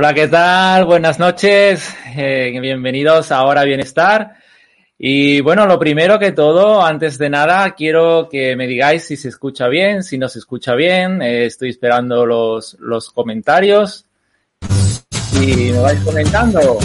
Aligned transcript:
Hola, 0.00 0.14
¿qué 0.14 0.28
tal? 0.28 0.86
Buenas 0.86 1.18
noches. 1.18 1.94
Eh, 2.16 2.58
bienvenidos 2.58 3.30
a 3.30 3.36
Ahora 3.36 3.64
Bienestar. 3.64 4.32
Y 4.96 5.42
bueno, 5.42 5.66
lo 5.66 5.78
primero 5.78 6.18
que 6.18 6.32
todo, 6.32 6.82
antes 6.82 7.18
de 7.18 7.28
nada, 7.28 7.74
quiero 7.74 8.26
que 8.30 8.56
me 8.56 8.66
digáis 8.66 9.04
si 9.04 9.18
se 9.18 9.28
escucha 9.28 9.68
bien, 9.68 10.02
si 10.02 10.16
no 10.16 10.30
se 10.30 10.38
escucha 10.38 10.74
bien. 10.74 11.20
Eh, 11.20 11.44
estoy 11.44 11.68
esperando 11.68 12.24
los, 12.24 12.78
los 12.80 13.10
comentarios. 13.10 14.06
Y 15.34 15.70
me 15.70 15.80
vais 15.80 16.00
comentando. 16.00 16.78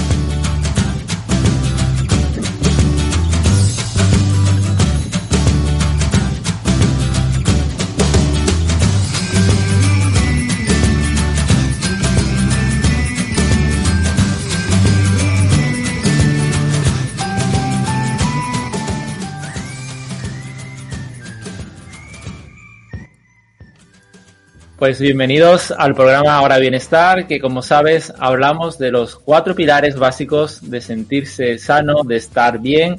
Pues 24.77 24.99
bienvenidos 24.99 25.71
al 25.71 25.95
programa 25.95 26.35
Ahora 26.35 26.57
Bienestar, 26.57 27.27
que 27.27 27.39
como 27.39 27.61
sabes 27.61 28.11
hablamos 28.19 28.77
de 28.77 28.91
los 28.91 29.15
cuatro 29.15 29.55
pilares 29.55 29.95
básicos 29.95 30.69
de 30.69 30.81
sentirse 30.81 31.57
sano, 31.59 32.03
de 32.03 32.17
estar 32.17 32.59
bien. 32.59 32.97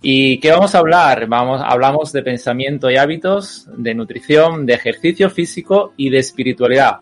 ¿Y 0.00 0.38
qué 0.38 0.52
vamos 0.52 0.76
a 0.76 0.78
hablar? 0.78 1.26
Vamos, 1.26 1.60
hablamos 1.64 2.12
de 2.12 2.22
pensamiento 2.22 2.88
y 2.92 2.96
hábitos, 2.96 3.66
de 3.76 3.92
nutrición, 3.96 4.66
de 4.66 4.74
ejercicio 4.74 5.28
físico 5.28 5.94
y 5.96 6.10
de 6.10 6.18
espiritualidad. 6.18 6.98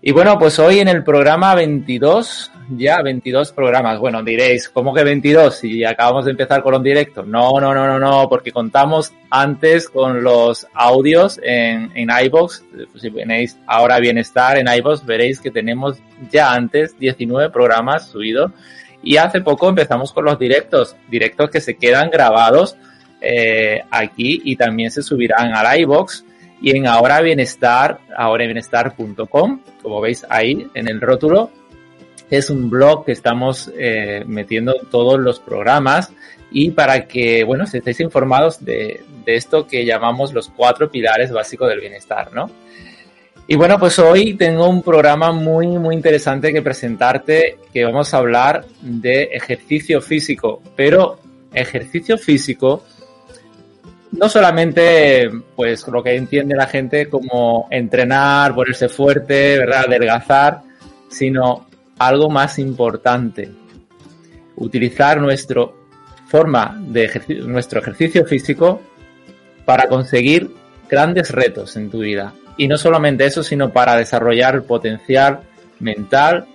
Y 0.00 0.12
bueno, 0.12 0.38
pues 0.38 0.60
hoy 0.60 0.78
en 0.78 0.86
el 0.86 1.02
programa 1.02 1.56
22 1.56 2.52
ya 2.70 3.02
22 3.02 3.52
programas. 3.52 3.98
Bueno, 3.98 4.22
diréis, 4.22 4.68
¿cómo 4.68 4.94
que 4.94 5.04
22? 5.04 5.56
Si 5.56 5.84
acabamos 5.84 6.24
de 6.24 6.32
empezar 6.32 6.62
con 6.62 6.72
los 6.72 6.82
directos. 6.82 7.26
No, 7.26 7.60
no, 7.60 7.74
no, 7.74 7.86
no, 7.86 7.98
no, 7.98 8.28
porque 8.28 8.52
contamos 8.52 9.12
antes 9.30 9.88
con 9.88 10.22
los 10.22 10.66
audios 10.74 11.40
en, 11.42 11.90
en 11.94 12.08
iVoox. 12.24 12.62
Si 12.96 13.08
venéis 13.10 13.58
ahora 13.66 13.98
bienestar 13.98 14.58
en 14.58 14.68
iVoox, 14.68 15.04
veréis 15.04 15.40
que 15.40 15.50
tenemos 15.50 15.98
ya 16.30 16.52
antes 16.52 16.98
19 16.98 17.50
programas 17.50 18.08
subidos. 18.08 18.52
Y 19.02 19.16
hace 19.16 19.40
poco 19.40 19.68
empezamos 19.68 20.12
con 20.12 20.24
los 20.24 20.38
directos, 20.38 20.96
directos 21.08 21.50
que 21.50 21.60
se 21.60 21.76
quedan 21.76 22.10
grabados 22.10 22.76
eh, 23.20 23.82
aquí 23.90 24.42
y 24.44 24.56
también 24.56 24.90
se 24.90 25.02
subirán 25.02 25.54
al 25.54 25.80
iVoox 25.80 26.24
y 26.60 26.76
en 26.76 26.86
ahora 26.86 27.20
bienestar, 27.20 28.00
ahorabienestar.com, 28.16 29.60
como 29.82 30.00
veis 30.00 30.26
ahí 30.28 30.68
en 30.74 30.88
el 30.88 31.00
rótulo, 31.00 31.50
es 32.30 32.50
un 32.50 32.68
blog 32.70 33.04
que 33.04 33.12
estamos 33.12 33.70
eh, 33.76 34.24
metiendo 34.26 34.74
todos 34.90 35.18
los 35.18 35.40
programas 35.40 36.12
y 36.50 36.70
para 36.70 37.06
que, 37.06 37.44
bueno, 37.44 37.64
estéis 37.64 38.00
informados 38.00 38.64
de, 38.64 39.02
de, 39.24 39.36
esto 39.36 39.66
que 39.66 39.84
llamamos 39.84 40.32
los 40.32 40.48
cuatro 40.48 40.90
pilares 40.90 41.30
básicos 41.30 41.68
del 41.68 41.80
bienestar, 41.80 42.32
¿no? 42.32 42.50
Y 43.46 43.56
bueno, 43.56 43.78
pues 43.78 43.98
hoy 43.98 44.34
tengo 44.34 44.68
un 44.68 44.82
programa 44.82 45.32
muy, 45.32 45.66
muy 45.78 45.94
interesante 45.94 46.52
que 46.52 46.60
presentarte, 46.60 47.58
que 47.72 47.84
vamos 47.84 48.12
a 48.12 48.18
hablar 48.18 48.66
de 48.82 49.22
ejercicio 49.32 50.02
físico, 50.02 50.62
pero 50.76 51.18
ejercicio 51.54 52.18
físico 52.18 52.82
no 54.12 54.28
solamente, 54.28 55.30
pues, 55.54 55.86
lo 55.88 56.02
que 56.02 56.16
entiende 56.16 56.56
la 56.56 56.66
gente 56.66 57.08
como 57.08 57.68
entrenar, 57.70 58.54
ponerse 58.54 58.88
fuerte, 58.88 59.58
¿verdad?, 59.58 59.84
adelgazar, 59.86 60.62
sino 61.08 61.67
algo 61.98 62.30
más 62.30 62.58
importante. 62.58 63.50
Utilizar 64.56 65.20
nuestro 65.20 65.76
forma 66.26 66.78
de 66.80 67.04
ejercicio, 67.04 67.44
nuestro 67.44 67.80
ejercicio 67.80 68.24
físico 68.26 68.82
para 69.64 69.88
conseguir 69.88 70.50
grandes 70.88 71.30
retos 71.30 71.76
en 71.76 71.90
tu 71.90 72.00
vida. 72.00 72.34
Y 72.56 72.68
no 72.68 72.76
solamente 72.76 73.24
eso, 73.24 73.42
sino 73.42 73.72
para 73.72 73.96
desarrollar 73.96 74.54
el 74.54 74.62
potencial 74.62 75.40
mental 75.80 76.46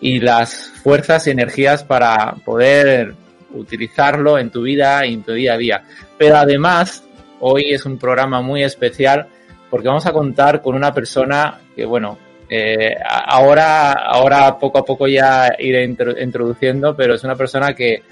y 0.00 0.20
las 0.20 0.72
fuerzas 0.82 1.26
y 1.26 1.30
energías 1.30 1.84
para 1.84 2.34
poder 2.44 3.14
utilizarlo 3.52 4.38
en 4.38 4.50
tu 4.50 4.62
vida 4.62 5.04
y 5.06 5.14
en 5.14 5.22
tu 5.22 5.32
día 5.32 5.54
a 5.54 5.58
día. 5.58 5.84
Pero 6.16 6.36
además, 6.36 7.04
hoy 7.40 7.72
es 7.72 7.84
un 7.84 7.98
programa 7.98 8.40
muy 8.40 8.62
especial 8.62 9.28
porque 9.68 9.88
vamos 9.88 10.06
a 10.06 10.12
contar 10.12 10.62
con 10.62 10.74
una 10.74 10.92
persona 10.92 11.60
que, 11.76 11.84
bueno, 11.84 12.18
eh, 12.52 12.96
ahora, 13.06 13.92
ahora 13.92 14.58
poco 14.58 14.78
a 14.78 14.84
poco 14.84 15.06
ya 15.06 15.54
iré 15.56 15.84
introduciendo, 15.84 16.96
pero 16.96 17.14
es 17.14 17.22
una 17.22 17.36
persona 17.36 17.74
que, 17.74 18.02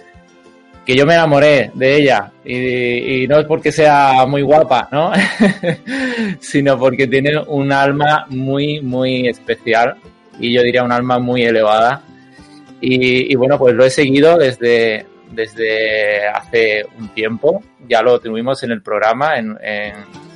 que 0.86 0.94
yo 0.94 1.04
me 1.04 1.14
enamoré 1.14 1.72
de 1.74 1.96
ella 1.96 2.30
y, 2.44 3.26
no 3.26 3.40
es 3.40 3.46
porque 3.46 3.72
sea 3.72 4.24
muy 4.28 4.42
guapa, 4.42 4.88
¿no? 4.92 5.10
sino 6.40 6.78
porque 6.78 7.08
tiene 7.08 7.36
un 7.48 7.72
alma 7.72 8.26
muy, 8.28 8.80
muy 8.80 9.26
especial 9.26 9.96
y 10.38 10.52
yo 10.52 10.62
diría 10.62 10.84
un 10.84 10.92
alma 10.92 11.18
muy 11.18 11.42
elevada. 11.42 12.02
Y, 12.80 13.34
bueno, 13.34 13.58
pues 13.58 13.74
lo 13.74 13.84
he 13.84 13.90
seguido 13.90 14.38
desde, 14.38 15.04
desde 15.32 16.28
hace 16.28 16.86
un 16.96 17.08
tiempo, 17.08 17.60
ya 17.88 18.02
lo 18.02 18.20
tuvimos 18.20 18.62
en 18.62 18.70
el 18.70 18.82
programa, 18.82 19.36
en, 19.36 19.58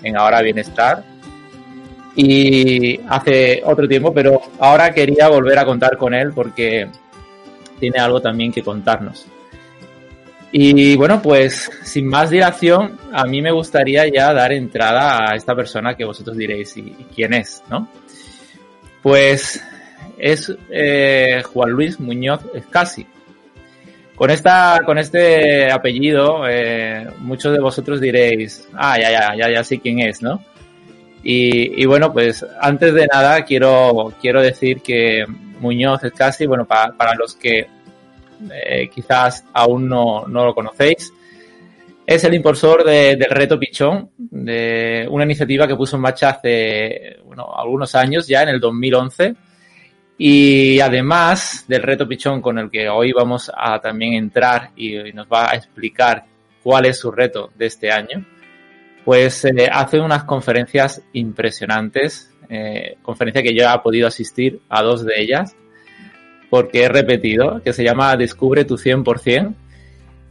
en 0.02 0.16
Ahora 0.16 0.42
Bienestar 0.42 1.04
y 2.14 3.00
hace 3.08 3.62
otro 3.64 3.88
tiempo, 3.88 4.12
pero 4.12 4.40
ahora 4.58 4.92
quería 4.92 5.28
volver 5.28 5.58
a 5.58 5.64
contar 5.64 5.96
con 5.96 6.14
él 6.14 6.32
porque 6.34 6.88
tiene 7.78 7.98
algo 7.98 8.20
también 8.20 8.52
que 8.52 8.62
contarnos. 8.62 9.26
Y 10.54 10.96
bueno, 10.96 11.22
pues 11.22 11.70
sin 11.82 12.06
más 12.06 12.28
dilación, 12.28 12.98
a 13.10 13.24
mí 13.24 13.40
me 13.40 13.50
gustaría 13.50 14.06
ya 14.08 14.34
dar 14.34 14.52
entrada 14.52 15.30
a 15.30 15.34
esta 15.34 15.54
persona 15.54 15.94
que 15.94 16.04
vosotros 16.04 16.36
diréis, 16.36 16.76
¿y, 16.76 16.94
quién 17.14 17.32
es? 17.32 17.62
¿No? 17.70 17.88
Pues 19.02 19.64
es 20.18 20.54
eh, 20.70 21.42
Juan 21.42 21.70
Luis 21.70 21.98
Muñoz 21.98 22.42
Escasi. 22.54 23.06
Con, 24.14 24.30
esta, 24.30 24.80
con 24.84 24.98
este 24.98 25.72
apellido, 25.72 26.46
eh, 26.46 27.08
muchos 27.20 27.52
de 27.54 27.58
vosotros 27.58 27.98
diréis, 27.98 28.68
ah, 28.74 28.98
ya, 29.00 29.10
ya, 29.10 29.34
ya, 29.34 29.50
ya 29.50 29.64
sé 29.64 29.80
quién 29.80 30.00
es, 30.00 30.20
¿no? 30.20 30.44
Y, 31.24 31.84
bueno, 31.86 32.12
pues 32.12 32.44
antes 32.60 32.94
de 32.94 33.06
nada 33.06 33.44
quiero, 33.44 34.12
quiero 34.20 34.42
decir 34.42 34.80
que 34.80 35.24
Muñoz 35.60 36.02
es 36.02 36.12
casi, 36.12 36.46
bueno, 36.46 36.64
para, 36.64 36.92
para 36.92 37.14
los 37.14 37.36
que 37.36 37.66
eh, 38.50 38.90
quizás 38.92 39.44
aún 39.52 39.88
no, 39.88 40.26
no, 40.26 40.44
lo 40.44 40.54
conocéis, 40.54 41.12
es 42.04 42.24
el 42.24 42.34
impulsor 42.34 42.82
de, 42.84 43.14
del 43.14 43.30
Reto 43.30 43.58
Pichón, 43.58 44.10
de 44.18 45.06
una 45.08 45.24
iniciativa 45.24 45.68
que 45.68 45.76
puso 45.76 45.94
en 45.96 46.02
marcha 46.02 46.30
hace 46.30 47.18
bueno, 47.24 47.54
algunos 47.56 47.94
años, 47.94 48.26
ya 48.26 48.42
en 48.42 48.48
el 48.50 48.60
2011. 48.60 49.34
Y 50.18 50.78
además 50.80 51.64
del 51.66 51.82
Reto 51.82 52.06
Pichón 52.06 52.42
con 52.42 52.58
el 52.58 52.70
que 52.70 52.88
hoy 52.88 53.12
vamos 53.12 53.50
a 53.56 53.80
también 53.80 54.14
entrar 54.14 54.70
y 54.76 55.12
nos 55.12 55.26
va 55.26 55.50
a 55.50 55.54
explicar 55.54 56.24
cuál 56.62 56.86
es 56.86 56.98
su 56.98 57.10
reto 57.10 57.50
de 57.56 57.66
este 57.66 57.90
año, 57.90 58.24
pues 59.04 59.44
eh, 59.44 59.68
hace 59.70 60.00
unas 60.00 60.24
conferencias 60.24 61.02
impresionantes, 61.12 62.30
eh, 62.48 62.96
conferencia 63.02 63.42
que 63.42 63.54
yo 63.54 63.64
he 63.64 63.78
podido 63.80 64.06
asistir 64.06 64.60
a 64.68 64.82
dos 64.82 65.04
de 65.04 65.14
ellas, 65.16 65.56
porque 66.50 66.84
he 66.84 66.88
repetido, 66.88 67.62
que 67.62 67.72
se 67.72 67.84
llama 67.84 68.16
Descubre 68.16 68.64
tu 68.64 68.76
100%, 68.76 69.54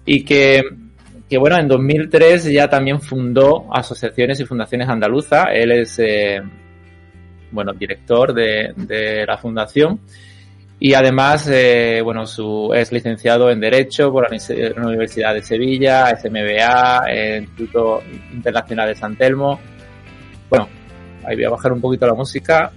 y 0.05 0.23
que, 0.23 0.63
que 1.29 1.37
bueno, 1.37 1.57
en 1.57 1.67
2003 1.67 2.51
ya 2.51 2.69
también 2.69 3.01
fundó 3.01 3.73
asociaciones 3.73 4.39
y 4.39 4.45
fundaciones 4.45 4.87
andaluza, 4.87 5.45
él 5.45 5.71
es, 5.71 5.99
eh, 5.99 6.41
bueno, 7.51 7.73
director 7.73 8.33
de, 8.33 8.73
de 8.75 9.25
la 9.25 9.37
fundación, 9.37 9.99
y 10.83 10.95
además, 10.95 11.47
eh, 11.47 12.01
bueno, 12.03 12.25
su, 12.25 12.73
es 12.73 12.91
licenciado 12.91 13.51
en 13.51 13.59
Derecho 13.59 14.11
por 14.11 14.27
la 14.27 14.83
Universidad 14.83 15.35
de 15.35 15.43
Sevilla, 15.43 16.07
SMBA, 16.19 17.03
el 17.07 17.43
Instituto 17.43 18.01
Internacional 18.33 18.87
de 18.87 18.95
San 18.95 19.15
Telmo. 19.15 19.59
Bueno, 20.49 20.67
ahí 21.23 21.35
voy 21.35 21.45
a 21.45 21.51
bajar 21.51 21.71
un 21.71 21.81
poquito 21.81 22.07
la 22.07 22.15
música. 22.15 22.71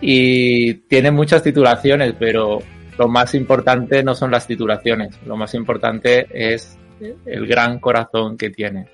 Y 0.00 0.72
tiene 0.88 1.10
muchas 1.10 1.42
titulaciones, 1.42 2.14
pero 2.18 2.60
lo 2.96 3.08
más 3.08 3.34
importante 3.34 4.02
no 4.02 4.14
son 4.14 4.30
las 4.30 4.46
titulaciones. 4.46 5.14
Lo 5.26 5.36
más 5.36 5.52
importante 5.52 6.26
es 6.30 6.78
el 7.26 7.46
gran 7.46 7.78
corazón 7.78 8.38
que 8.38 8.48
tiene. 8.48 8.86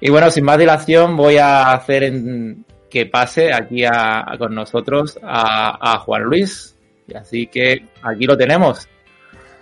Y 0.00 0.08
bueno, 0.08 0.30
sin 0.30 0.44
más 0.44 0.56
dilación, 0.56 1.16
voy 1.16 1.38
a 1.38 1.72
hacer 1.72 2.12
que 2.88 3.06
pase 3.06 3.52
aquí 3.52 3.84
a, 3.84 4.24
con 4.38 4.54
nosotros 4.54 5.18
a 5.20 5.98
Juan 6.04 6.22
Luis. 6.22 6.76
Y 7.06 7.14
así 7.14 7.46
que 7.46 7.84
aquí 8.02 8.26
lo 8.26 8.36
tenemos. 8.36 8.88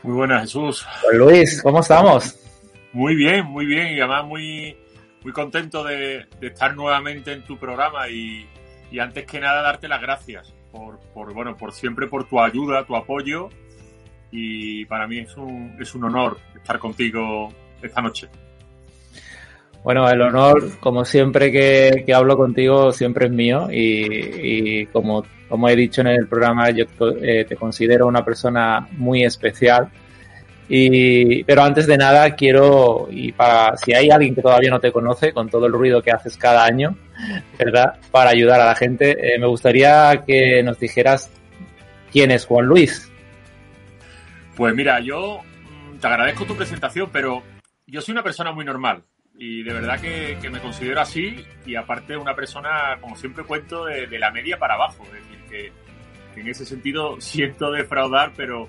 Muy 0.03 0.15
buenas, 0.15 0.43
Jesús. 0.43 0.87
Pues 1.03 1.17
Luis, 1.17 1.63
¿cómo 1.63 1.81
estamos? 1.81 2.37
Muy 2.93 3.15
bien, 3.15 3.45
muy 3.47 3.67
bien. 3.67 3.89
Y 3.97 4.01
además 4.01 4.25
muy, 4.25 4.77
muy 5.23 5.33
contento 5.33 5.85
de, 5.85 6.27
de 6.41 6.47
estar 6.47 6.75
nuevamente 6.75 7.33
en 7.33 7.43
tu 7.43 7.59
programa 7.59 8.09
y, 8.09 8.47
y, 8.91 8.99
antes 8.99 9.27
que 9.27 9.41
nada 9.41 9.63
darte 9.63 9.89
las 9.89 10.01
gracias. 10.01 10.53
por, 10.73 11.35
bueno, 11.35 11.57
por 11.57 11.73
siempre 11.73 12.07
por 12.07 12.29
tu 12.29 12.41
ayuda, 12.41 12.85
tu 12.85 12.97
apoyo 12.97 13.49
y 14.33 14.85
para 14.85 15.07
mí 15.07 15.19
es 15.19 15.37
un, 15.37 15.77
es 15.81 15.95
un 15.95 16.05
honor 16.05 16.39
estar 16.55 16.79
contigo 16.79 17.53
esta 17.83 18.01
noche. 18.01 18.29
Bueno, 19.83 20.09
el 20.11 20.21
honor, 20.21 20.79
como 20.79 21.05
siempre 21.05 21.51
que, 21.51 22.13
hablo 22.13 22.37
contigo, 22.37 22.93
siempre 22.93 23.27
es 23.27 23.33
mío 23.33 23.69
y, 23.71 24.87
como, 24.87 25.25
como 25.51 25.69
he 25.69 25.75
dicho 25.75 26.01
en 26.01 26.07
el 26.07 26.29
programa, 26.29 26.71
yo 26.71 26.85
eh, 27.21 27.45
te 27.47 27.57
considero 27.57 28.07
una 28.07 28.25
persona 28.25 28.87
muy 28.93 29.25
especial. 29.25 29.91
Y, 30.69 31.43
pero 31.43 31.65
antes 31.65 31.89
de 31.89 31.99
nada 31.99 32.37
quiero, 32.37 33.09
y 33.11 33.33
para, 33.33 33.77
si 33.77 33.93
hay 33.93 34.11
alguien 34.11 34.37
que 34.37 34.43
todavía 34.43 34.71
no 34.71 34.79
te 34.79 34.93
conoce, 34.93 35.33
con 35.33 35.51
todo 35.51 35.67
el 35.67 35.73
ruido 35.73 36.01
que 36.01 36.13
haces 36.13 36.37
cada 36.37 36.65
año, 36.65 36.97
¿verdad? 37.59 37.99
Para 38.13 38.31
ayudar 38.31 38.61
a 38.61 38.67
la 38.67 38.77
gente, 38.77 39.35
eh, 39.35 39.39
me 39.41 39.49
gustaría 39.49 40.23
que 40.25 40.63
nos 40.63 40.79
dijeras 40.79 41.29
quién 42.13 42.31
es 42.31 42.47
Juan 42.47 42.67
Luis. 42.67 43.11
Pues 44.57 44.73
mira, 44.77 45.01
yo 45.01 45.41
mm, 45.41 45.99
te 45.99 46.07
agradezco 46.07 46.45
tu 46.45 46.55
presentación, 46.55 47.11
pero 47.13 47.43
yo 47.89 48.01
soy 48.01 48.13
una 48.13 48.23
persona 48.23 48.53
muy 48.53 48.65
normal 48.65 49.03
y 49.39 49.63
de 49.63 49.73
verdad 49.73 50.01
que, 50.01 50.51
me 50.51 50.61
considero 50.61 51.01
así 51.01 51.45
y 51.65 51.75
aparte 51.75 52.17
una 52.17 52.35
persona, 52.35 52.99
como 53.01 53.17
siempre 53.17 53.45
cuento, 53.45 53.87
de, 53.87 54.19
la 54.19 54.31
media 54.31 54.59
para 54.59 54.75
abajo. 54.75 55.05
Es 55.05 55.13
decir, 55.13 55.73
que, 56.35 56.41
en 56.41 56.49
ese 56.49 56.65
sentido 56.65 57.17
siento 57.21 57.71
defraudar, 57.71 58.33
pero, 58.37 58.69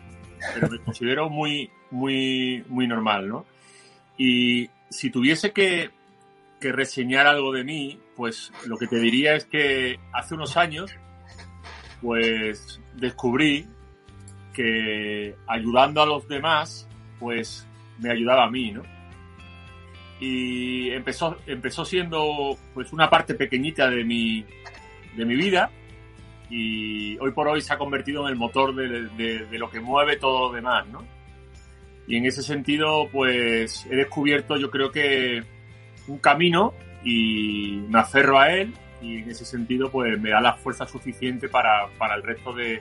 pero 0.54 0.70
me 0.70 0.80
considero 0.80 1.30
muy, 1.30 1.70
muy, 1.90 2.64
muy 2.70 2.88
normal, 2.88 3.28
¿no? 3.28 3.46
Y 4.18 4.70
si 4.90 5.10
tuviese 5.10 5.52
que, 5.52 5.90
que 6.60 6.72
reseñar 6.72 7.28
algo 7.28 7.52
de 7.52 7.64
mí, 7.64 8.00
pues 8.16 8.52
lo 8.66 8.78
que 8.78 8.88
te 8.88 9.00
diría 9.00 9.36
es 9.36 9.46
que 9.46 10.00
hace 10.14 10.36
unos 10.36 10.58
años, 10.58 10.92
pues 12.02 12.80
descubrí 12.96 13.68
que 14.54 15.36
ayudando 15.48 16.02
a 16.02 16.06
los 16.06 16.28
demás, 16.28 16.88
pues 17.20 17.68
me 18.00 18.12
ayudaba 18.12 18.46
a 18.46 18.50
mí, 18.50 18.72
¿no? 18.72 18.84
Y 20.22 20.92
empezó, 20.92 21.36
empezó 21.48 21.84
siendo 21.84 22.56
pues 22.76 22.94
una 22.94 23.10
parte 23.10 23.34
pequeñita 23.34 23.90
de 23.90 24.04
mi, 24.04 24.46
de 25.18 25.26
mi 25.26 25.36
vida 25.36 25.72
y 26.48 27.18
hoy 27.18 27.32
por 27.32 27.48
hoy 27.48 27.60
se 27.62 27.74
ha 27.74 27.78
convertido 27.80 28.22
en 28.22 28.28
el 28.30 28.36
motor 28.36 28.76
de, 28.76 29.08
de, 29.50 29.58
lo 29.58 29.68
que 29.72 29.80
mueve 29.80 30.18
todo 30.18 30.48
lo 30.50 30.54
demás, 30.54 30.88
¿no? 30.90 31.04
Y 32.08 32.18
en 32.18 32.26
ese 32.26 32.44
sentido, 32.44 33.10
pues 33.12 33.88
he 33.90 33.96
descubierto 33.96 34.58
yo 34.58 34.70
creo 34.70 34.92
que 34.92 35.44
un 36.08 36.20
camino 36.20 36.76
y 37.04 37.82
me 37.90 38.00
aferro 38.00 38.38
a 38.38 38.54
él 38.54 38.76
y 39.02 39.24
en 39.24 39.30
ese 39.32 39.44
sentido 39.44 39.90
pues 39.90 40.22
me 40.22 40.30
da 40.30 40.40
la 40.40 40.54
fuerza 40.54 40.86
suficiente 40.86 41.50
para, 41.50 41.88
para 41.98 42.14
el 42.14 42.22
resto 42.22 42.54
de, 42.54 42.80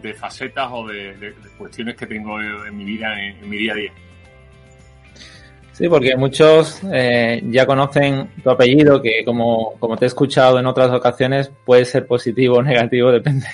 de 0.00 0.14
facetas 0.14 0.70
o 0.72 0.86
de, 0.86 1.34
cuestiones 1.58 1.94
que 1.94 2.06
tengo 2.06 2.40
en 2.40 2.74
mi 2.74 2.84
vida, 2.84 3.22
en 3.22 3.50
mi 3.50 3.58
día 3.58 3.72
a 3.72 3.76
día. 3.76 3.92
Sí, 5.80 5.88
porque 5.88 6.14
muchos 6.14 6.82
eh, 6.92 7.40
ya 7.46 7.64
conocen 7.64 8.28
tu 8.44 8.50
apellido, 8.50 9.00
que 9.00 9.24
como, 9.24 9.78
como 9.78 9.96
te 9.96 10.04
he 10.04 10.08
escuchado 10.08 10.58
en 10.58 10.66
otras 10.66 10.90
ocasiones, 10.90 11.50
puede 11.64 11.86
ser 11.86 12.06
positivo 12.06 12.56
o 12.56 12.62
negativo, 12.62 13.10
depende 13.12 13.46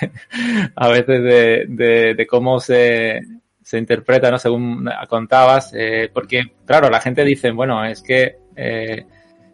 a 0.75 0.89
veces 0.89 1.23
de, 1.23 2.15
de, 2.17 2.27
cómo 2.27 2.59
se, 2.59 3.21
se 3.63 3.79
interpreta, 3.79 4.29
¿no? 4.29 4.39
Según 4.39 4.91
contabas, 5.09 5.73
eh, 5.73 6.11
porque, 6.13 6.43
claro, 6.65 6.91
la 6.91 7.01
gente 7.01 7.25
dice, 7.25 7.53
bueno, 7.53 7.85
es 7.85 8.03
que 8.03 8.39
eh, 8.57 9.07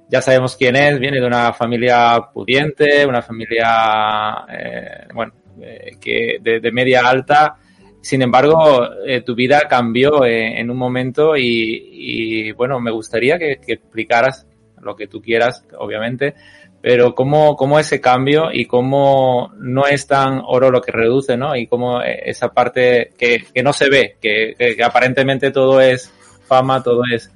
ya 0.08 0.22
sabemos 0.22 0.56
quién 0.56 0.74
es, 0.74 0.98
viene 0.98 1.20
de 1.20 1.26
una 1.26 1.52
familia 1.52 2.22
pudiente, 2.32 3.04
una 3.04 3.20
familia, 3.20 4.46
eh, 4.48 5.08
bueno, 5.12 5.34
eh, 5.60 5.98
que 6.00 6.38
de, 6.40 6.60
de 6.60 6.72
media 6.72 7.06
alta, 7.06 7.54
sin 8.02 8.20
embargo, 8.20 8.88
eh, 9.06 9.22
tu 9.22 9.36
vida 9.36 9.68
cambió 9.68 10.24
eh, 10.24 10.58
en 10.58 10.70
un 10.70 10.76
momento 10.76 11.36
y, 11.36 12.50
bueno, 12.52 12.80
me 12.80 12.90
gustaría 12.90 13.38
que, 13.38 13.60
explicaras 13.64 14.44
lo 14.80 14.96
que 14.96 15.06
tú 15.06 15.22
quieras, 15.22 15.64
obviamente, 15.78 16.34
pero 16.80 17.14
cómo, 17.14 17.54
cómo 17.54 17.78
ese 17.78 18.00
cambio 18.00 18.50
y 18.52 18.66
cómo 18.66 19.52
no 19.56 19.86
es 19.86 20.08
tan 20.08 20.42
oro 20.44 20.72
lo 20.72 20.80
que 20.80 20.90
reduce, 20.90 21.36
¿no? 21.36 21.54
Y 21.54 21.68
cómo 21.68 22.02
eh, 22.02 22.22
esa 22.24 22.48
parte 22.48 23.10
que, 23.16 23.44
que 23.54 23.62
no 23.62 23.72
se 23.72 23.88
ve, 23.88 24.16
que, 24.20 24.54
que, 24.58 24.82
aparentemente 24.82 25.52
todo 25.52 25.80
es 25.80 26.12
fama, 26.44 26.82
todo 26.82 27.02
es 27.08 27.32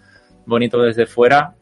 bonito 0.46 0.82
desde 0.82 1.06
fuera. 1.06 1.54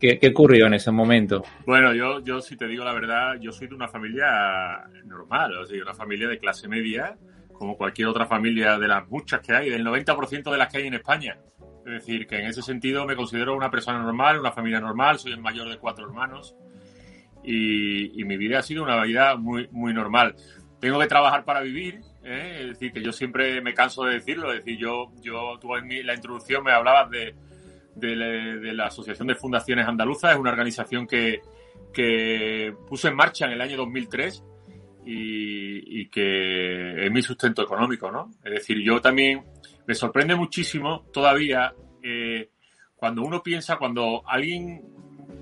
¿Qué, 0.00 0.18
¿Qué, 0.18 0.28
ocurrió 0.28 0.66
en 0.66 0.74
ese 0.74 0.90
momento? 0.90 1.44
Bueno, 1.66 1.92
yo, 1.92 2.20
yo 2.24 2.40
si 2.40 2.56
te 2.56 2.66
digo 2.66 2.82
la 2.82 2.94
verdad, 2.94 3.34
yo 3.38 3.52
soy 3.52 3.68
de 3.68 3.74
una 3.74 3.88
familia 3.88 4.84
normal, 5.04 5.58
o 5.58 5.66
sea, 5.66 5.82
una 5.82 5.94
familia 5.94 6.28
de 6.28 6.38
clase 6.38 6.66
media, 6.66 7.14
como 7.54 7.76
cualquier 7.76 8.08
otra 8.08 8.26
familia 8.26 8.78
de 8.78 8.88
las 8.88 9.08
muchas 9.08 9.40
que 9.40 9.54
hay, 9.54 9.70
del 9.70 9.84
90% 9.84 10.50
de 10.50 10.58
las 10.58 10.70
que 10.70 10.78
hay 10.78 10.86
en 10.86 10.94
España. 10.94 11.38
Es 11.86 11.92
decir, 11.92 12.26
que 12.26 12.38
en 12.38 12.46
ese 12.46 12.62
sentido 12.62 13.04
me 13.06 13.16
considero 13.16 13.54
una 13.54 13.70
persona 13.70 13.98
normal, 13.98 14.40
una 14.40 14.52
familia 14.52 14.80
normal, 14.80 15.18
soy 15.18 15.32
el 15.32 15.40
mayor 15.40 15.68
de 15.68 15.78
cuatro 15.78 16.06
hermanos 16.06 16.54
y, 17.42 18.24
mi 18.24 18.36
vida 18.36 18.60
ha 18.60 18.62
sido 18.62 18.82
una 18.82 19.02
vida 19.02 19.36
muy, 19.36 19.68
muy 19.70 19.92
normal. 19.92 20.34
Tengo 20.80 20.98
que 20.98 21.06
trabajar 21.06 21.44
para 21.44 21.60
vivir, 21.60 22.00
¿eh? 22.22 22.58
es 22.60 22.68
decir, 22.68 22.92
que 22.92 23.02
yo 23.02 23.12
siempre 23.12 23.60
me 23.60 23.74
canso 23.74 24.04
de 24.04 24.14
decirlo, 24.14 24.50
es 24.52 24.64
decir, 24.64 24.78
yo, 24.78 25.12
yo 25.20 25.58
tuve 25.60 25.78
en 25.78 26.06
la 26.06 26.14
introducción, 26.14 26.64
me 26.64 26.72
hablabas 26.72 27.10
de, 27.10 27.34
de, 27.94 28.72
la 28.72 28.86
Asociación 28.86 29.28
de 29.28 29.34
Fundaciones 29.34 29.86
Andaluzas, 29.86 30.32
es 30.32 30.38
una 30.38 30.50
organización 30.50 31.06
que, 31.06 31.40
que 31.92 32.74
puse 32.88 33.08
en 33.08 33.16
marcha 33.16 33.46
en 33.46 33.52
el 33.52 33.60
año 33.60 33.76
2003 33.76 34.42
y, 35.04 36.08
que 36.08 37.06
es 37.06 37.10
mi 37.10 37.22
sustento 37.22 37.62
económico, 37.62 38.10
¿no? 38.10 38.30
Es 38.44 38.52
decir, 38.52 38.78
yo 38.82 39.00
también 39.00 39.42
me 39.86 39.94
sorprende 39.94 40.34
muchísimo 40.34 41.04
todavía 41.12 41.74
eh, 42.02 42.50
cuando 42.94 43.22
uno 43.22 43.42
piensa, 43.42 43.76
cuando 43.76 44.22
alguien 44.26 44.82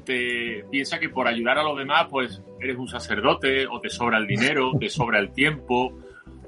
te 0.05 0.65
piensa 0.71 0.99
que 0.99 1.09
por 1.09 1.29
ayudar 1.29 1.59
a 1.59 1.63
los 1.63 1.79
demás, 1.79 2.07
pues 2.11 2.43
eres 2.61 2.77
un 2.77 2.89
sacerdote, 2.89 3.67
o 3.67 3.81
te 3.81 3.89
sobra 3.89 4.19
el 4.19 4.27
dinero, 4.27 4.73
te 4.79 4.89
sobra 4.89 5.19
el 5.19 5.33
tiempo, 5.33 5.99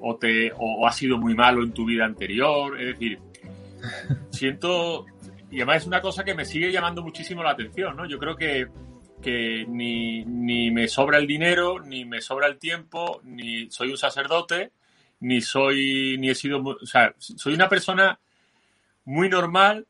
o, 0.00 0.16
te, 0.16 0.52
o, 0.56 0.87
has 0.87 0.97
sido 0.97 1.18
muy 1.18 1.35
malo 1.35 1.62
en 1.62 1.73
tu 1.73 1.85
vida 1.85 2.04
anterior. 2.04 2.80
Es 2.80 2.87
decir, 2.87 3.18
siento, 4.30 5.06
y 5.50 5.56
además 5.56 5.78
es 5.78 5.87
una 5.87 6.00
cosa 6.00 6.25
que 6.25 6.35
me 6.35 6.44
sigue 6.44 6.73
llamando 6.73 7.02
muchísimo 7.02 7.42
la 7.42 7.52
atención, 7.52 7.97
¿no? 7.97 8.06
Yo 8.06 8.18
creo 8.18 8.37
que 8.37 8.66
que 9.25 9.64
ni, 9.66 10.23
ni 10.26 10.71
me 10.71 10.87
sobra 10.87 11.16
el 11.16 11.26
dinero, 11.26 11.81
ni 11.81 12.04
me 12.04 12.21
sobra 12.21 12.47
el 12.47 12.59
tiempo, 12.59 13.23
ni 13.25 13.71
soy 13.71 13.88
un 13.88 13.97
sacerdote, 13.97 14.73
ni 15.21 15.40
soy, 15.40 16.19
ni 16.19 16.28
he 16.28 16.35
sido, 16.35 16.62
o 16.62 16.87
sea, 16.87 17.14
soy 17.19 17.54
una 17.54 17.71
persona 17.71 18.21
muy 19.07 19.31
normal, 19.31 19.87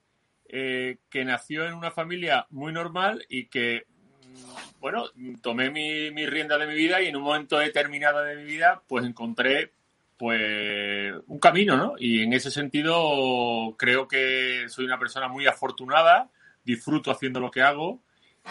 eh, 0.48 0.98
que 1.10 1.24
nació 1.24 1.66
en 1.66 1.74
una 1.74 1.90
familia 1.90 2.46
muy 2.50 2.72
normal 2.72 3.26
y 3.28 3.46
que, 3.46 3.86
mm, 4.22 4.80
bueno, 4.80 5.06
tomé 5.42 5.68
mi, 5.68 6.12
mi, 6.12 6.26
rienda 6.26 6.56
de 6.56 6.68
mi 6.68 6.74
vida 6.74 7.02
y 7.02 7.08
en 7.08 7.16
un 7.16 7.22
momento 7.22 7.58
determinado 7.58 8.22
de 8.22 8.36
mi 8.36 8.44
vida, 8.44 8.82
pues 8.86 9.04
encontré, 9.04 9.72
pues, 10.16 11.12
un 11.26 11.40
camino, 11.40 11.76
¿no? 11.76 11.94
Y 11.98 12.22
en 12.22 12.32
ese 12.34 12.52
sentido 12.52 13.74
creo 13.76 14.06
que 14.06 14.66
soy 14.68 14.84
una 14.84 14.98
persona 15.00 15.26
muy 15.26 15.48
afortunada, 15.48 16.30
disfruto 16.64 17.10
haciendo 17.10 17.40
lo 17.40 17.50
que 17.50 17.62
hago 17.62 18.03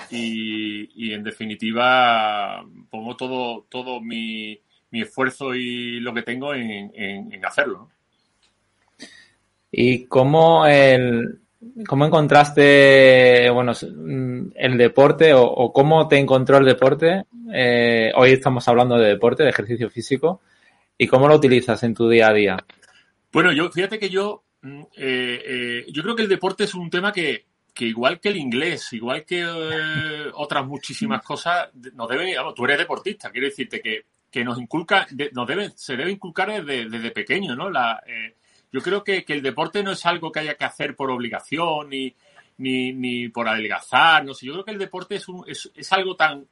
y, 0.10 1.14
en 1.14 1.24
definitiva 1.24 2.64
pongo 2.90 3.16
todo, 3.16 3.66
todo 3.70 4.02
mi, 4.02 4.60
esfuerzo 4.92 5.56
y 5.56 6.00
lo 6.00 6.14
que 6.14 6.22
tengo 6.22 6.54
en, 6.54 7.46
hacerlo. 7.46 7.90
¿Y 9.72 10.06
cómo, 10.06 10.68
el, 10.68 11.40
cómo 11.88 12.06
encontraste 12.06 13.50
bueno, 13.50 13.72
el 14.56 14.78
deporte 14.78 15.34
o, 15.34 15.74
cómo 15.74 16.08
te 16.08 16.18
encontró 16.18 16.58
el 16.58 16.66
deporte? 16.66 17.24
Eh, 17.52 18.12
hoy 18.16 18.32
estamos 18.32 18.68
hablando 18.68 18.98
de 18.98 19.10
deporte, 19.10 19.44
de 19.44 19.50
ejercicio 19.50 19.90
físico. 19.90 20.42
¿Y 20.96 21.08
cómo 21.08 21.28
lo 21.28 21.36
utilizas 21.36 21.82
en 21.84 21.96
tu 21.96 22.08
día 22.08 22.28
a 22.28 22.34
día? 22.34 22.58
Bueno, 23.32 23.52
yo 23.52 23.72
fíjate 23.72 23.98
que 23.98 24.10
yo, 24.10 24.44
mm, 24.62 24.82
eh, 24.96 25.42
eh, 25.46 25.86
yo 25.92 26.04
creo 26.04 26.16
que 26.16 26.22
el 26.22 26.30
deporte 26.30 26.66
es 26.66 26.76
un 26.76 26.92
tema 26.92 27.12
que, 27.12 27.46
que 27.74 27.86
igual 27.86 28.20
que 28.20 28.30
el 28.30 28.38
inglés, 28.38 28.94
igual 28.94 29.26
que 29.26 29.42
eh, 29.42 30.32
otras 30.34 30.66
muchísimas 30.66 31.24
cosas, 31.24 31.70
nos 31.94 32.08
deben, 32.08 32.36
tú 32.56 32.66
eres 32.66 32.78
deportista, 32.78 33.32
quiere 33.32 33.48
decirte 33.48 33.82
que, 33.82 34.06
que 34.30 34.44
nos 34.44 34.60
inculca, 34.60 35.08
nos 35.32 35.48
debe, 35.48 35.72
se 35.76 35.96
debe 35.96 36.12
inculcar 36.12 36.52
desde, 36.52 36.90
desde 36.90 37.12
pequeño, 37.12 37.56
¿no? 37.56 37.70
La, 37.70 38.04
eh, 38.06 38.36
yo 38.72 38.82
creo 38.82 39.04
que, 39.04 39.26
que, 39.26 39.34
el 39.34 39.42
deporte 39.42 39.82
no 39.82 39.92
es 39.92 40.06
algo 40.06 40.32
que 40.32 40.42
haya 40.42 40.56
que 40.56 40.66
hacer 40.66 40.96
por 40.96 41.10
obligación 41.10 41.90
ni, 41.90 42.16
ni, 42.58 42.94
ni 42.94 43.30
por 43.30 43.48
adelgazar, 43.48 44.24
no 44.24 44.34
sé, 44.34 44.46
yo 44.46 44.54
creo 44.54 44.66
que 44.66 44.72
el 44.72 44.80
deporte 44.80 45.16
es, 45.16 45.28
un, 45.28 45.44
es, 45.48 45.72
es 45.74 45.92
algo 45.94 46.16
tan, 46.16 46.48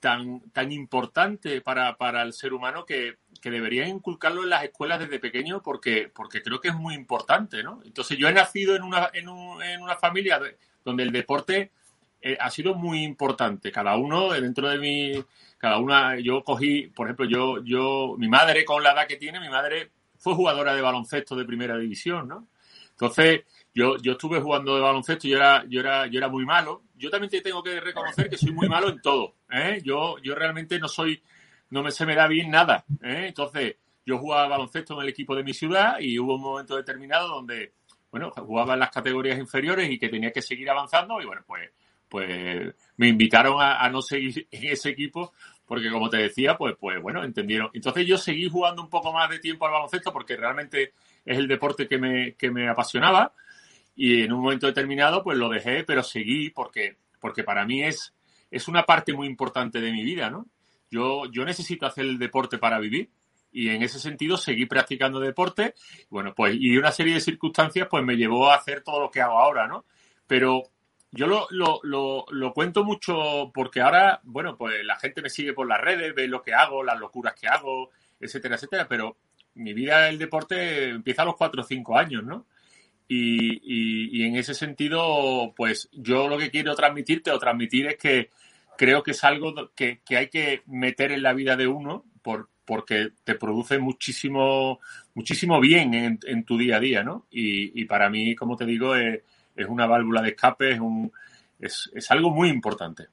tan, 0.00 0.40
tan 0.50 0.70
importante 0.70 1.62
para, 1.62 1.96
para 1.96 2.22
el 2.22 2.34
ser 2.34 2.52
humano 2.52 2.84
que, 2.84 3.16
que 3.40 3.50
deberían 3.50 3.88
inculcarlo 3.88 4.42
en 4.42 4.50
las 4.50 4.64
escuelas 4.64 5.00
desde 5.00 5.18
pequeño 5.18 5.62
porque, 5.62 6.10
porque 6.14 6.42
creo 6.42 6.60
que 6.60 6.68
es 6.68 6.74
muy 6.74 6.94
importante, 6.94 7.62
¿no? 7.62 7.80
Entonces 7.84 8.18
yo 8.18 8.28
he 8.28 8.32
nacido 8.32 8.76
en 8.76 8.82
una, 8.82 9.10
en, 9.12 9.28
un, 9.28 9.62
en 9.62 9.82
una 9.82 9.96
familia 9.96 10.40
donde 10.84 11.02
el 11.02 11.12
deporte 11.12 11.70
eh, 12.20 12.36
ha 12.40 12.50
sido 12.50 12.74
muy 12.74 13.02
importante. 13.02 13.70
Cada 13.70 13.96
uno 13.96 14.30
dentro 14.32 14.68
de 14.68 14.78
mi, 14.78 15.24
cada 15.58 15.78
una, 15.78 16.18
yo 16.18 16.42
cogí, 16.42 16.88
por 16.88 17.06
ejemplo, 17.06 17.26
yo, 17.26 17.62
yo, 17.64 18.16
mi 18.18 18.28
madre 18.28 18.64
con 18.64 18.82
la 18.82 18.92
edad 18.92 19.06
que 19.06 19.16
tiene, 19.16 19.40
mi 19.40 19.48
madre 19.48 19.90
fue 20.18 20.34
jugadora 20.34 20.74
de 20.74 20.82
baloncesto 20.82 21.36
de 21.36 21.44
primera 21.44 21.76
división, 21.78 22.28
¿no? 22.28 22.48
Entonces, 22.90 23.42
yo, 23.74 23.98
yo 23.98 24.12
estuve 24.12 24.40
jugando 24.40 24.74
de 24.74 24.80
baloncesto 24.80 25.28
yo 25.28 25.36
era, 25.36 25.64
yo 25.68 25.80
era, 25.80 26.06
yo 26.06 26.18
era 26.18 26.28
muy 26.28 26.46
malo. 26.46 26.82
Yo 26.96 27.10
también 27.10 27.30
te 27.30 27.42
tengo 27.42 27.62
que 27.62 27.78
reconocer 27.78 28.30
que 28.30 28.38
soy 28.38 28.50
muy 28.50 28.68
malo 28.70 28.88
en 28.88 29.02
todo. 29.02 29.34
¿eh? 29.50 29.82
Yo, 29.84 30.16
yo 30.22 30.34
realmente 30.34 30.78
no 30.78 30.88
soy, 30.88 31.22
no 31.70 31.82
me, 31.82 31.90
se 31.90 32.06
me 32.06 32.14
da 32.14 32.26
bien 32.28 32.50
nada. 32.50 32.84
¿eh? 33.02 33.26
Entonces, 33.28 33.76
yo 34.04 34.18
jugaba 34.18 34.48
baloncesto 34.48 34.94
en 34.94 35.02
el 35.02 35.08
equipo 35.08 35.34
de 35.34 35.42
mi 35.42 35.52
ciudad 35.52 35.98
y 36.00 36.18
hubo 36.18 36.36
un 36.36 36.42
momento 36.42 36.76
determinado 36.76 37.28
donde, 37.28 37.72
bueno, 38.10 38.30
jugaba 38.30 38.74
en 38.74 38.80
las 38.80 38.90
categorías 38.90 39.38
inferiores 39.38 39.90
y 39.90 39.98
que 39.98 40.08
tenía 40.08 40.32
que 40.32 40.42
seguir 40.42 40.70
avanzando 40.70 41.20
y 41.20 41.26
bueno, 41.26 41.42
pues, 41.46 41.70
pues 42.08 42.74
me 42.96 43.08
invitaron 43.08 43.60
a, 43.60 43.80
a 43.80 43.90
no 43.90 44.00
seguir 44.02 44.46
en 44.52 44.64
ese 44.64 44.90
equipo 44.90 45.32
porque 45.66 45.90
como 45.90 46.08
te 46.08 46.18
decía, 46.18 46.56
pues, 46.56 46.76
pues 46.78 47.02
bueno, 47.02 47.24
entendieron. 47.24 47.70
Entonces 47.74 48.06
yo 48.06 48.16
seguí 48.16 48.48
jugando 48.48 48.82
un 48.82 48.88
poco 48.88 49.12
más 49.12 49.28
de 49.28 49.40
tiempo 49.40 49.66
al 49.66 49.72
baloncesto 49.72 50.12
porque 50.12 50.36
realmente 50.36 50.92
es 51.24 51.38
el 51.38 51.48
deporte 51.48 51.88
que 51.88 51.98
me, 51.98 52.34
que 52.34 52.50
me 52.50 52.68
apasionaba 52.68 53.32
y 53.96 54.22
en 54.22 54.32
un 54.32 54.42
momento 54.42 54.66
determinado 54.68 55.24
pues 55.24 55.36
lo 55.36 55.48
dejé, 55.48 55.82
pero 55.82 56.02
seguí 56.02 56.50
porque, 56.50 56.98
porque 57.18 57.42
para 57.42 57.64
mí 57.64 57.82
es, 57.82 58.14
es 58.50 58.68
una 58.68 58.84
parte 58.84 59.12
muy 59.12 59.26
importante 59.26 59.80
de 59.80 59.90
mi 59.90 60.04
vida, 60.04 60.30
¿no? 60.30 60.46
Yo, 60.90 61.24
yo 61.30 61.44
necesito 61.44 61.86
hacer 61.86 62.04
el 62.04 62.18
deporte 62.18 62.58
para 62.58 62.78
vivir 62.78 63.10
y 63.52 63.70
en 63.70 63.82
ese 63.82 63.98
sentido 63.98 64.36
seguí 64.36 64.66
practicando 64.66 65.18
deporte. 65.18 65.74
Bueno, 66.10 66.34
pues 66.34 66.56
y 66.58 66.76
una 66.76 66.92
serie 66.92 67.14
de 67.14 67.20
circunstancias 67.20 67.88
pues 67.90 68.04
me 68.04 68.16
llevó 68.16 68.50
a 68.50 68.56
hacer 68.56 68.82
todo 68.82 69.00
lo 69.00 69.10
que 69.10 69.20
hago 69.20 69.38
ahora, 69.38 69.66
¿no? 69.66 69.86
Pero 70.26 70.64
yo 71.10 71.26
lo, 71.26 71.46
lo, 71.50 72.26
lo, 72.30 72.52
cuento 72.52 72.84
mucho 72.84 73.50
porque 73.54 73.80
ahora, 73.80 74.20
bueno, 74.24 74.56
pues 74.56 74.84
la 74.84 74.96
gente 74.96 75.22
me 75.22 75.30
sigue 75.30 75.54
por 75.54 75.66
las 75.66 75.80
redes, 75.80 76.14
ve 76.14 76.28
lo 76.28 76.42
que 76.42 76.52
hago, 76.52 76.82
las 76.82 76.98
locuras 76.98 77.34
que 77.34 77.48
hago, 77.48 77.90
etcétera, 78.20 78.56
etcétera, 78.56 78.86
pero 78.88 79.16
mi 79.54 79.72
vida 79.72 80.02
del 80.02 80.18
deporte 80.18 80.90
empieza 80.90 81.22
a 81.22 81.24
los 81.24 81.36
cuatro 81.36 81.62
o 81.62 81.64
cinco 81.64 81.96
años, 81.96 82.22
¿no? 82.24 82.46
Y, 83.08 84.18
y, 84.20 84.24
en 84.24 84.36
ese 84.36 84.52
sentido, 84.52 85.54
pues 85.56 85.88
yo 85.92 86.28
lo 86.28 86.36
que 86.36 86.50
quiero 86.50 86.74
transmitirte 86.74 87.30
o 87.30 87.38
transmitir 87.38 87.86
es 87.86 87.96
que 87.96 88.30
creo 88.76 89.02
que 89.02 89.12
es 89.12 89.24
algo 89.24 89.54
que, 89.74 90.00
que 90.04 90.16
hay 90.16 90.28
que 90.28 90.62
meter 90.66 91.12
en 91.12 91.22
la 91.22 91.32
vida 91.32 91.56
de 91.56 91.66
uno 91.66 92.04
por, 92.22 92.48
porque 92.66 93.10
te 93.24 93.36
produce 93.36 93.78
muchísimo, 93.78 94.80
muchísimo 95.14 95.60
bien 95.60 95.94
en, 95.94 96.18
en 96.26 96.44
tu 96.44 96.58
día 96.58 96.76
a 96.76 96.80
día, 96.80 97.02
¿no? 97.02 97.26
Y, 97.30 97.84
para 97.86 98.10
mí, 98.10 98.34
como 98.34 98.56
te 98.56 98.66
digo, 98.66 98.94
es, 98.94 99.20
es 99.54 99.66
una 99.66 99.86
válvula 99.86 100.20
de 100.20 100.30
escape, 100.30 100.72
es, 100.72 100.80
un, 100.80 101.10
es, 101.60 101.90
es 101.94 102.10
algo 102.10 102.30
muy 102.30 102.48
importante. 102.48 103.06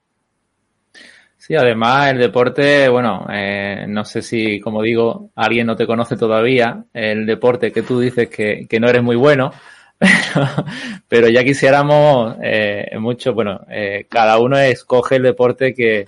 Sí, 1.37 1.55
además 1.55 2.11
el 2.11 2.19
deporte, 2.19 2.87
bueno, 2.89 3.27
eh, 3.31 3.85
no 3.87 4.05
sé 4.05 4.21
si, 4.21 4.59
como 4.59 4.81
digo, 4.81 5.29
alguien 5.35 5.67
no 5.67 5.75
te 5.75 5.85
conoce 5.85 6.15
todavía, 6.15 6.85
el 6.93 7.25
deporte 7.25 7.71
que 7.71 7.83
tú 7.83 7.99
dices 7.99 8.29
que, 8.29 8.65
que 8.67 8.79
no 8.79 8.87
eres 8.87 9.03
muy 9.03 9.17
bueno, 9.17 9.51
pero 11.07 11.29
ya 11.29 11.43
quisiéramos 11.43 12.35
eh, 12.41 12.97
mucho, 12.99 13.33
bueno, 13.33 13.61
eh, 13.69 14.05
cada 14.09 14.39
uno 14.39 14.57
escoge 14.57 15.15
el 15.15 15.23
deporte 15.23 15.73
que, 15.73 16.07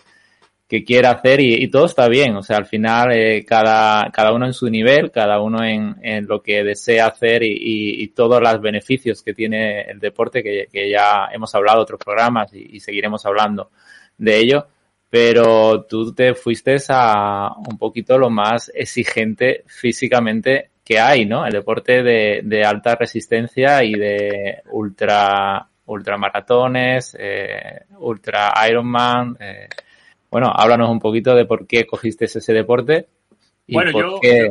que 0.68 0.84
quiera 0.84 1.12
hacer 1.12 1.40
y, 1.42 1.68
todo 1.70 1.86
está 1.86 2.08
bien, 2.08 2.36
o 2.36 2.44
sea, 2.44 2.58
al 2.58 2.66
final 2.66 3.12
eh, 3.12 3.46
cada, 3.46 4.10
cada 4.12 4.34
uno 4.34 4.48
en 4.48 4.54
su 4.54 4.68
nivel, 4.70 5.12
cada 5.12 5.40
uno 5.40 5.64
en, 5.64 5.96
en 6.02 6.26
lo 6.26 6.42
que 6.42 6.64
desea 6.64 7.08
hacer 7.08 7.44
y, 7.44 8.08
todos 8.16 8.42
los 8.42 8.62
beneficios 8.62 9.22
que 9.22 9.34
tiene 9.34 9.82
el 9.82 10.00
deporte, 10.00 10.42
que, 10.42 10.68
que 10.72 10.90
ya 10.90 11.28
hemos 11.32 11.54
hablado 11.54 11.80
en 11.80 11.84
otros 11.84 12.00
programas 12.04 12.54
y, 12.54 12.80
seguiremos 12.80 13.26
hablando 13.26 13.72
de 14.18 14.38
ello, 14.38 14.68
pero 15.10 15.84
tú 15.84 16.14
te 16.14 16.34
fuiste 16.34 16.78
a 16.90 17.52
un 17.58 17.78
poquito 17.78 18.18
lo 18.18 18.30
más 18.30 18.72
exigente 18.74 19.64
físicamente 19.68 20.72
que 20.86 21.00
hay, 21.00 21.26
¿no? 21.26 21.46
El 21.46 21.54
deporte 21.54 22.04
de, 22.04 22.42
de 22.44 22.64
alta 22.64 22.96
resistencia 22.96 23.84
y 23.84 23.94
de 23.94 24.62
ultra 24.72 25.68
ultramaratones, 25.88 27.16
eh, 27.20 27.86
ultra 27.98 28.54
Ironman. 28.70 29.36
Eh, 29.40 29.68
bueno, 30.30 30.52
háblanos 30.56 30.90
un 30.90 31.00
poquito 31.00 31.36
de 31.36 31.46
por 31.46 31.66
qué 31.68 31.86
cogiste 31.86 32.26
ese 32.26 32.54
deporte. 32.54 33.08
Y 33.68 33.74
bueno, 33.74 33.92
por 33.92 34.04
yo, 34.04 34.20
qué... 34.22 34.50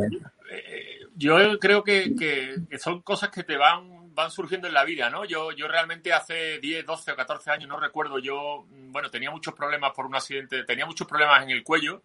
yo 1.14 1.58
creo 1.58 1.84
que, 1.84 2.14
que, 2.16 2.56
que, 2.68 2.78
son 2.78 3.02
cosas 3.02 3.30
que 3.30 3.44
te 3.44 3.56
van, 3.56 4.12
van 4.14 4.30
surgiendo 4.30 4.66
en 4.66 4.74
la 4.74 4.84
vida, 4.84 5.10
¿no? 5.10 5.24
Yo, 5.24 5.52
yo 5.52 5.68
realmente 5.68 6.12
hace 6.12 6.58
10, 6.58 6.84
12 6.84 7.12
o 7.12 7.16
14 7.16 7.50
años, 7.50 7.68
no 7.68 7.78
recuerdo, 7.78 8.18
yo, 8.18 8.66
bueno, 8.68 9.10
tenía 9.10 9.30
muchos 9.30 9.54
problemas 9.54 9.92
por 9.92 10.06
un 10.06 10.16
accidente, 10.16 10.64
tenía 10.64 10.86
muchos 10.86 11.06
problemas 11.06 11.42
en 11.44 11.50
el 11.50 11.62
cuello 11.62 12.02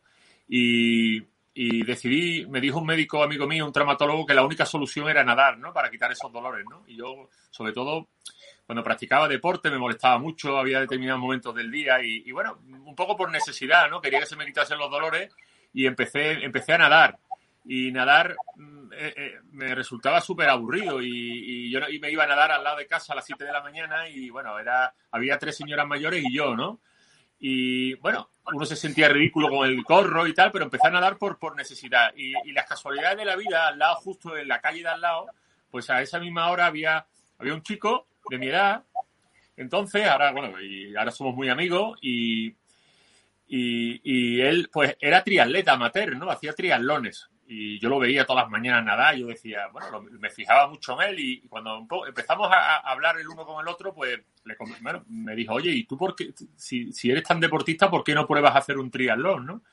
y 0.48 1.22
y 1.62 1.84
decidí, 1.84 2.46
me 2.48 2.62
dijo 2.62 2.80
un 2.80 2.86
médico 2.86 3.22
amigo 3.22 3.46
mío, 3.46 3.66
un 3.66 3.74
traumatólogo, 3.74 4.26
que 4.26 4.34
la 4.34 4.46
única 4.46 4.66
solución 4.66 5.10
era 5.10 5.26
nadar, 5.26 5.58
¿no? 5.58 5.74
Para 5.74 5.92
quitar 5.92 6.10
esos 6.10 6.32
dolores, 6.32 6.66
¿no? 6.70 6.86
Y 6.88 6.96
yo, 6.96 7.28
sobre 7.52 7.74
todo, 7.74 8.08
cuando 8.66 8.82
practicaba 8.82 9.28
deporte 9.28 9.70
me 9.70 9.78
molestaba 9.78 10.18
mucho, 10.20 10.58
había 10.58 10.80
determinados 10.80 11.20
momentos 11.20 11.54
del 11.54 11.70
día 11.70 12.02
y, 12.02 12.24
y 12.26 12.32
bueno, 12.32 12.60
un 12.66 12.96
poco 12.96 13.18
por 13.18 13.30
necesidad, 13.30 13.90
¿no? 13.90 14.00
Quería 14.00 14.22
que 14.22 14.26
se 14.26 14.38
me 14.38 14.46
quitasen 14.46 14.78
los 14.78 14.90
dolores 14.90 15.36
y 15.74 15.86
empecé, 15.86 16.46
empecé 16.46 16.72
a 16.72 16.78
nadar. 16.78 17.20
Y 17.66 17.92
nadar 17.92 18.38
eh, 18.98 19.14
eh, 19.18 19.34
me 19.52 19.76
resultaba 19.76 20.22
súper 20.22 20.48
aburrido 20.48 21.02
y, 21.02 21.10
y, 21.10 21.70
yo 21.70 21.82
y 21.90 22.00
me 22.00 22.10
iba 22.10 22.24
a 22.24 22.28
nadar 22.28 22.54
al 22.54 22.64
lado 22.64 22.78
de 22.78 22.88
casa 22.88 23.12
a 23.12 23.18
las 23.18 23.26
7 23.26 23.44
de 23.44 23.52
la 23.52 23.62
mañana 23.62 24.08
y 24.08 24.30
bueno, 24.30 24.58
era, 24.58 24.94
había 25.12 25.38
tres 25.38 25.58
señoras 25.58 25.86
mayores 25.86 26.24
y 26.24 26.34
yo, 26.34 26.56
¿no? 26.56 26.80
Y 27.40 27.94
bueno, 27.96 28.30
uno 28.54 28.66
se 28.66 28.76
sentía 28.76 29.10
ridículo 29.10 29.50
con 29.50 29.68
el 29.68 29.84
corro 29.84 30.28
y 30.28 30.34
tal, 30.34 30.52
pero 30.52 30.66
empecé 30.66 30.88
a 30.88 30.92
nadar 30.92 31.18
por, 31.18 31.40
por 31.40 31.56
necesidad. 31.56 32.14
Y, 32.16 32.34
y, 32.48 32.52
las 32.52 32.66
casualidades 32.66 33.18
de 33.18 33.26
la 33.26 33.36
vida, 33.36 33.68
al 33.68 33.80
lado, 33.80 33.96
justo 33.96 34.38
en 34.38 34.48
la 34.48 34.60
calle 34.60 34.82
de 34.82 34.90
al 34.90 35.02
lado, 35.02 35.28
pues 35.72 35.90
a 35.90 36.02
esa 36.02 36.20
misma 36.20 36.50
hora 36.50 36.66
había, 36.66 37.06
había 37.38 37.54
un 37.54 37.64
chico 37.64 38.08
de 38.30 38.38
mi 38.38 38.48
edad. 38.48 38.84
Entonces, 39.56 40.06
ahora, 40.08 40.32
bueno, 40.32 40.60
y 40.62 40.96
ahora 40.96 41.12
somos 41.12 41.36
muy 41.36 41.50
amigos 41.50 41.98
y, 42.02 42.48
y, 43.48 44.02
y 44.04 44.42
él, 44.42 44.70
pues, 44.72 44.96
era 45.00 45.24
triatleta 45.24 45.74
amateur, 45.74 46.16
¿no? 46.16 46.30
Hacía 46.30 46.54
triatlones 46.54 47.30
y 47.52 47.80
yo 47.80 47.90
lo 47.90 47.98
veía 47.98 48.28
todas 48.28 48.44
las 48.44 48.52
mañanas 48.52 48.86
nadar, 48.86 49.16
yo 49.16 49.26
decía, 49.26 49.70
bueno, 49.74 49.90
lo, 49.90 50.02
me 50.04 50.30
fijaba 50.30 50.68
mucho 50.68 51.02
en 51.02 51.10
él 51.10 51.20
y 51.20 51.40
cuando 51.50 51.84
empezamos 52.08 52.48
a, 52.52 52.78
hablar 52.78 53.18
el 53.18 53.28
uno 53.28 53.44
con 53.44 53.60
el 53.60 53.68
otro, 53.68 53.92
pues 53.92 54.20
le, 54.44 54.56
bueno, 54.82 55.04
me 55.10 55.36
dijo, 55.36 55.56
oye, 55.56 55.72
¿y 55.72 55.84
tú 55.86 55.98
por 55.98 56.16
qué, 56.16 56.32
si, 56.56 56.94
si, 56.94 57.10
eres 57.10 57.24
tan 57.24 57.40
deportista, 57.40 57.90
por 57.90 58.04
qué 58.04 58.14
no 58.14 58.28
pruebas 58.28 58.54
a 58.54 58.60
hacer 58.60 58.78
un 58.78 58.92
triatlón, 58.92 59.48
no? 59.48 59.64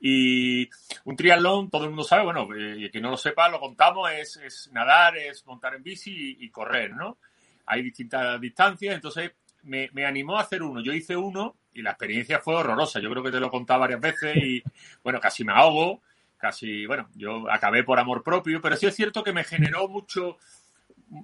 Y 0.00 0.70
un 1.06 1.16
triatlón, 1.16 1.68
todo 1.68 1.82
el 1.82 1.90
mundo 1.90 2.04
sabe, 2.04 2.22
bueno, 2.22 2.48
eh, 2.56 2.88
que 2.88 3.00
no 3.00 3.10
lo 3.10 3.16
sepa, 3.16 3.48
lo 3.48 3.58
contamos, 3.58 4.12
es, 4.12 4.36
es 4.36 4.70
nadar, 4.72 5.16
es 5.16 5.44
montar 5.44 5.74
en 5.74 5.82
bici 5.82 6.12
y, 6.38 6.44
y, 6.44 6.50
correr, 6.50 6.94
¿no? 6.94 7.18
Hay 7.66 7.82
distintas 7.82 8.40
distancias, 8.40 8.94
entonces 8.94 9.32
me, 9.64 9.90
me 9.92 10.06
animó 10.06 10.38
a 10.38 10.42
hacer 10.42 10.62
uno. 10.62 10.80
Yo 10.80 10.92
hice 10.92 11.16
uno 11.16 11.56
y 11.74 11.82
la 11.82 11.90
experiencia 11.90 12.38
fue 12.38 12.54
horrorosa. 12.54 13.00
Yo 13.00 13.10
creo 13.10 13.24
que 13.24 13.32
te 13.32 13.40
lo 13.40 13.48
he 13.48 13.50
contado 13.50 13.80
varias 13.80 14.00
veces 14.00 14.36
y, 14.36 14.62
bueno, 15.02 15.18
casi 15.18 15.42
me 15.42 15.52
ahogo 15.52 16.00
casi, 16.38 16.86
bueno, 16.86 17.10
yo 17.14 17.50
acabé 17.50 17.84
por 17.84 17.98
amor 17.98 18.22
propio, 18.22 18.60
pero 18.62 18.76
sí 18.76 18.86
es 18.86 18.94
cierto 18.94 19.22
que 19.22 19.32
me 19.32 19.44
generó 19.44 19.88
mucho, 19.88 20.38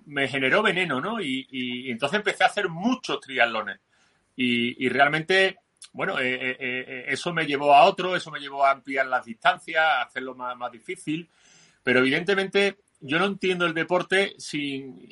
me 0.07 0.29
generó 0.29 0.63
veneno, 0.63 1.01
¿no? 1.01 1.21
Y, 1.21 1.91
entonces 1.91 2.19
empecé 2.19 2.45
a 2.45 2.49
hacer 2.49 2.69
muchos 2.69 3.21
triatlones. 3.21 3.79
Y, 4.37 4.85
y 4.85 4.89
realmente, 4.89 5.59
bueno, 5.93 6.19
eh, 6.19 6.35
eh, 6.35 6.57
eh, 6.61 7.05
eso 7.09 7.33
me 7.33 7.47
llevó 7.47 7.75
a 7.75 7.85
otro, 7.85 8.17
eso 8.17 8.31
me 8.31 8.41
llevó 8.41 8.65
a 8.67 8.73
ampliar 8.73 9.07
las 9.07 9.25
distancias, 9.25 9.83
a 9.83 10.03
hacerlo 10.03 10.35
más, 10.35 10.57
más 10.57 10.73
difícil. 10.73 11.31
Pero 11.83 12.01
evidentemente 12.01 12.79
yo 13.01 13.19
no 13.19 13.27
entiendo 13.27 13.67
el 13.67 13.75
deporte 13.75 14.35
sin, 14.39 15.07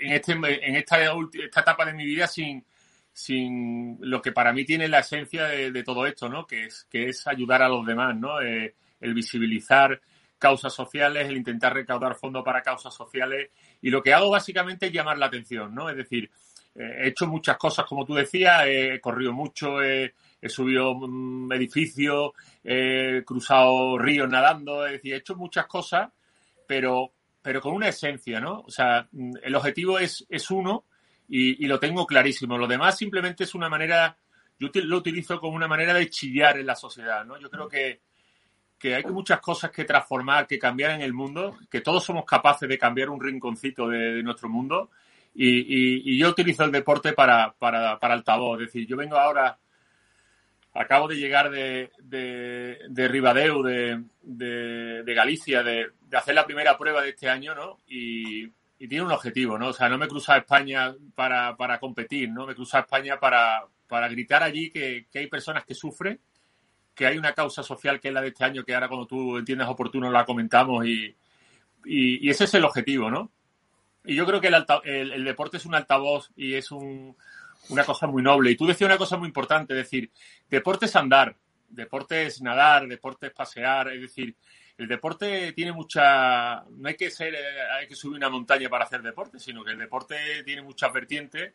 en, 0.00 0.12
este, 0.12 0.32
en 0.32 0.76
esta, 0.76 0.98
esta 1.02 1.60
etapa 1.60 1.84
de 1.84 1.92
mi 1.92 2.06
vida 2.06 2.26
sin, 2.26 2.64
sin 3.12 3.98
lo 4.00 4.22
que 4.22 4.32
para 4.32 4.52
mí 4.52 4.64
tiene 4.64 4.88
la 4.88 5.00
esencia 5.00 5.44
de, 5.44 5.82
todo 5.82 6.06
esto, 6.06 6.28
¿no? 6.28 6.46
Que 6.46 6.66
es, 6.66 6.86
que 6.90 7.08
es 7.08 7.26
ayudar 7.26 7.62
a 7.62 7.68
los 7.68 7.84
demás, 7.84 8.16
¿no? 8.16 8.40
El 9.06 9.14
visibilizar 9.14 10.00
causas 10.38 10.72
sociales, 10.72 11.28
el 11.28 11.36
intentar 11.36 11.74
recaudar 11.74 12.14
fondos 12.14 12.44
para 12.44 12.62
causas 12.62 12.94
sociales. 12.94 13.50
Y 13.80 13.90
lo 13.90 14.02
que 14.02 14.12
hago 14.12 14.30
básicamente 14.30 14.86
es 14.86 14.92
llamar 14.92 15.18
la 15.18 15.26
atención, 15.26 15.74
¿no? 15.74 15.88
Es 15.88 15.96
decir, 15.96 16.30
eh, 16.74 17.04
he 17.04 17.08
hecho 17.08 17.26
muchas 17.26 17.56
cosas, 17.56 17.86
como 17.86 18.04
tú 18.04 18.14
decías, 18.14 18.64
he 18.66 19.00
corrido 19.00 19.32
mucho, 19.32 19.82
he, 19.82 20.14
subido 20.48 20.92
um, 20.92 21.50
edificios, 21.52 22.32
he 22.62 23.22
cruzado 23.24 23.98
ríos 23.98 24.28
nadando, 24.28 24.86
es 24.86 24.92
decir, 24.92 25.14
he 25.14 25.16
hecho 25.16 25.34
muchas 25.34 25.66
cosas, 25.66 26.10
pero, 26.66 27.12
pero 27.42 27.60
con 27.60 27.74
una 27.74 27.88
esencia, 27.88 28.40
¿no? 28.40 28.60
O 28.60 28.70
sea, 28.70 29.08
el 29.42 29.54
objetivo 29.54 29.98
es, 29.98 30.26
es 30.28 30.50
uno 30.50 30.84
y, 31.28 31.64
y 31.64 31.66
lo 31.66 31.80
tengo 31.80 32.06
clarísimo. 32.06 32.58
Lo 32.58 32.66
demás 32.66 32.98
simplemente 32.98 33.44
es 33.44 33.54
una 33.54 33.68
manera, 33.68 34.16
yo 34.58 34.68
lo 34.74 34.98
utilizo 34.98 35.40
como 35.40 35.56
una 35.56 35.68
manera 35.68 35.94
de 35.94 36.10
chillar 36.10 36.58
en 36.58 36.66
la 36.66 36.76
sociedad, 36.76 37.24
¿no? 37.24 37.40
Yo 37.40 37.50
creo 37.50 37.68
que 37.68 38.00
que 38.78 38.94
hay 38.94 39.04
muchas 39.04 39.40
cosas 39.40 39.70
que 39.70 39.84
transformar, 39.84 40.46
que 40.46 40.58
cambiar 40.58 40.92
en 40.92 41.00
el 41.00 41.12
mundo, 41.12 41.56
que 41.70 41.80
todos 41.80 42.04
somos 42.04 42.24
capaces 42.24 42.68
de 42.68 42.78
cambiar 42.78 43.10
un 43.10 43.20
rinconcito 43.20 43.88
de, 43.88 44.14
de 44.16 44.22
nuestro 44.22 44.48
mundo 44.48 44.90
Y, 45.34 46.18
yo 46.18 46.28
utilizo 46.30 46.64
el 46.64 46.72
deporte 46.72 47.12
para, 47.12 47.52
para, 47.58 47.98
para 47.98 48.14
altavoz. 48.14 48.60
Es 48.60 48.66
decir, 48.66 48.86
yo 48.86 48.96
vengo 48.96 49.16
ahora, 49.16 49.58
acabo 50.74 51.08
de 51.08 51.16
llegar 51.16 51.50
de, 51.50 51.90
de, 51.98 52.78
de 52.88 53.08
Ribadeu, 53.08 53.62
de, 53.62 54.02
de, 54.22 55.14
Galicia, 55.14 55.62
de, 55.62 55.90
de, 56.00 56.16
hacer 56.16 56.34
la 56.34 56.46
primera 56.46 56.76
prueba 56.76 57.02
de 57.02 57.10
este 57.10 57.28
año, 57.28 57.54
¿no? 57.54 57.80
Y, 57.86 58.44
y 58.78 58.88
tiene 58.88 59.04
un 59.04 59.12
objetivo, 59.12 59.58
¿no? 59.58 59.68
O 59.68 59.72
sea, 59.72 59.88
no 59.88 59.98
me 59.98 60.08
cruza 60.08 60.34
a 60.34 60.38
España 60.38 60.94
para, 61.14 61.56
para 61.56 61.78
competir, 61.78 62.30
¿no? 62.30 62.46
Me 62.46 62.54
cruza 62.54 62.78
a 62.78 62.82
España 62.82 63.18
para, 63.18 63.64
para 63.88 64.08
gritar 64.08 64.42
allí 64.42 64.70
que, 64.70 65.06
que 65.10 65.18
hay 65.20 65.26
personas 65.28 65.64
que 65.64 65.74
sufren, 65.74 66.20
que 66.96 67.06
hay 67.06 67.18
una 67.18 67.34
causa 67.34 67.62
social 67.62 68.00
que 68.00 68.08
es 68.08 68.14
la 68.14 68.22
de 68.22 68.28
este 68.28 68.42
año, 68.42 68.64
que 68.64 68.74
ahora 68.74 68.88
cuando 68.88 69.06
tú 69.06 69.36
entiendas 69.36 69.68
oportuno 69.68 70.10
la 70.10 70.24
comentamos 70.24 70.86
y, 70.86 71.14
y, 71.84 72.28
ese 72.28 72.44
es 72.44 72.54
el 72.54 72.64
objetivo, 72.64 73.10
¿no? 73.10 73.30
Y 74.04 74.14
yo 74.14 74.24
creo 74.24 74.40
que 74.40 74.48
el, 74.48 75.12
el, 75.12 75.24
deporte 75.24 75.58
es 75.58 75.66
un 75.66 75.74
altavoz 75.74 76.30
y 76.34 76.54
es 76.54 76.70
un, 76.70 77.14
una 77.68 77.84
cosa 77.84 78.06
muy 78.06 78.22
noble. 78.22 78.50
Y 78.50 78.56
tú 78.56 78.66
decías 78.66 78.88
una 78.88 78.96
cosa 78.96 79.18
muy 79.18 79.28
importante, 79.28 79.74
es 79.74 79.78
decir, 79.78 80.10
deporte 80.48 80.86
es 80.86 80.96
andar, 80.96 81.36
deporte 81.68 82.26
es 82.26 82.40
nadar, 82.40 82.86
deporte 82.86 83.26
es 83.26 83.32
pasear, 83.32 83.92
es 83.92 84.00
decir, 84.00 84.34
el 84.78 84.88
deporte 84.88 85.52
tiene 85.52 85.72
mucha, 85.72 86.62
no 86.62 86.88
hay 86.88 86.96
que 86.96 87.10
ser, 87.10 87.34
eh, 87.34 87.70
hay 87.78 87.88
que 87.88 87.96
subir 87.96 88.16
una 88.16 88.30
montaña 88.30 88.68
para 88.70 88.84
hacer 88.84 89.02
deporte, 89.02 89.38
sino 89.38 89.62
que 89.62 89.72
el 89.72 89.78
deporte 89.78 90.42
tiene 90.44 90.62
muchas 90.62 90.92
vertientes 90.92 91.52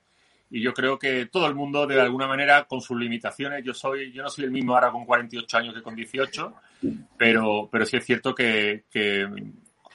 y 0.51 0.61
yo 0.61 0.73
creo 0.73 0.99
que 0.99 1.27
todo 1.27 1.47
el 1.47 1.55
mundo 1.55 1.87
de 1.87 1.99
alguna 1.99 2.27
manera 2.27 2.65
con 2.65 2.81
sus 2.81 2.99
limitaciones, 2.99 3.63
yo 3.63 3.73
soy, 3.73 4.11
yo 4.11 4.21
no 4.21 4.29
soy 4.29 4.45
el 4.45 4.51
mismo 4.51 4.73
ahora 4.73 4.91
con 4.91 5.05
48 5.05 5.57
años 5.57 5.73
que 5.73 5.81
con 5.81 5.95
18, 5.95 6.53
pero, 7.17 7.69
pero 7.71 7.85
sí 7.85 7.97
es 7.97 8.05
cierto 8.05 8.35
que, 8.35 8.83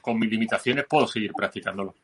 con 0.01 0.19
mis 0.19 0.31
limitaciones 0.31 0.87
puedo 0.89 1.07
seguir 1.07 1.33
practicándolo. 1.37 1.95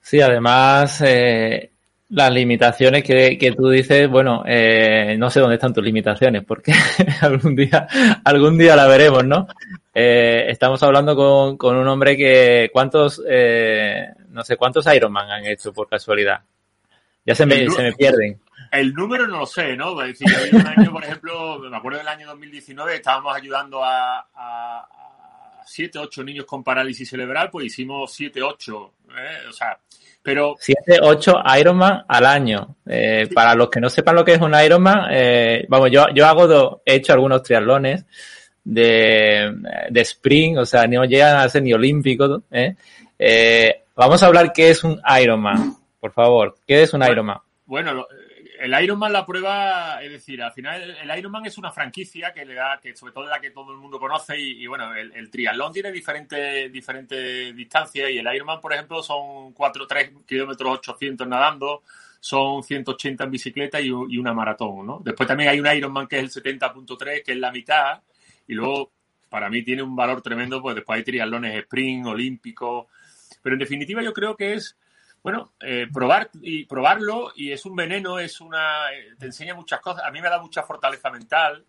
Sí, 0.00 0.20
además, 0.20 1.00
eh, 1.06 1.70
las 2.08 2.32
limitaciones 2.32 3.04
que, 3.04 3.38
que, 3.38 3.52
tú 3.52 3.68
dices, 3.68 4.08
bueno, 4.08 4.42
eh, 4.44 5.14
no 5.16 5.30
sé 5.30 5.38
dónde 5.38 5.54
están 5.54 5.72
tus 5.72 5.84
limitaciones, 5.84 6.42
porque 6.44 6.72
algún 7.20 7.54
día, 7.54 7.86
algún 8.24 8.58
día 8.58 8.74
la 8.74 8.88
veremos, 8.88 9.24
¿no? 9.24 9.46
Eh, 9.94 10.46
estamos 10.48 10.82
hablando 10.82 11.14
con, 11.14 11.56
con, 11.56 11.76
un 11.76 11.86
hombre 11.86 12.16
que, 12.16 12.68
¿cuántos, 12.72 13.22
eh, 13.28 14.08
no 14.30 14.42
sé, 14.42 14.56
cuántos 14.56 14.92
Ironman 14.92 15.30
han 15.30 15.46
hecho 15.46 15.72
por 15.72 15.88
casualidad? 15.88 16.40
Ya 17.24 17.34
se 17.34 17.46
me, 17.46 17.68
se 17.70 17.82
me 17.82 17.92
pierden. 17.92 18.40
El 18.72 18.94
número 18.94 19.26
no 19.26 19.40
lo 19.40 19.46
sé, 19.46 19.76
¿no? 19.76 20.00
Es 20.02 20.18
decir, 20.18 20.54
un 20.54 20.66
año, 20.66 20.92
por 20.92 21.02
ejemplo, 21.02 21.58
me 21.58 21.76
acuerdo 21.76 21.98
del 21.98 22.08
año 22.08 22.28
2019, 22.28 22.94
estábamos 22.96 23.34
ayudando 23.34 23.82
a, 23.82 24.18
a, 24.18 24.26
a 24.34 25.62
7, 25.66 25.98
8 25.98 26.24
niños 26.24 26.44
con 26.44 26.62
parálisis 26.62 27.08
cerebral, 27.08 27.50
pues 27.50 27.66
hicimos 27.66 28.12
7, 28.12 28.42
8, 28.42 28.92
¿eh? 29.10 29.48
o 29.48 29.52
sea, 29.52 29.78
pero... 30.22 30.54
7, 30.58 30.98
8 31.02 31.42
Ironman 31.58 32.04
al 32.06 32.26
año. 32.26 32.76
Eh, 32.86 33.26
sí. 33.28 33.34
Para 33.34 33.54
los 33.54 33.70
que 33.70 33.80
no 33.80 33.88
sepan 33.88 34.14
lo 34.14 34.24
que 34.24 34.34
es 34.34 34.40
un 34.40 34.54
Ironman, 34.54 35.08
eh, 35.10 35.64
vamos, 35.68 35.90
yo, 35.90 36.06
yo 36.14 36.26
hago, 36.26 36.46
do, 36.46 36.82
he 36.84 36.96
hecho 36.96 37.12
algunos 37.12 37.42
triatlones 37.42 38.04
de, 38.64 39.52
de 39.90 40.00
sprint, 40.02 40.58
o 40.58 40.66
sea, 40.66 40.86
no 40.86 41.04
llegan 41.04 41.36
a 41.36 41.48
ser 41.48 41.62
ni 41.62 41.72
olímpicos. 41.72 42.42
¿eh? 42.50 42.74
Eh, 43.18 43.82
vamos 43.96 44.22
a 44.22 44.26
hablar 44.26 44.52
qué 44.52 44.70
es 44.70 44.84
un 44.84 45.00
Ironman, 45.20 45.76
por 46.00 46.12
favor. 46.12 46.56
¿Qué 46.66 46.82
es 46.82 46.92
un 46.92 47.00
bueno, 47.00 47.12
Ironman? 47.12 47.38
Bueno, 47.66 48.06
el 48.60 48.82
Ironman 48.82 49.12
la 49.12 49.24
prueba, 49.24 50.02
es 50.02 50.10
decir, 50.10 50.42
al 50.42 50.52
final 50.52 50.96
el 51.02 51.18
Ironman 51.18 51.46
es 51.46 51.56
una 51.56 51.70
franquicia 51.70 52.32
que 52.32 52.44
le 52.44 52.54
da, 52.54 52.78
que 52.80 52.94
sobre 52.94 53.12
todo 53.12 53.24
es 53.24 53.30
la 53.30 53.40
que 53.40 53.50
todo 53.50 53.72
el 53.72 53.78
mundo 53.78 53.98
conoce 53.98 54.38
y, 54.38 54.62
y 54.62 54.66
bueno, 54.66 54.94
el, 54.94 55.12
el, 55.12 55.30
triatlón 55.30 55.72
tiene 55.72 55.92
diferentes 55.92 56.70
diferentes 56.70 57.56
distancias 57.56 58.10
y 58.10 58.18
el 58.18 58.34
Ironman, 58.34 58.60
por 58.60 58.72
ejemplo, 58.72 59.02
son 59.02 59.52
4, 59.52 59.86
3 59.86 60.10
kilómetros 60.26 60.78
800 60.78 61.26
nadando, 61.26 61.82
son 62.18 62.62
180 62.62 63.24
en 63.24 63.30
bicicleta 63.30 63.80
y, 63.80 63.86
y, 63.86 64.18
una 64.18 64.34
maratón, 64.34 64.86
¿no? 64.86 65.00
Después 65.02 65.26
también 65.26 65.50
hay 65.50 65.60
un 65.60 65.66
Ironman 65.66 66.06
que 66.06 66.18
es 66.18 66.36
el 66.36 66.42
70.3, 66.42 67.22
que 67.22 67.32
es 67.32 67.38
la 67.38 67.50
mitad 67.50 68.02
y 68.46 68.54
luego 68.54 68.90
para 69.30 69.48
mí 69.48 69.62
tiene 69.62 69.82
un 69.82 69.96
valor 69.96 70.20
tremendo, 70.20 70.60
pues 70.60 70.74
después 70.74 70.98
hay 70.98 71.04
triatlones 71.04 71.56
sprint, 71.56 72.04
olímpicos, 72.06 72.86
pero 73.42 73.54
en 73.54 73.60
definitiva 73.60 74.02
yo 74.02 74.12
creo 74.12 74.36
que 74.36 74.54
es 74.54 74.76
bueno, 75.22 75.52
eh, 75.60 75.86
probar 75.92 76.30
y 76.40 76.64
probarlo 76.64 77.32
y 77.36 77.52
es 77.52 77.64
un 77.66 77.76
veneno, 77.76 78.18
es 78.18 78.40
una, 78.40 78.92
eh, 78.92 79.14
te 79.18 79.26
enseña 79.26 79.54
muchas 79.54 79.80
cosas. 79.80 80.04
A 80.04 80.10
mí 80.10 80.20
me 80.20 80.30
da 80.30 80.40
mucha 80.40 80.62
fortaleza 80.62 81.10
mental, 81.10 81.64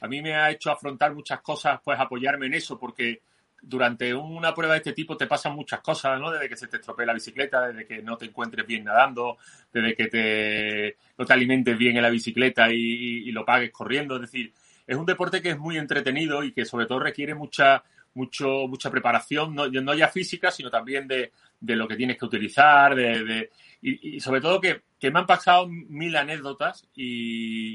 a 0.00 0.08
mí 0.08 0.22
me 0.22 0.34
ha 0.34 0.50
hecho 0.50 0.70
afrontar 0.70 1.14
muchas 1.14 1.40
cosas, 1.40 1.80
pues 1.84 1.98
apoyarme 1.98 2.46
en 2.46 2.54
eso, 2.54 2.78
porque 2.78 3.20
durante 3.62 4.14
una 4.14 4.54
prueba 4.54 4.74
de 4.74 4.78
este 4.78 4.92
tipo 4.92 5.16
te 5.16 5.26
pasan 5.26 5.54
muchas 5.54 5.80
cosas, 5.80 6.20
¿no? 6.20 6.30
Desde 6.30 6.48
que 6.48 6.56
se 6.56 6.68
te 6.68 6.76
estropee 6.76 7.06
la 7.06 7.14
bicicleta, 7.14 7.68
desde 7.68 7.86
que 7.86 8.02
no 8.02 8.16
te 8.16 8.26
encuentres 8.26 8.66
bien 8.66 8.84
nadando, 8.84 9.38
desde 9.72 9.94
que 9.94 10.06
te, 10.06 10.96
no 11.16 11.24
te 11.24 11.32
alimentes 11.32 11.76
bien 11.78 11.96
en 11.96 12.02
la 12.02 12.10
bicicleta 12.10 12.70
y, 12.72 13.28
y 13.28 13.32
lo 13.32 13.44
pagues 13.44 13.70
corriendo. 13.70 14.16
Es 14.16 14.22
decir, 14.22 14.52
es 14.86 14.96
un 14.96 15.06
deporte 15.06 15.42
que 15.42 15.50
es 15.50 15.58
muy 15.58 15.78
entretenido 15.78 16.44
y 16.44 16.52
que 16.52 16.64
sobre 16.64 16.86
todo 16.86 17.00
requiere 17.00 17.34
mucha, 17.34 17.82
mucho, 18.16 18.66
mucha 18.66 18.90
preparación, 18.90 19.54
no, 19.54 19.68
no 19.68 19.94
ya 19.94 20.08
física, 20.08 20.50
sino 20.50 20.70
también 20.70 21.06
de, 21.06 21.32
de 21.60 21.76
lo 21.76 21.86
que 21.86 21.96
tienes 21.96 22.16
que 22.16 22.24
utilizar, 22.24 22.94
de, 22.94 23.24
de 23.24 23.50
y, 23.82 24.16
y, 24.16 24.20
sobre 24.20 24.40
todo 24.40 24.60
que, 24.60 24.82
que, 24.98 25.10
me 25.10 25.20
han 25.20 25.26
pasado 25.26 25.68
mil 25.68 26.16
anécdotas 26.16 26.88
y, 26.94 27.74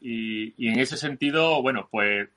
y, 0.00 0.54
y, 0.56 0.68
en 0.68 0.78
ese 0.78 0.98
sentido, 0.98 1.62
bueno, 1.62 1.88
pues 1.90 2.28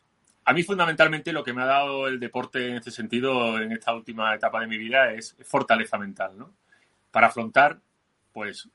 a 0.46 0.54
mí 0.54 0.64
fundamentalmente 0.64 1.34
lo 1.34 1.44
que 1.44 1.54
me 1.54 1.62
ha 1.62 1.66
dado 1.66 2.08
el 2.08 2.20
deporte 2.20 2.70
en 2.70 2.76
este 2.76 2.92
sentido, 2.92 3.62
en 3.62 3.74
esta 3.74 3.94
última 3.94 4.34
etapa 4.34 4.62
de 4.62 4.68
mi 4.68 4.78
vida, 4.78 5.12
es 5.12 5.36
fortaleza 5.44 5.98
mental, 5.98 6.38
¿no? 6.38 6.54
Para 7.12 7.28
afrontar, 7.28 7.80
pues, 8.32 8.70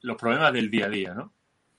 los 0.00 0.16
problemas 0.16 0.54
del 0.54 0.70
día 0.70 0.86
a 0.86 0.90
día, 0.90 1.14
¿no? 1.14 1.32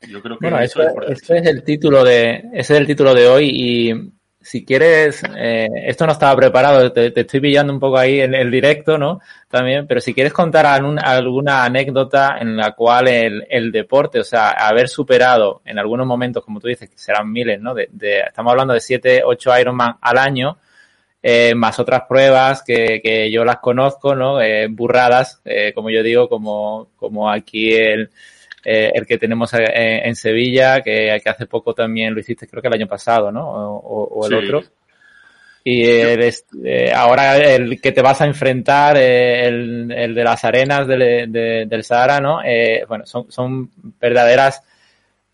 Yo 0.07 0.21
creo 0.21 0.37
que 0.37 0.47
bueno, 0.47 0.63
eso, 0.63 0.81
eso 0.81 1.01
es, 1.01 1.21
ese 1.21 1.37
es 1.37 1.47
el 1.47 1.63
título 1.63 2.03
de, 2.03 2.43
ese 2.53 2.73
es 2.73 2.79
el 2.79 2.87
título 2.87 3.13
de 3.13 3.27
hoy 3.27 3.49
y 3.53 4.11
si 4.41 4.65
quieres, 4.65 5.21
eh, 5.37 5.67
esto 5.85 6.05
no 6.05 6.13
estaba 6.13 6.35
preparado, 6.35 6.91
te, 6.91 7.13
estoy 7.19 7.39
pillando 7.39 7.71
un 7.71 7.79
poco 7.79 7.97
ahí 7.97 8.21
en 8.21 8.33
el 8.33 8.49
directo, 8.49 8.97
¿no? 8.97 9.19
También, 9.47 9.85
pero 9.87 10.01
si 10.01 10.13
quieres 10.13 10.33
contar 10.33 10.65
alguna 10.65 11.63
anécdota 11.63 12.37
en 12.39 12.57
la 12.57 12.71
cual 12.71 13.07
el, 13.07 13.45
el, 13.49 13.71
deporte, 13.71 14.19
o 14.19 14.23
sea, 14.23 14.49
haber 14.49 14.89
superado 14.89 15.61
en 15.65 15.77
algunos 15.77 16.07
momentos, 16.07 16.43
como 16.43 16.59
tú 16.59 16.67
dices, 16.67 16.89
que 16.89 16.97
serán 16.97 17.31
miles, 17.31 17.61
¿no? 17.61 17.73
De, 17.73 17.87
de 17.91 18.21
estamos 18.21 18.51
hablando 18.51 18.73
de 18.73 18.79
7, 18.81 19.21
8 19.23 19.59
Ironman 19.59 19.97
al 20.01 20.17
año, 20.17 20.57
eh, 21.23 21.53
más 21.53 21.77
otras 21.79 22.03
pruebas 22.09 22.63
que, 22.63 22.99
que 23.03 23.31
yo 23.31 23.45
las 23.45 23.57
conozco, 23.57 24.15
¿no? 24.15 24.41
Eh, 24.41 24.67
burradas, 24.69 25.39
eh, 25.45 25.71
como 25.73 25.91
yo 25.91 26.01
digo, 26.01 26.27
como, 26.27 26.89
como 26.95 27.29
aquí 27.29 27.73
el, 27.73 28.09
eh, 28.63 28.91
el 28.93 29.05
que 29.05 29.17
tenemos 29.17 29.53
en, 29.53 29.61
en 29.63 30.15
Sevilla, 30.15 30.81
que, 30.81 31.19
que, 31.23 31.29
hace 31.29 31.45
poco 31.45 31.73
también 31.73 32.13
lo 32.13 32.19
hiciste, 32.19 32.47
creo 32.47 32.61
que 32.61 32.67
el 32.67 32.75
año 32.75 32.87
pasado, 32.87 33.31
¿no? 33.31 33.49
O, 33.49 34.03
o 34.03 34.25
el 34.25 34.31
sí. 34.31 34.45
otro. 34.45 34.63
Y 35.63 35.83
eres, 35.83 36.45
eh, 36.63 36.91
ahora 36.91 37.37
el 37.37 37.79
que 37.79 37.91
te 37.91 38.01
vas 38.01 38.19
a 38.21 38.25
enfrentar, 38.25 38.97
eh, 38.97 39.47
el, 39.47 39.91
el, 39.91 40.15
de 40.15 40.23
las 40.23 40.43
arenas 40.43 40.87
de, 40.87 41.27
de, 41.27 41.65
del 41.67 41.83
Sahara, 41.83 42.19
¿no? 42.19 42.41
Eh, 42.43 42.83
bueno, 42.87 43.05
son, 43.05 43.31
son 43.31 43.69
verdaderas. 43.99 44.63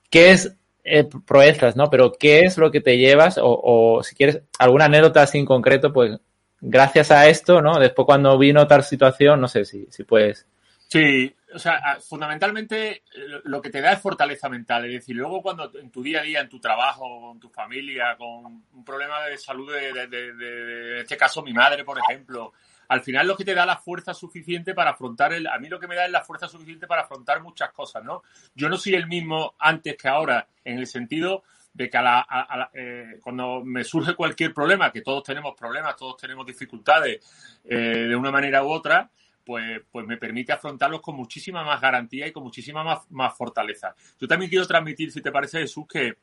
¿Qué 0.10 0.32
es 0.32 0.54
eh, 0.84 1.08
proezas, 1.26 1.78
no? 1.78 1.90
Pero 1.90 2.12
¿qué 2.20 2.42
es 2.42 2.58
lo 2.58 2.72
que 2.72 2.82
te 2.82 2.98
llevas? 2.98 3.38
O, 3.38 3.62
o 3.64 4.04
si 4.04 4.16
quieres 4.16 4.42
alguna 4.60 4.86
anécdota 4.86 5.22
así 5.22 5.38
en 5.38 5.46
concreto, 5.46 5.94
pues 5.94 6.20
gracias 6.60 7.12
a 7.12 7.30
esto, 7.30 7.62
¿no? 7.62 7.80
Después 7.80 8.06
cuando 8.06 8.38
vino 8.38 8.68
tal 8.68 8.84
situación, 8.84 9.40
no 9.40 9.48
sé 9.48 9.64
si, 9.64 9.88
si 9.90 10.04
puedes. 10.04 10.46
Sí, 10.90 11.34
o 11.54 11.60
sea, 11.60 11.98
fundamentalmente 12.02 13.04
lo 13.46 13.62
que 13.62 13.70
te 13.70 13.82
da 13.82 13.94
es 13.94 14.02
fortaleza 14.02 14.50
mental. 14.50 14.86
Es 14.86 14.94
decir, 14.94 15.16
luego 15.16 15.42
cuando 15.42 15.72
en 15.80 15.90
tu 15.90 16.04
día 16.04 16.20
a 16.20 16.24
día, 16.24 16.42
en 16.42 16.50
tu 16.50 16.60
trabajo, 16.60 17.22
con 17.22 17.40
tu 17.40 17.50
familia, 17.50 18.16
con 18.18 18.64
un 18.74 18.86
problema 18.86 19.24
de 19.26 19.38
salud, 19.38 19.72
de, 19.72 20.08
de, 20.08 20.94
en 20.94 20.98
este 21.00 21.18
caso 21.18 21.42
mi 21.42 21.54
madre, 21.54 21.84
por 21.84 21.98
ejemplo, 22.00 22.54
al 22.90 23.02
final 23.02 23.28
lo 23.28 23.36
que 23.36 23.46
te 23.46 23.54
da 23.54 23.66
la 23.66 23.78
fuerza 23.78 24.14
suficiente 24.14 24.74
para 24.74 24.92
afrontar 24.92 25.34
el, 25.34 25.48
a 25.48 25.58
mí 25.60 25.70
lo 25.70 25.80
que 25.80 25.88
me 25.88 25.96
da 25.96 26.06
es 26.06 26.12
la 26.12 26.24
fuerza 26.24 26.48
suficiente 26.48 26.88
para 26.88 27.04
afrontar 27.04 27.42
muchas 27.42 27.72
cosas, 27.72 28.04
¿no? 28.04 28.24
Yo 28.56 28.70
no 28.70 28.78
soy 28.78 28.96
el 28.96 29.08
mismo 29.08 29.56
antes 29.60 29.96
que 29.98 30.08
ahora, 30.08 30.48
en 30.64 30.80
el 30.80 30.88
sentido 30.88 31.44
de 31.74 31.90
que 31.90 31.98
a 31.98 32.02
la, 32.02 32.26
a, 32.28 32.62
a, 32.62 32.70
eh, 32.74 33.20
cuando 33.22 33.64
me 33.64 33.84
surge 33.84 34.16
cualquier 34.16 34.54
problema, 34.54 34.92
que 34.92 35.02
todos 35.02 35.24
tenemos 35.24 35.56
problemas, 35.56 35.96
todos 35.96 36.18
tenemos 36.18 36.46
dificultades 36.46 37.60
eh, 37.64 37.76
de 38.08 38.16
una 38.16 38.32
manera 38.32 38.64
u 38.64 38.72
otra, 38.72 39.10
pues, 39.48 39.82
pues 39.90 40.06
me 40.06 40.18
permite 40.18 40.52
afrontarlos 40.52 41.00
con 41.00 41.16
muchísima 41.16 41.64
más 41.64 41.80
garantía 41.80 42.28
y 42.28 42.34
con 42.34 42.44
muchísima 42.44 42.84
más, 42.84 43.10
más 43.12 43.36
fortaleza. 43.38 43.96
Yo 44.20 44.28
también 44.28 44.50
quiero 44.50 44.68
transmitir, 44.68 45.10
si 45.10 45.22
te 45.22 45.32
parece, 45.32 45.62
Jesús, 45.62 45.86
que, 45.88 46.18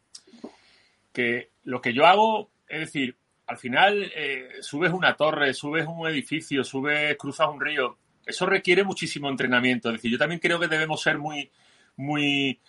que 1.10 1.48
lo 1.64 1.80
que 1.80 1.94
yo 1.94 2.04
hago, 2.04 2.50
es 2.68 2.80
decir, 2.80 3.16
al 3.46 3.56
final 3.56 4.12
eh, 4.14 4.48
subes 4.60 4.92
una 4.92 5.16
torre, 5.16 5.54
subes 5.54 5.86
un 5.86 6.06
edificio, 6.06 6.62
subes, 6.64 7.16
cruzas 7.16 7.48
un 7.48 7.62
río, 7.62 7.96
eso 8.26 8.44
requiere 8.44 8.84
muchísimo 8.84 9.30
entrenamiento. 9.30 9.88
Es 9.88 9.94
decir, 9.94 10.12
yo 10.12 10.18
también 10.18 10.38
creo 10.38 10.60
que 10.60 10.68
debemos 10.68 11.00
ser 11.00 11.16
muy, 11.16 11.50
muy, 11.96 12.60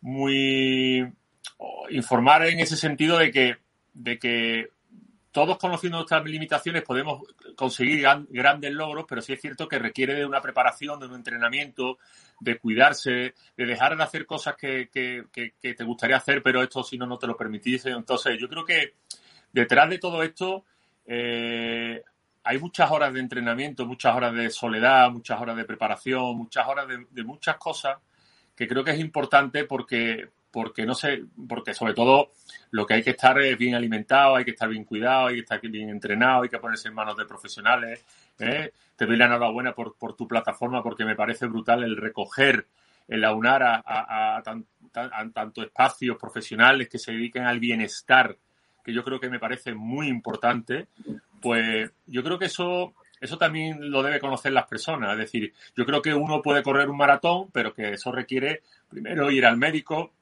muy, 0.00 1.12
oh, 1.56 1.86
informar 1.90 2.46
en 2.46 2.60
ese 2.60 2.76
sentido 2.76 3.18
de 3.18 3.32
que, 3.32 3.56
de 3.94 4.18
que 4.20 4.68
todos 5.34 5.58
conociendo 5.58 5.98
nuestras 5.98 6.24
limitaciones 6.24 6.84
podemos 6.84 7.24
conseguir 7.56 8.06
grandes 8.28 8.72
logros, 8.72 9.04
pero 9.08 9.20
sí 9.20 9.32
es 9.32 9.40
cierto 9.40 9.66
que 9.66 9.80
requiere 9.80 10.14
de 10.14 10.24
una 10.24 10.40
preparación, 10.40 11.00
de 11.00 11.06
un 11.06 11.16
entrenamiento, 11.16 11.98
de 12.38 12.56
cuidarse, 12.56 13.34
de 13.56 13.66
dejar 13.66 13.96
de 13.96 14.04
hacer 14.04 14.26
cosas 14.26 14.54
que, 14.54 14.88
te 14.92 15.84
gustaría 15.84 16.18
hacer, 16.18 16.40
pero 16.40 16.62
esto 16.62 16.84
si 16.84 16.96
no, 16.96 17.04
no 17.04 17.18
te 17.18 17.26
lo 17.26 17.36
permitís. 17.36 17.84
Entonces, 17.86 18.38
yo 18.40 18.48
creo 18.48 18.64
que 18.64 18.94
detrás 19.52 19.90
de 19.90 19.98
todo 19.98 20.22
esto 20.22 20.66
eh, 21.04 22.00
hay 22.44 22.58
muchas 22.60 22.88
horas 22.92 23.12
de 23.12 23.18
entrenamiento, 23.18 23.86
muchas 23.86 24.14
horas 24.14 24.32
de 24.34 24.50
soledad, 24.50 25.10
muchas 25.10 25.40
horas 25.40 25.56
de 25.56 25.64
preparación, 25.64 26.36
muchas 26.36 26.68
horas 26.68 26.86
de, 26.86 27.24
muchas 27.24 27.56
cosas 27.56 27.98
que 28.54 28.68
creo 28.68 28.84
que 28.84 28.92
es 28.92 29.00
importante 29.00 29.64
porque, 29.64 30.28
porque 30.54 30.86
no 30.86 30.94
sé, 30.94 31.24
porque 31.48 31.74
sobre 31.74 31.94
todo 31.94 32.30
lo 32.70 32.86
que 32.86 32.94
hay 32.94 33.02
que 33.02 33.10
estar 33.10 33.36
es 33.40 33.58
bien 33.58 33.74
alimentado, 33.74 34.36
hay 34.36 34.44
que 34.44 34.52
estar 34.52 34.68
bien 34.68 34.84
cuidado, 34.84 35.26
hay 35.26 35.34
que 35.34 35.40
estar 35.40 35.60
bien 35.60 35.90
entrenado, 35.90 36.44
hay 36.44 36.48
que 36.48 36.60
ponerse 36.60 36.86
en 36.86 36.94
manos 36.94 37.16
de 37.16 37.24
profesionales. 37.24 38.04
¿eh? 38.38 38.72
Te 38.94 39.04
doy 39.04 39.16
la 39.16 39.24
enhorabuena 39.24 39.74
por, 39.74 39.96
por 39.96 40.14
tu 40.14 40.28
plataforma 40.28 40.80
porque 40.80 41.04
me 41.04 41.16
parece 41.16 41.46
brutal 41.48 41.82
el 41.82 41.96
recoger, 41.96 42.68
el 43.08 43.24
aunar 43.24 43.64
a, 43.64 43.82
a, 43.84 44.36
a 44.36 44.42
tanto 45.32 45.62
espacios 45.64 46.16
profesionales 46.16 46.88
que 46.88 47.00
se 47.00 47.10
dediquen 47.10 47.46
al 47.46 47.58
bienestar 47.58 48.36
que 48.84 48.92
yo 48.92 49.02
creo 49.02 49.18
que 49.18 49.30
me 49.30 49.40
parece 49.40 49.74
muy 49.74 50.08
importante, 50.08 50.88
pues 51.40 51.90
yo 52.06 52.22
creo 52.22 52.38
que 52.38 52.44
eso, 52.44 52.92
eso 53.18 53.38
también 53.38 53.90
lo 53.90 54.02
debe 54.02 54.20
conocer 54.20 54.52
las 54.52 54.66
personas. 54.66 55.12
Es 55.12 55.18
decir, 55.18 55.54
yo 55.74 55.86
creo 55.86 56.02
que 56.02 56.12
uno 56.12 56.42
puede 56.42 56.62
correr 56.62 56.90
un 56.90 56.98
maratón, 56.98 57.48
pero 57.50 57.72
que 57.72 57.94
eso 57.94 58.12
requiere 58.12 58.62
primero 58.90 59.30
ir 59.30 59.46
al 59.46 59.56
médico, 59.56 60.12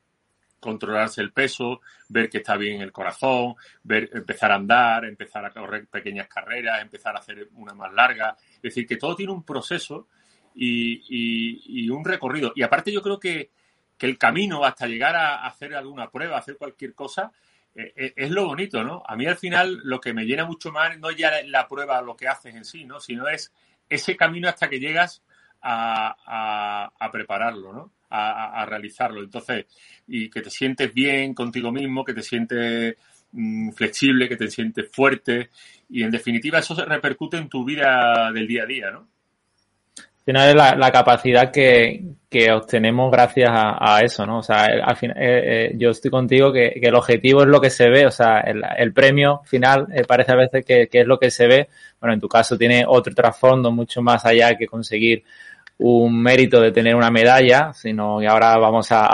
controlarse 0.62 1.20
el 1.20 1.33
peso, 1.33 1.81
ver 2.09 2.31
que 2.31 2.38
está 2.38 2.57
bien 2.57 2.81
el 2.81 2.92
corazón, 2.92 3.57
ver, 3.83 4.09
empezar 4.14 4.53
a 4.53 4.55
andar, 4.55 5.05
empezar 5.05 5.44
a 5.44 5.51
correr 5.51 5.87
pequeñas 5.88 6.29
carreras, 6.29 6.81
empezar 6.81 7.16
a 7.16 7.18
hacer 7.18 7.48
una 7.55 7.75
más 7.75 7.92
larga. 7.92 8.37
Es 8.55 8.62
decir, 8.62 8.87
que 8.87 8.96
todo 8.96 9.16
tiene 9.16 9.33
un 9.33 9.42
proceso 9.42 10.07
y, 10.55 11.90
un 11.90 12.05
recorrido. 12.05 12.53
Y 12.55 12.62
aparte 12.62 12.92
yo 12.92 13.03
creo 13.03 13.18
que, 13.18 13.51
que, 13.98 14.07
el 14.07 14.16
camino 14.16 14.64
hasta 14.64 14.87
llegar 14.87 15.16
a 15.16 15.44
hacer 15.44 15.75
alguna 15.75 16.11
prueba, 16.11 16.38
hacer 16.38 16.57
cualquier 16.57 16.94
cosa, 16.94 17.33
eh, 17.75 17.92
eh, 17.96 18.12
es 18.16 18.31
lo 18.31 18.46
bonito, 18.46 18.85
¿no? 18.85 19.03
A 19.07 19.16
mí 19.16 19.27
al 19.27 19.37
final 19.37 19.81
lo 19.85 20.01
que 20.01 20.12
me 20.12 20.25
llena 20.25 20.44
mucho 20.44 20.70
más 20.70 20.98
no 20.98 21.11
ya 21.11 21.42
la 21.44 21.66
prueba, 21.66 22.03
lo 22.03 22.16
que 22.16 22.29
haces 22.29 22.55
en 22.55 22.64
sí, 22.64 22.85
¿no? 22.85 23.01
Sino 23.01 23.29
es 23.29 23.53
ese 23.88 24.16
camino 24.16 24.48
hasta 24.48 24.68
que 24.68 24.79
llegas 24.79 25.22
a, 25.62 26.90
prepararlo, 27.11 27.72
¿no? 27.72 27.92
A, 28.14 28.66
realizarlo. 28.66 29.22
Entonces, 29.22 29.66
y 30.07 30.29
que 30.29 30.42
te 30.42 30.51
sientes 30.51 30.92
bien 30.92 31.33
contigo 31.33 31.72
mismo, 31.72 32.05
que 32.05 32.12
te 32.12 32.22
sientes 32.22 32.96
mm, 33.33 33.70
flexible, 33.70 34.29
que 34.29 34.37
te 34.37 34.48
sientes 34.51 34.90
fuerte 34.92 35.48
y 35.88 36.03
en 36.03 36.11
definitiva 36.11 36.59
eso 36.59 36.75
se 36.75 36.85
repercute 36.85 37.38
en 37.38 37.48
tu 37.48 37.64
vida 37.64 38.31
del 38.33 38.46
día 38.46 38.64
a 38.64 38.66
día, 38.66 38.90
¿no? 38.90 39.09
Al 40.22 40.25
final 40.25 40.48
es 40.51 40.79
la, 40.79 40.92
capacidad 40.92 41.51
que, 41.51 42.05
obtenemos 42.53 43.11
gracias 43.11 43.51
a, 43.53 44.01
eso, 44.05 44.25
¿no? 44.25 44.38
O 44.38 44.42
sea, 44.42 44.66
al 44.66 44.96
final, 44.96 45.16
eh, 45.18 45.70
eh, 45.70 45.72
yo 45.77 45.90
estoy 45.90 46.12
contigo 46.12 46.53
que, 46.53 46.68
el 46.81 46.94
objetivo 46.94 47.42
es 47.42 47.48
lo 47.48 47.61
que 47.61 47.70
se 47.70 47.88
ve, 47.88 48.07
o 48.07 48.11
sea, 48.12 48.38
el, 48.38 48.92
premio 48.92 49.42
final 49.44 49.88
eh, 49.92 50.05
parece 50.07 50.31
a 50.31 50.37
veces 50.37 50.64
que, 50.64 50.88
es 50.92 51.07
lo 51.09 51.18
que 51.18 51.33
se 51.33 51.48
ve. 51.48 51.68
Bueno, 51.98 52.14
en 52.14 52.20
tu 52.20 52.29
caso 52.29 52.57
tiene 52.57 52.85
otro 52.87 53.12
trasfondo 53.12 53.72
mucho 53.72 54.01
más 54.01 54.25
allá 54.25 54.57
que 54.57 54.68
conseguir 54.68 55.25
un 55.79 56.23
mérito 56.23 56.61
de 56.61 56.73
tener 56.73 56.95
una 56.95 57.11
medalla, 57.11 57.73
sino 57.73 58.19
que 58.21 58.27
ahora 58.27 58.57
vamos 58.59 58.89
a, 58.91 59.09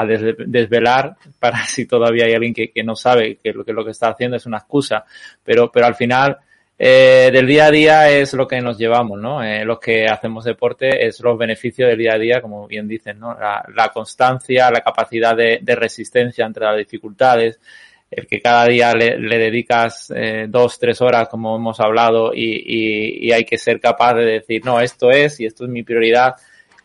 desvelar 0.47 1.17
para 1.39 1.65
si 1.65 1.87
todavía 1.87 2.27
hay 2.27 2.35
alguien 2.35 2.55
que, 2.55 2.83
no 2.85 2.95
sabe 2.95 3.37
que 3.37 3.53
lo, 3.53 3.65
que 3.65 3.73
lo 3.73 3.85
que 3.85 3.93
está 3.93 4.09
haciendo 4.09 4.37
es 4.37 4.47
una 4.47 4.59
excusa, 4.59 5.05
pero, 5.45 5.71
pero 5.73 5.87
al 5.87 5.95
final 5.95 6.39
eh, 6.81 7.31
del 7.33 7.47
día 7.47 7.67
a 7.67 7.71
día 7.73 8.11
es 8.11 8.35
lo 8.35 8.47
que 8.47 8.61
nos 8.61 8.79
llevamos, 8.79 9.19
¿no? 9.19 9.43
Eh, 9.43 9.65
los 9.65 9.81
que 9.81 10.07
hacemos 10.07 10.45
deporte 10.45 11.07
es 11.07 11.19
los 11.21 11.37
beneficios 11.37 11.89
del 11.89 11.99
día 11.99 12.15
a 12.15 12.19
día, 12.19 12.41
como 12.41 12.69
bien 12.69 12.87
dicen, 12.87 13.19
¿no? 13.19 13.37
La, 13.37 13.91
constancia, 13.93 14.71
la 14.71 14.81
capacidad 14.81 15.37
de, 15.37 15.61
resistencia 15.75 16.47
entre 16.47 16.67
las 16.67 16.77
dificultades, 16.77 17.59
el 18.09 18.29
que 18.29 18.41
cada 18.41 18.67
día 18.67 18.93
le, 18.95 19.19
dedicas 19.19 20.13
eh, 20.15 20.47
dos, 20.49 20.79
tres 20.79 21.01
horas, 21.01 21.29
como 21.29 21.57
hemos 21.57 21.81
hablado, 21.81 22.33
y, 22.33 23.27
y, 23.27 23.33
hay 23.33 23.45
que 23.45 23.59
ser 23.59 23.81
capaz 23.81 24.15
de 24.15 24.25
decir, 24.25 24.65
no, 24.65 24.81
esto 24.81 25.11
es 25.11 25.41
y 25.41 25.47
esto 25.47 25.65
es 25.65 25.71
mi 25.71 25.83
prioridad. 25.83 26.37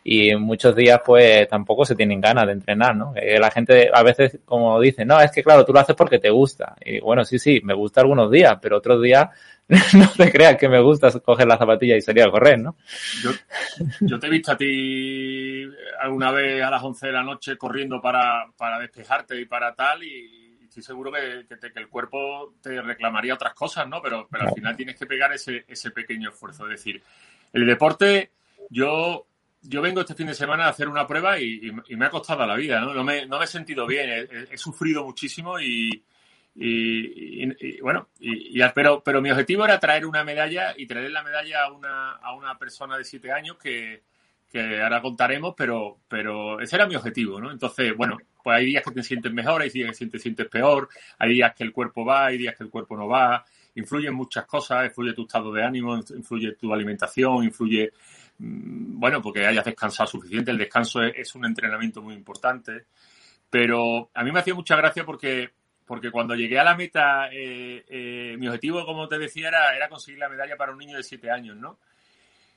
Y 0.03 0.35
muchos 0.35 0.75
días, 0.75 0.99
pues, 1.05 1.47
tampoco 1.47 1.85
se 1.85 1.95
tienen 1.95 2.19
ganas 2.19 2.45
de 2.45 2.53
entrenar, 2.53 2.95
¿no? 2.95 3.13
Eh, 3.15 3.39
la 3.39 3.49
gente 3.51 3.89
a 3.93 4.03
veces, 4.03 4.39
como 4.43 4.79
dice, 4.81 5.05
no, 5.05 5.19
es 5.21 5.31
que 5.31 5.43
claro, 5.43 5.63
tú 5.63 5.71
lo 5.71 5.79
haces 5.79 5.95
porque 5.95 6.19
te 6.19 6.29
gusta. 6.29 6.75
Y 6.83 6.99
bueno, 6.99 7.23
sí, 7.23 7.39
sí, 7.39 7.61
me 7.63 7.73
gusta 7.73 8.01
algunos 8.01 8.29
días, 8.29 8.57
pero 8.61 8.77
otros 8.77 9.01
días 9.01 9.29
no 9.93 10.11
te 10.17 10.31
creas 10.31 10.57
que 10.57 10.67
me 10.67 10.81
gusta 10.81 11.09
coger 11.21 11.47
la 11.47 11.57
zapatilla 11.57 11.95
y 11.95 12.01
salir 12.01 12.23
a 12.23 12.31
correr, 12.31 12.59
¿no? 12.59 12.75
Yo, 14.01 14.19
te 14.19 14.27
he 14.27 14.29
visto 14.29 14.51
a 14.51 14.57
ti 14.57 15.63
alguna 16.01 16.31
vez 16.31 16.61
a 16.61 16.69
las 16.69 16.83
11 16.83 17.07
de 17.07 17.13
la 17.13 17.23
noche 17.23 17.57
corriendo 17.57 18.01
para, 18.01 18.45
para 18.57 18.79
despejarte 18.79 19.39
y 19.39 19.45
para 19.45 19.73
tal 19.73 20.03
y 20.03 20.43
estoy 20.65 20.83
seguro 20.83 21.11
que, 21.11 21.45
que, 21.47 21.79
el 21.79 21.87
cuerpo 21.87 22.55
te 22.61 22.81
reclamaría 22.81 23.35
otras 23.35 23.53
cosas, 23.53 23.87
¿no? 23.87 24.01
Pero, 24.01 24.27
pero 24.29 24.47
al 24.47 24.53
final 24.53 24.75
tienes 24.75 24.97
que 24.97 25.05
pegar 25.05 25.31
ese, 25.31 25.65
ese 25.67 25.91
pequeño 25.91 26.29
esfuerzo. 26.29 26.65
Es 26.65 26.71
decir, 26.71 27.01
el 27.53 27.65
deporte, 27.67 28.31
yo 28.69 29.27
yo 29.63 29.81
vengo 29.81 30.01
este 30.01 30.15
fin 30.15 30.27
de 30.27 30.33
semana 30.33 30.65
a 30.65 30.69
hacer 30.69 30.87
una 30.87 31.07
prueba 31.07 31.39
y, 31.39 31.71
me 31.89 32.05
ha 32.05 32.09
costado 32.09 32.45
la 32.45 32.55
vida, 32.55 32.81
¿no? 32.81 32.93
No 32.93 33.03
me, 33.03 33.25
no 33.25 33.39
me 33.39 33.45
he 33.45 33.47
sentido 33.47 33.87
bien, 33.87 34.27
he 34.51 34.57
sufrido 34.57 35.03
muchísimo 35.03 35.59
y, 35.59 36.03
y, 36.55 37.81
bueno, 37.81 38.09
y, 38.19 38.59
pero, 38.75 39.01
pero 39.03 39.21
mi 39.21 39.31
objetivo 39.31 39.65
era 39.65 39.79
traer 39.79 40.05
una 40.05 40.23
medalla 40.23 40.73
y 40.77 40.85
traer 40.85 41.11
la 41.11 41.23
medalla 41.23 41.63
a 41.63 41.71
una, 41.71 42.11
a 42.11 42.35
una 42.35 42.57
persona 42.57 42.97
de 42.97 43.03
siete 43.03 43.31
años 43.31 43.57
que, 43.57 44.03
que 44.51 44.81
ahora 44.81 45.01
contaremos, 45.01 45.55
pero, 45.57 45.97
pero 46.07 46.59
ese 46.59 46.75
era 46.75 46.85
mi 46.85 46.95
objetivo, 46.95 47.41
¿no? 47.41 47.51
Entonces, 47.51 47.95
bueno, 47.97 48.17
pues 48.43 48.57
hay 48.57 48.65
días 48.67 48.83
que 48.83 48.91
te 48.91 49.01
sientes 49.01 49.33
mejor, 49.33 49.63
hay 49.63 49.69
días 49.71 49.97
que 49.97 50.05
te 50.05 50.19
sientes 50.19 50.47
peor, 50.47 50.89
hay 51.17 51.33
días 51.33 51.55
que 51.55 51.63
el 51.63 51.71
cuerpo 51.71 52.05
va, 52.05 52.27
hay 52.27 52.37
días 52.37 52.55
que 52.55 52.63
el 52.63 52.69
cuerpo 52.69 52.95
no 52.95 53.07
va, 53.07 53.43
influyen 53.73 54.13
muchas 54.13 54.45
cosas, 54.45 54.85
influye 54.85 55.13
tu 55.13 55.23
estado 55.23 55.51
de 55.51 55.63
ánimo, 55.63 55.97
influye 55.97 56.53
tu 56.53 56.71
alimentación, 56.71 57.43
influye, 57.43 57.93
bueno, 58.45 59.21
porque 59.21 59.45
hayas 59.45 59.65
descansado 59.65 60.07
suficiente, 60.07 60.51
el 60.51 60.57
descanso 60.57 61.01
es 61.01 61.35
un 61.35 61.45
entrenamiento 61.45 62.01
muy 62.01 62.13
importante, 62.13 62.85
pero 63.49 64.09
a 64.13 64.23
mí 64.23 64.31
me 64.31 64.39
hacía 64.39 64.55
mucha 64.55 64.75
gracia 64.75 65.05
porque 65.05 65.51
porque 65.85 66.11
cuando 66.11 66.35
llegué 66.35 66.59
a 66.59 66.63
la 66.63 66.75
meta, 66.75 67.29
eh, 67.31 67.83
eh, 67.87 68.35
mi 68.37 68.47
objetivo, 68.47 68.85
como 68.85 69.07
te 69.07 69.19
decía, 69.19 69.49
era, 69.49 69.89
conseguir 69.89 70.19
la 70.19 70.29
medalla 70.29 70.55
para 70.55 70.71
un 70.71 70.77
niño 70.77 70.97
de 70.97 71.03
7 71.03 71.29
años, 71.29 71.57
¿no? 71.57 71.77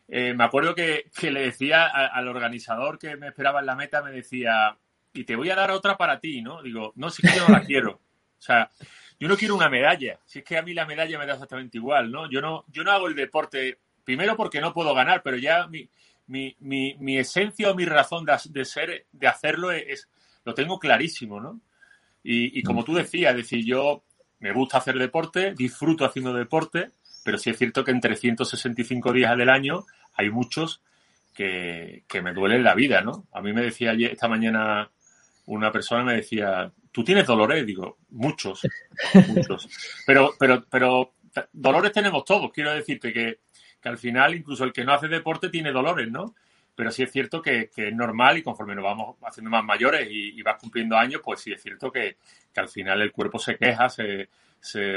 Eh, 0.09 0.35
me 0.35 0.45
acuerdo 0.45 0.75
que, 0.75 1.11
le 1.23 1.41
decía 1.41 1.87
al 1.87 2.29
organizador 2.29 2.99
que 2.99 3.17
me 3.17 3.29
esperaba 3.29 3.61
en 3.61 3.67
la 3.67 3.75
meta, 3.75 4.03
me 4.03 4.13
decía, 4.13 4.77
y 5.13 5.25
te 5.25 5.35
voy 5.35 5.51
a 5.51 5.57
dar 5.57 5.73
otra 5.73 5.97
para 5.97 6.21
ti, 6.21 6.41
¿no? 6.41 6.63
Digo, 6.63 6.93
no, 6.97 7.11
si 7.11 7.27
es 7.27 7.33
que 7.33 7.39
yo 7.39 7.49
no 7.49 7.55
la 7.55 7.65
quiero. 7.65 8.01
O 8.39 8.43
sea, 8.43 8.71
yo 9.19 9.29
no 9.29 9.37
quiero 9.37 9.57
una 9.57 9.69
medalla, 9.69 10.21
si 10.25 10.41
es 10.41 10.45
que 10.45 10.59
a 10.59 10.63
mí 10.63 10.75
la 10.75 10.87
medalla 10.87 11.19
me 11.19 11.27
da 11.27 11.33
exactamente 11.33 11.79
igual, 11.79 12.13
¿no? 12.13 12.31
Yo 12.31 12.41
no, 12.41 12.65
yo 12.69 12.85
no 12.85 12.93
hago 12.93 13.09
el 13.09 13.15
deporte, 13.15 13.79
primero 14.07 14.37
porque 14.37 14.61
no 14.61 14.73
puedo 14.73 14.95
ganar, 14.95 15.23
pero 15.23 15.37
ya 15.37 15.67
mi, 15.67 15.91
mi, 16.29 16.57
mi, 16.61 16.95
mi 17.01 17.19
esencia 17.19 17.71
o 17.71 17.75
mi 17.75 17.85
razón 17.85 18.25
de, 18.25 18.35
de 18.51 18.65
ser, 18.65 19.07
de 19.13 19.27
hacerlo 19.27 19.73
es, 19.73 20.09
lo 20.45 20.55
tengo 20.55 20.79
clarísimo, 20.79 21.41
¿no? 21.41 21.61
Y, 22.29 22.61
como 22.65 22.83
tú 22.83 22.95
decías, 22.95 23.33
es 23.33 23.37
decir, 23.37 23.65
yo 23.65 24.03
me 24.41 24.53
gusta 24.53 24.79
hacer 24.79 24.99
deporte, 24.99 25.55
disfruto 25.55 26.05
haciendo 26.05 26.33
deporte, 26.33 26.91
pero 27.25 27.39
sí 27.39 27.51
es 27.51 27.59
cierto 27.59 27.85
que 27.85 27.93
en 27.93 28.01
365 28.01 29.13
días 29.13 29.37
del 29.37 29.49
año 29.49 29.87
hay 30.15 30.31
muchos 30.31 30.83
que, 31.33 32.03
que 32.09 32.23
me 32.23 32.33
duelen 32.33 32.65
la 32.65 32.75
vida, 32.75 33.01
¿no? 33.01 33.29
A 33.33 33.41
mí 33.41 33.53
me 33.53 33.63
decía 33.63 33.93
ayer, 33.93 34.11
esta 34.11 34.27
mañana 34.27 34.91
una 35.45 35.71
persona 35.71 36.03
me 36.03 36.17
decía, 36.17 36.73
¿tú 36.91 37.05
tienes 37.05 37.27
dolores? 37.27 37.65
Digo, 37.65 37.99
muchos, 38.11 38.63
muchos. 39.29 39.69
Pero, 40.07 40.35
pero, 40.37 40.65
pero 40.69 41.13
dolores 41.53 41.93
tenemos 41.93 42.25
todos. 42.25 42.51
Quiero 42.53 42.73
decirte 42.73 43.13
que, 43.13 43.39
que 43.87 43.91
al 43.91 43.99
final 43.99 44.35
incluso 44.35 44.65
el 44.65 44.73
que 44.73 44.85
no 44.85 44.95
hace 44.95 45.07
deporte 45.07 45.49
tiene 45.49 45.71
dolores, 45.71 46.11
¿no? 46.11 46.35
pero 46.75 46.91
sí 46.91 47.05
es 47.05 47.13
cierto 47.13 47.41
que, 47.41 47.71
es 47.75 47.95
normal 47.95 48.37
y 48.37 48.43
conforme 48.43 48.75
nos 48.75 48.83
vamos 48.83 49.17
haciendo 49.23 49.49
más 49.49 49.65
mayores 49.65 50.09
y, 50.11 50.43
vas 50.43 50.61
cumpliendo 50.61 50.97
años, 50.97 51.23
pues 51.25 51.41
sí 51.41 51.53
es 51.53 51.63
cierto 51.63 51.91
que, 51.93 52.17
al 52.57 52.69
final 52.69 53.01
el 53.01 53.13
cuerpo 53.13 53.39
se 53.39 53.57
queja, 53.57 53.89
se, 53.89 54.29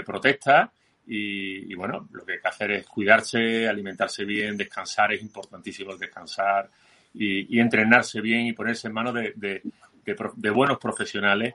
protesta 0.03 0.71
y, 1.05 1.73
bueno, 1.75 2.07
lo 2.11 2.25
que 2.25 2.33
hay 2.33 2.39
que 2.39 2.47
hacer 2.47 2.71
es 2.71 2.87
cuidarse, 2.87 3.67
alimentarse 3.67 4.25
bien, 4.25 4.57
descansar, 4.57 5.13
es 5.13 5.21
importantísimo 5.21 5.91
el 5.91 5.99
descansar 5.99 6.67
y, 7.13 7.59
entrenarse 7.59 8.21
bien 8.21 8.47
y 8.47 8.53
ponerse 8.53 8.87
en 8.87 8.93
manos 8.93 9.13
de, 9.13 9.61
buenos 10.51 10.79
profesionales 10.79 11.53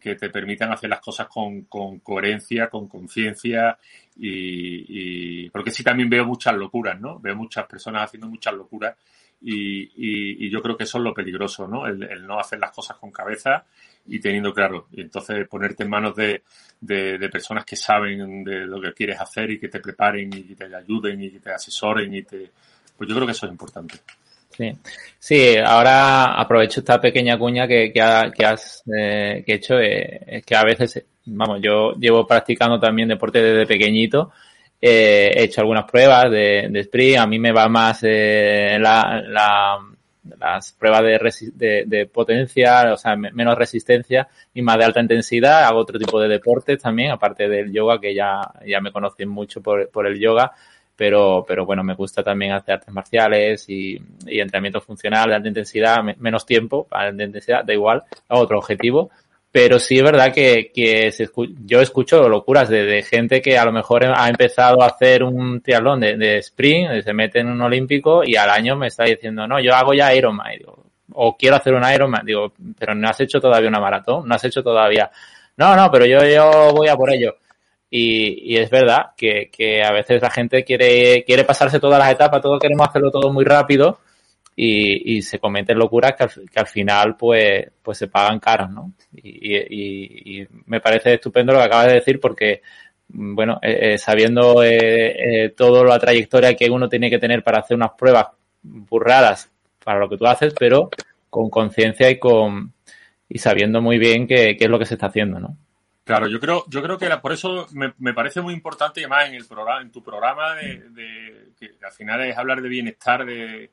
que 0.00 0.14
te 0.14 0.30
permitan 0.30 0.72
hacer 0.72 0.88
las 0.88 1.00
cosas 1.00 1.26
con, 1.26 1.62
coherencia, 1.64 2.68
con 2.70 2.86
conciencia 2.86 3.76
y, 4.18 5.44
y, 5.44 5.50
porque 5.50 5.70
sí 5.70 5.82
también 5.82 6.08
veo 6.08 6.24
muchas 6.24 6.54
locuras, 6.54 7.00
¿no? 7.00 7.18
Veo 7.18 7.36
muchas 7.36 7.66
personas 7.66 8.04
haciendo 8.04 8.28
muchas 8.28 8.54
locuras 8.54 8.96
y, 9.40 10.50
yo 10.50 10.62
creo 10.62 10.76
que 10.76 10.84
eso 10.84 10.98
es 10.98 11.04
lo 11.04 11.14
peligroso, 11.14 11.68
¿no? 11.68 11.86
El, 11.86 12.26
no 12.26 12.38
hacer 12.38 12.58
las 12.58 12.70
cosas 12.72 12.96
con 12.96 13.10
cabeza 13.10 13.64
y 14.06 14.18
teniendo 14.20 14.52
claro. 14.52 14.88
Y 14.92 15.02
entonces 15.02 15.46
ponerte 15.48 15.82
en 15.82 15.90
manos 15.90 16.16
de, 16.16 16.42
de, 16.80 17.28
personas 17.28 17.64
que 17.64 17.76
saben 17.76 18.44
de 18.44 18.66
lo 18.66 18.80
que 18.80 18.92
quieres 18.92 19.20
hacer 19.20 19.50
y 19.50 19.58
que 19.58 19.68
te 19.68 19.80
preparen 19.80 20.32
y 20.32 20.42
que 20.44 20.54
te 20.54 20.74
ayuden 20.74 21.22
y 21.22 21.30
que 21.30 21.40
te 21.40 21.52
asesoren 21.52 22.14
y 22.14 22.22
te... 22.22 22.50
Pues 22.96 23.08
yo 23.08 23.14
creo 23.14 23.26
que 23.26 23.32
eso 23.32 23.46
es 23.46 23.52
importante. 23.52 23.96
Sí, 24.56 24.72
sí 25.18 25.56
ahora 25.56 26.40
aprovecho 26.40 26.80
esta 26.80 27.00
pequeña 27.00 27.38
cuña 27.38 27.66
que, 27.66 27.92
que, 27.92 28.00
has 28.00 28.82
eh, 28.86 29.42
que 29.44 29.52
he 29.52 29.56
hecho, 29.56 29.78
eh, 29.78 30.20
es 30.26 30.44
que 30.44 30.56
a 30.56 30.64
veces, 30.64 31.04
vamos, 31.26 31.60
yo 31.60 31.92
llevo 31.92 32.26
practicando 32.26 32.80
también 32.80 33.08
deporte 33.08 33.42
desde 33.42 33.66
pequeñito 33.66 34.32
eh, 34.80 35.30
he 35.34 35.44
hecho 35.44 35.62
algunas 35.62 35.90
pruebas 35.90 36.30
de, 36.30 36.68
de 36.70 36.80
sprint, 36.80 37.18
a 37.18 37.26
mí 37.26 37.38
me 37.38 37.52
va 37.52 37.68
más 37.68 38.00
eh, 38.02 38.76
la, 38.78 39.22
la, 39.26 39.78
las 40.38 40.72
pruebas 40.72 41.02
de, 41.02 41.84
de, 41.86 42.06
potencia, 42.06 42.92
o 42.92 42.96
sea, 42.96 43.16
menos 43.16 43.56
resistencia 43.56 44.28
y 44.52 44.62
más 44.62 44.76
de 44.78 44.84
alta 44.84 45.00
intensidad. 45.00 45.64
Hago 45.64 45.80
otro 45.80 45.98
tipo 45.98 46.20
de 46.20 46.28
deportes 46.28 46.80
también, 46.80 47.10
aparte 47.10 47.48
del 47.48 47.72
yoga, 47.72 48.00
que 48.00 48.14
ya, 48.14 48.40
ya 48.66 48.80
me 48.80 48.92
conocen 48.92 49.28
mucho 49.28 49.62
por, 49.62 49.88
por 49.90 50.06
el 50.06 50.18
yoga. 50.18 50.52
Pero, 50.96 51.44
pero 51.46 51.66
bueno, 51.66 51.84
me 51.84 51.94
gusta 51.94 52.22
también 52.22 52.52
hacer 52.52 52.74
artes 52.74 52.92
marciales 52.94 53.68
y, 53.68 54.00
entrenamiento 54.26 54.80
funcional 54.80 55.28
de 55.28 55.34
alta 55.36 55.48
intensidad, 55.48 56.02
menos 56.18 56.46
tiempo, 56.46 56.86
alta 56.90 57.22
intensidad, 57.22 57.64
da 57.64 57.74
igual, 57.74 58.02
otro 58.28 58.58
objetivo. 58.58 59.10
Pero 59.52 59.78
sí 59.78 59.96
es 59.98 60.02
verdad 60.02 60.32
que, 60.34 60.70
que 60.74 61.10
se 61.12 61.30
yo 61.64 61.80
escucho 61.80 62.28
locuras 62.28 62.68
de, 62.68 63.02
gente 63.02 63.40
que 63.40 63.56
a 63.56 63.64
lo 63.64 63.72
mejor 63.72 64.04
ha 64.04 64.28
empezado 64.28 64.82
a 64.82 64.86
hacer 64.86 65.22
un 65.22 65.60
triatlón 65.60 66.00
de, 66.00 66.16
de, 66.16 66.38
sprint, 66.38 67.02
se 67.02 67.12
mete 67.14 67.40
en 67.40 67.48
un 67.48 67.62
olímpico 67.62 68.22
y 68.24 68.36
al 68.36 68.50
año 68.50 68.76
me 68.76 68.88
está 68.88 69.04
diciendo, 69.04 69.46
no, 69.46 69.60
yo 69.60 69.74
hago 69.74 69.94
ya 69.94 70.14
Ironman, 70.14 70.46
o 71.12 71.36
quiero 71.36 71.56
hacer 71.56 71.74
un 71.74 71.90
Ironman, 71.90 72.26
digo, 72.26 72.52
pero 72.78 72.94
no 72.94 73.08
has 73.08 73.20
hecho 73.20 73.40
todavía 73.40 73.68
una 73.68 73.80
maratón, 73.80 74.28
no 74.28 74.34
has 74.34 74.44
hecho 74.44 74.62
todavía, 74.62 75.10
no, 75.56 75.74
no, 75.74 75.90
pero 75.90 76.04
yo, 76.04 76.18
yo 76.26 76.72
voy 76.74 76.88
a 76.88 76.96
por 76.96 77.10
ello. 77.10 77.36
Y, 77.88 78.56
es 78.56 78.68
verdad 78.70 79.12
que, 79.16 79.48
que 79.50 79.82
a 79.82 79.92
veces 79.92 80.20
la 80.20 80.30
gente 80.30 80.64
quiere, 80.64 81.24
quiere 81.24 81.44
pasarse 81.44 81.78
todas 81.80 81.98
las 81.98 82.10
etapas, 82.10 82.42
todo 82.42 82.58
queremos 82.58 82.88
hacerlo 82.88 83.10
todo 83.10 83.32
muy 83.32 83.44
rápido 83.44 84.00
y, 84.56 85.16
y 85.18 85.22
se 85.22 85.38
cometen 85.38 85.78
locuras 85.78 86.14
que 86.14 86.24
al, 86.24 86.30
que 86.50 86.58
al, 86.58 86.66
final 86.66 87.16
pues, 87.16 87.70
pues 87.82 87.98
se 87.98 88.08
pagan 88.08 88.40
caros, 88.40 88.70
¿no? 88.70 88.92
Y, 89.12 90.40
y, 90.40 90.48
me 90.66 90.80
parece 90.80 91.14
estupendo 91.14 91.52
lo 91.52 91.58
que 91.58 91.64
acabas 91.66 91.88
de 91.88 91.94
decir 91.94 92.18
porque, 92.20 92.62
bueno, 93.08 93.58
eh, 93.62 93.92
eh 93.94 93.98
sabiendo 93.98 94.62
eh, 94.64 95.44
eh, 95.44 95.48
toda 95.50 95.84
la 95.84 95.98
trayectoria 95.98 96.54
que 96.54 96.70
uno 96.70 96.88
tiene 96.88 97.10
que 97.10 97.18
tener 97.18 97.42
para 97.42 97.60
hacer 97.60 97.76
unas 97.76 97.92
pruebas 97.92 98.28
burradas 98.62 99.50
para 99.84 100.00
lo 100.00 100.08
que 100.08 100.16
tú 100.16 100.26
haces, 100.26 100.54
pero 100.58 100.90
con 101.30 101.50
conciencia 101.50 102.10
y 102.10 102.18
con 102.18 102.72
y 103.28 103.38
sabiendo 103.38 103.82
muy 103.82 103.98
bien 103.98 104.26
qué, 104.26 104.56
qué 104.56 104.64
es 104.64 104.70
lo 104.70 104.78
que 104.78 104.86
se 104.86 104.94
está 104.94 105.06
haciendo, 105.06 105.38
¿no? 105.40 105.56
Claro, 106.06 106.28
yo 106.28 106.38
creo, 106.38 106.64
yo 106.68 106.80
creo 106.84 106.96
que 106.96 107.08
por 107.16 107.32
eso 107.32 107.66
me, 107.72 107.92
me, 107.98 108.14
parece 108.14 108.40
muy 108.40 108.54
importante, 108.54 109.00
además 109.00 109.28
en 109.28 109.34
el 109.34 109.44
programa, 109.44 109.82
en 109.82 109.90
tu 109.90 110.04
programa 110.04 110.54
de, 110.54 110.88
de, 110.90 111.48
que 111.58 111.72
al 111.84 111.90
final 111.90 112.22
es 112.22 112.38
hablar 112.38 112.62
de 112.62 112.68
bienestar, 112.68 113.26
de, 113.26 113.72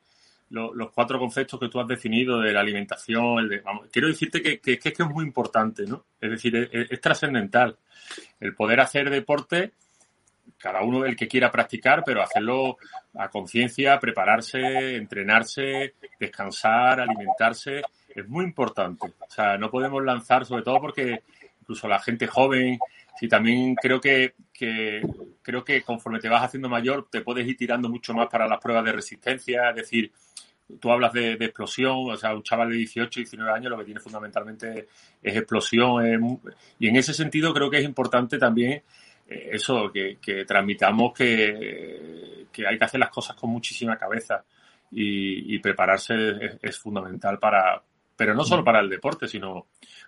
los 0.50 0.90
cuatro 0.90 1.16
conceptos 1.20 1.60
que 1.60 1.68
tú 1.68 1.78
has 1.78 1.86
definido 1.86 2.40
de 2.40 2.52
la 2.52 2.58
alimentación, 2.58 3.38
el 3.38 3.48
de, 3.48 3.60
vamos, 3.60 3.86
quiero 3.92 4.08
decirte 4.08 4.42
que, 4.42 4.58
que, 4.58 4.80
que, 4.80 4.88
es 4.88 4.98
muy 5.06 5.24
importante, 5.24 5.84
¿no? 5.86 6.06
Es 6.20 6.28
decir, 6.32 6.68
es, 6.72 7.00
trascendental 7.00 7.78
el 8.40 8.52
poder 8.56 8.80
hacer 8.80 9.10
deporte, 9.10 9.70
cada 10.58 10.82
uno 10.82 11.04
el 11.04 11.14
que 11.14 11.28
quiera 11.28 11.52
practicar, 11.52 12.02
pero 12.04 12.20
hacerlo 12.20 12.78
a 13.14 13.28
conciencia, 13.28 14.00
prepararse, 14.00 14.96
entrenarse, 14.96 15.94
descansar, 16.18 16.98
alimentarse, 16.98 17.82
es 18.08 18.28
muy 18.28 18.44
importante. 18.44 19.06
O 19.06 19.30
sea, 19.30 19.56
no 19.56 19.70
podemos 19.70 20.02
lanzar, 20.02 20.44
sobre 20.44 20.64
todo 20.64 20.80
porque 20.80 21.22
incluso 21.64 21.88
la 21.88 21.98
gente 21.98 22.26
joven, 22.26 22.78
si 23.18 23.26
también 23.26 23.74
creo 23.74 24.00
que, 24.00 24.34
que, 24.52 25.00
creo 25.42 25.64
que 25.64 25.82
conforme 25.82 26.20
te 26.20 26.28
vas 26.28 26.44
haciendo 26.44 26.68
mayor, 26.68 27.08
te 27.10 27.22
puedes 27.22 27.46
ir 27.46 27.56
tirando 27.56 27.88
mucho 27.88 28.12
más 28.12 28.28
para 28.28 28.46
las 28.46 28.60
pruebas 28.60 28.84
de 28.84 28.92
resistencia, 28.92 29.70
es 29.70 29.76
decir, 29.76 30.12
tú 30.80 30.90
hablas 30.90 31.12
de, 31.12 31.32
explosión, 31.32 32.10
o 32.10 32.16
sea, 32.16 32.34
un 32.34 32.42
chaval 32.42 32.70
de 32.70 32.76
18, 32.76 33.20
19 33.20 33.50
años 33.50 33.70
lo 33.70 33.78
que 33.78 33.84
tiene 33.84 34.00
fundamentalmente 34.00 34.88
es 35.22 35.36
explosión. 35.36 36.40
y 36.78 36.88
en 36.88 36.96
ese 36.96 37.14
sentido 37.14 37.52
creo 37.54 37.70
que 37.70 37.78
es 37.78 37.84
importante 37.84 38.38
también 38.38 38.82
eh, 39.26 39.50
eso, 39.52 39.90
que, 39.92 40.44
transmitamos 40.46 41.12
que, 41.12 42.46
hay 42.66 42.78
que 42.78 42.84
hacer 42.84 43.00
las 43.00 43.10
cosas 43.10 43.36
con 43.36 43.50
muchísima 43.50 43.98
cabeza 43.98 44.44
y, 44.90 45.58
prepararse 45.58 46.58
es, 46.62 46.78
fundamental 46.78 47.38
para, 47.38 47.82
pero 48.16 48.34
no 48.34 48.44
solo 48.44 48.64
para 48.64 48.80
el 48.80 48.88
deporte, 48.88 49.28
sino 49.28 49.66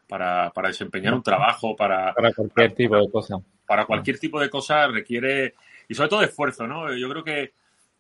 para, 0.09 0.53
desempeñar 0.64 1.14
un 1.14 1.23
trabajo, 1.23 1.75
para... 1.75 2.12
Para 2.14 2.33
cualquier 2.33 2.75
tipo 2.75 2.97
de 2.97 3.11
cosa. 3.11 3.37
Para 3.66 3.85
cualquier 3.85 4.19
tipo 4.19 4.40
de 4.40 4.49
cosa 4.51 4.87
requiere, 4.87 5.55
y 5.88 5.95
sobre 5.95 6.09
todo 6.09 6.23
esfuerzo, 6.23 6.66
¿no? 6.66 6.95
Yo 6.95 7.09
creo 7.09 7.25
que 7.25 7.53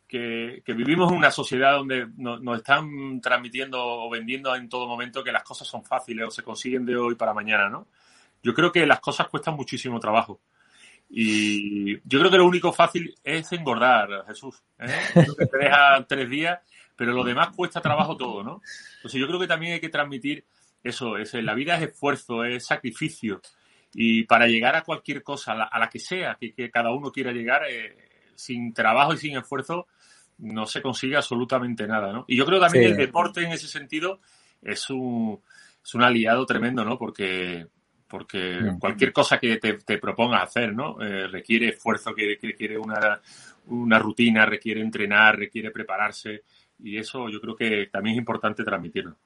que, 0.06 0.62
vivimos 0.66 1.10
en 1.10 1.18
una 1.18 1.30
sociedad 1.30 1.72
donde 1.76 2.06
nos, 2.16 2.58
están 2.58 3.20
transmitiendo 3.20 3.82
o 3.82 4.10
vendiendo 4.10 4.54
en 4.54 4.68
todo 4.68 4.86
momento 4.86 5.24
que 5.24 5.32
las 5.32 5.42
cosas 5.42 5.66
son 5.66 5.84
fáciles 5.84 6.26
o 6.26 6.30
se 6.30 6.42
consiguen 6.42 6.86
de 6.86 6.96
hoy 6.96 7.14
para 7.14 7.34
mañana, 7.34 7.68
¿no? 7.68 7.88
Yo 8.42 8.54
creo 8.54 8.70
que 8.70 8.86
las 8.86 9.00
cosas 9.00 9.28
cuestan 9.28 9.54
muchísimo 9.54 9.98
trabajo. 9.98 10.40
Y 11.08 11.96
yo 12.08 12.18
creo 12.18 12.30
que 12.30 12.36
lo 12.36 12.46
único 12.46 12.72
fácil 12.72 13.14
es 13.22 13.50
engordar, 13.52 14.24
Jesús. 14.26 14.62
¿eh? 14.78 14.86
Creo 15.12 15.36
que 15.36 15.46
te 15.46 15.58
deja 15.58 16.04
tres 16.08 16.28
días, 16.28 16.60
pero 16.96 17.12
lo 17.12 17.22
demás 17.22 17.54
cuesta 17.54 17.80
trabajo 17.80 18.16
todo, 18.16 18.42
¿no? 18.42 18.62
Entonces 18.96 19.20
yo 19.20 19.26
creo 19.26 19.38
que 19.38 19.46
también 19.46 19.74
hay 19.74 19.80
que 19.80 19.88
transmitir 19.88 20.44
eso, 20.82 21.16
es, 21.18 21.34
la 21.34 21.54
vida 21.54 21.76
es 21.76 21.90
esfuerzo, 21.90 22.44
es 22.44 22.66
sacrificio. 22.66 23.40
Y 23.94 24.24
para 24.24 24.46
llegar 24.46 24.76
a 24.76 24.82
cualquier 24.82 25.22
cosa, 25.22 25.52
a 25.52 25.78
la, 25.78 25.88
que 25.88 25.98
sea, 25.98 26.36
que, 26.40 26.70
cada 26.70 26.92
uno 26.92 27.10
quiera 27.10 27.32
llegar, 27.32 27.62
eh, 27.68 27.96
sin 28.34 28.72
trabajo 28.72 29.14
y 29.14 29.18
sin 29.18 29.36
esfuerzo, 29.36 29.86
no 30.38 30.66
se 30.66 30.82
consigue 30.82 31.16
absolutamente 31.16 31.86
nada, 31.86 32.12
¿no? 32.12 32.24
Y 32.28 32.36
yo 32.36 32.44
creo 32.44 32.60
también 32.60 32.84
que 32.84 32.90
el 32.90 32.96
deporte 32.96 33.42
en 33.42 33.52
ese 33.52 33.68
sentido 33.68 34.20
es 34.62 34.90
un, 34.90 35.40
es 35.82 35.94
un 35.94 36.02
aliado 36.02 36.44
tremendo, 36.44 36.84
¿no? 36.84 36.98
Porque, 36.98 37.66
porque 38.06 38.58
cualquier 38.78 39.12
cosa 39.12 39.38
que 39.38 39.56
te, 39.56 39.74
te 39.74 39.98
propongas 39.98 40.42
hacer, 40.42 40.74
¿no? 40.74 41.00
Eh, 41.00 41.26
requiere 41.28 41.70
esfuerzo, 41.70 42.14
que, 42.14 42.38
requiere 42.42 42.76
una, 42.76 43.20
una 43.66 43.98
rutina, 43.98 44.44
requiere 44.44 44.80
entrenar, 44.80 45.38
requiere 45.38 45.70
prepararse 45.70 46.42
y 46.78 46.98
eso 46.98 47.28
yo 47.28 47.40
creo 47.40 47.56
que 47.56 47.88
también 47.90 48.14
es 48.14 48.18
importante 48.18 48.64
transmitirlo. 48.64 49.16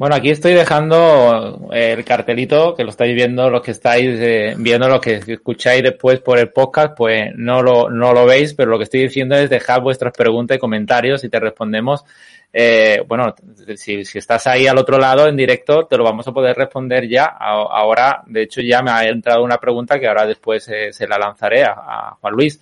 Bueno, 0.00 0.14
aquí 0.14 0.30
estoy 0.30 0.54
dejando 0.54 1.68
el 1.72 2.04
cartelito, 2.06 2.74
que 2.74 2.84
lo 2.84 2.90
estáis 2.90 3.14
viendo, 3.14 3.50
los 3.50 3.60
que 3.60 3.72
estáis 3.72 4.18
eh, 4.18 4.54
viendo, 4.56 4.88
los 4.88 5.00
que 5.00 5.16
escucháis 5.16 5.82
después 5.82 6.20
por 6.20 6.38
el 6.38 6.48
podcast, 6.48 6.96
pues 6.96 7.32
no 7.36 7.62
lo, 7.62 7.90
no 7.90 8.14
lo 8.14 8.24
veis, 8.24 8.54
pero 8.54 8.70
lo 8.70 8.78
que 8.78 8.84
estoy 8.84 9.02
diciendo 9.02 9.36
es 9.36 9.50
dejar 9.50 9.82
vuestras 9.82 10.14
preguntas 10.16 10.56
y 10.56 10.60
comentarios 10.60 11.22
y 11.22 11.28
te 11.28 11.38
respondemos. 11.38 12.06
Eh, 12.52 13.02
bueno, 13.06 13.34
si, 13.76 14.04
si 14.04 14.18
estás 14.18 14.46
ahí 14.46 14.66
al 14.66 14.78
otro 14.78 14.98
lado 14.98 15.28
en 15.28 15.36
directo, 15.36 15.86
te 15.86 15.96
lo 15.96 16.04
vamos 16.04 16.26
a 16.26 16.32
poder 16.32 16.56
responder 16.56 17.06
ya. 17.06 17.26
Ahora, 17.26 18.22
de 18.26 18.42
hecho, 18.42 18.60
ya 18.60 18.82
me 18.82 18.90
ha 18.90 19.04
entrado 19.04 19.44
una 19.44 19.58
pregunta 19.58 20.00
que 20.00 20.08
ahora 20.08 20.26
después 20.26 20.66
eh, 20.68 20.92
se 20.92 21.06
la 21.06 21.18
lanzaré 21.18 21.64
a, 21.64 22.16
Juan 22.20 22.34
Luis. 22.34 22.60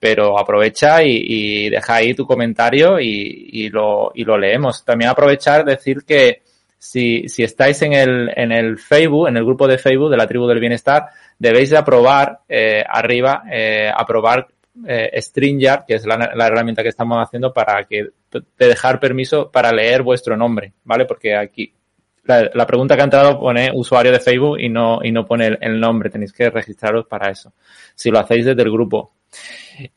Pero 0.00 0.38
aprovecha 0.38 1.02
y, 1.02 1.16
y 1.26 1.70
deja 1.70 1.96
ahí 1.96 2.14
tu 2.14 2.26
comentario 2.26 3.00
y, 3.00 3.48
y, 3.52 3.68
lo, 3.68 4.12
y 4.14 4.24
lo 4.24 4.38
leemos. 4.38 4.84
También 4.84 5.10
aprovechar 5.10 5.64
decir 5.64 6.04
que, 6.06 6.42
si, 6.78 7.28
si 7.28 7.42
estáis 7.42 7.82
en 7.82 7.92
el, 7.92 8.30
en 8.36 8.52
el 8.52 8.78
Facebook, 8.78 9.28
en 9.28 9.36
el 9.36 9.44
grupo 9.44 9.66
de 9.66 9.78
Facebook 9.78 10.10
de 10.10 10.16
la 10.16 10.26
tribu 10.26 10.46
del 10.46 10.60
bienestar, 10.60 11.06
debéis 11.38 11.70
de 11.70 11.78
aprobar 11.78 12.40
eh, 12.48 12.84
arriba, 12.88 13.42
eh, 13.50 13.90
aprobar 13.94 14.46
eh, 14.86 15.20
StreamYard, 15.20 15.84
que 15.86 15.94
es 15.94 16.06
la, 16.06 16.16
la, 16.34 16.46
herramienta 16.46 16.82
que 16.82 16.88
estamos 16.90 17.18
haciendo 17.20 17.52
para 17.52 17.84
que 17.84 18.10
te 18.30 18.66
dejar 18.66 19.00
permiso 19.00 19.50
para 19.50 19.72
leer 19.72 20.02
vuestro 20.02 20.36
nombre, 20.36 20.72
¿vale? 20.84 21.04
Porque 21.04 21.36
aquí 21.36 21.72
la, 22.24 22.48
la, 22.54 22.66
pregunta 22.66 22.94
que 22.94 23.00
ha 23.00 23.04
entrado 23.04 23.40
pone 23.40 23.70
usuario 23.74 24.12
de 24.12 24.20
Facebook 24.20 24.60
y 24.60 24.68
no, 24.68 25.00
y 25.02 25.10
no 25.10 25.26
pone 25.26 25.48
el, 25.48 25.58
el 25.60 25.80
nombre, 25.80 26.10
tenéis 26.10 26.32
que 26.32 26.48
registraros 26.48 27.06
para 27.06 27.30
eso. 27.30 27.52
Si 27.94 28.10
lo 28.10 28.20
hacéis 28.20 28.44
desde 28.44 28.62
el 28.62 28.70
grupo. 28.70 29.12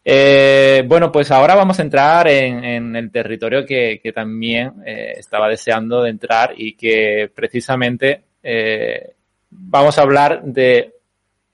Eh, 0.04 0.84
bueno, 0.88 1.12
pues 1.12 1.32
ahora 1.32 1.56
vamos 1.56 1.80
a 1.80 1.82
entrar 1.82 2.28
en, 2.28 2.96
el 2.96 3.12
territorio 3.12 3.66
que, 3.66 4.00
también 4.14 4.74
eh, 4.86 5.14
estaba 5.18 5.48
deseando 5.48 6.04
de 6.04 6.10
entrar 6.12 6.54
y 6.56 6.74
que 6.74 7.32
precisamente 7.34 8.24
eh, 8.44 9.14
vamos 9.50 9.98
a 9.98 10.02
hablar 10.02 10.44
de 10.44 10.94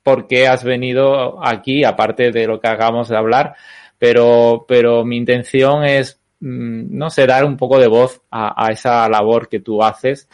por 0.02 0.26
qué 0.26 0.46
has 0.46 0.64
venido 0.64 1.44
aquí, 1.44 1.84
aparte 1.84 2.30
de 2.30 2.46
lo 2.46 2.60
que 2.60 2.68
hagamos 2.68 3.08
de 3.08 3.16
hablar, 3.16 3.54
pero, 3.98 4.64
pero 4.66 5.04
mi 5.04 5.16
intención 5.16 5.84
es, 5.84 6.20
mm, 6.40 6.96
no 6.96 7.10
sé, 7.10 7.26
dar 7.26 7.44
un 7.44 7.56
poco 7.56 7.78
de 7.78 7.88
voz 7.88 8.22
a, 8.30 8.70
esa 8.70 9.08
labor 9.08 9.48
que 9.48 9.60
tú 9.60 9.82
haces. 9.82 10.28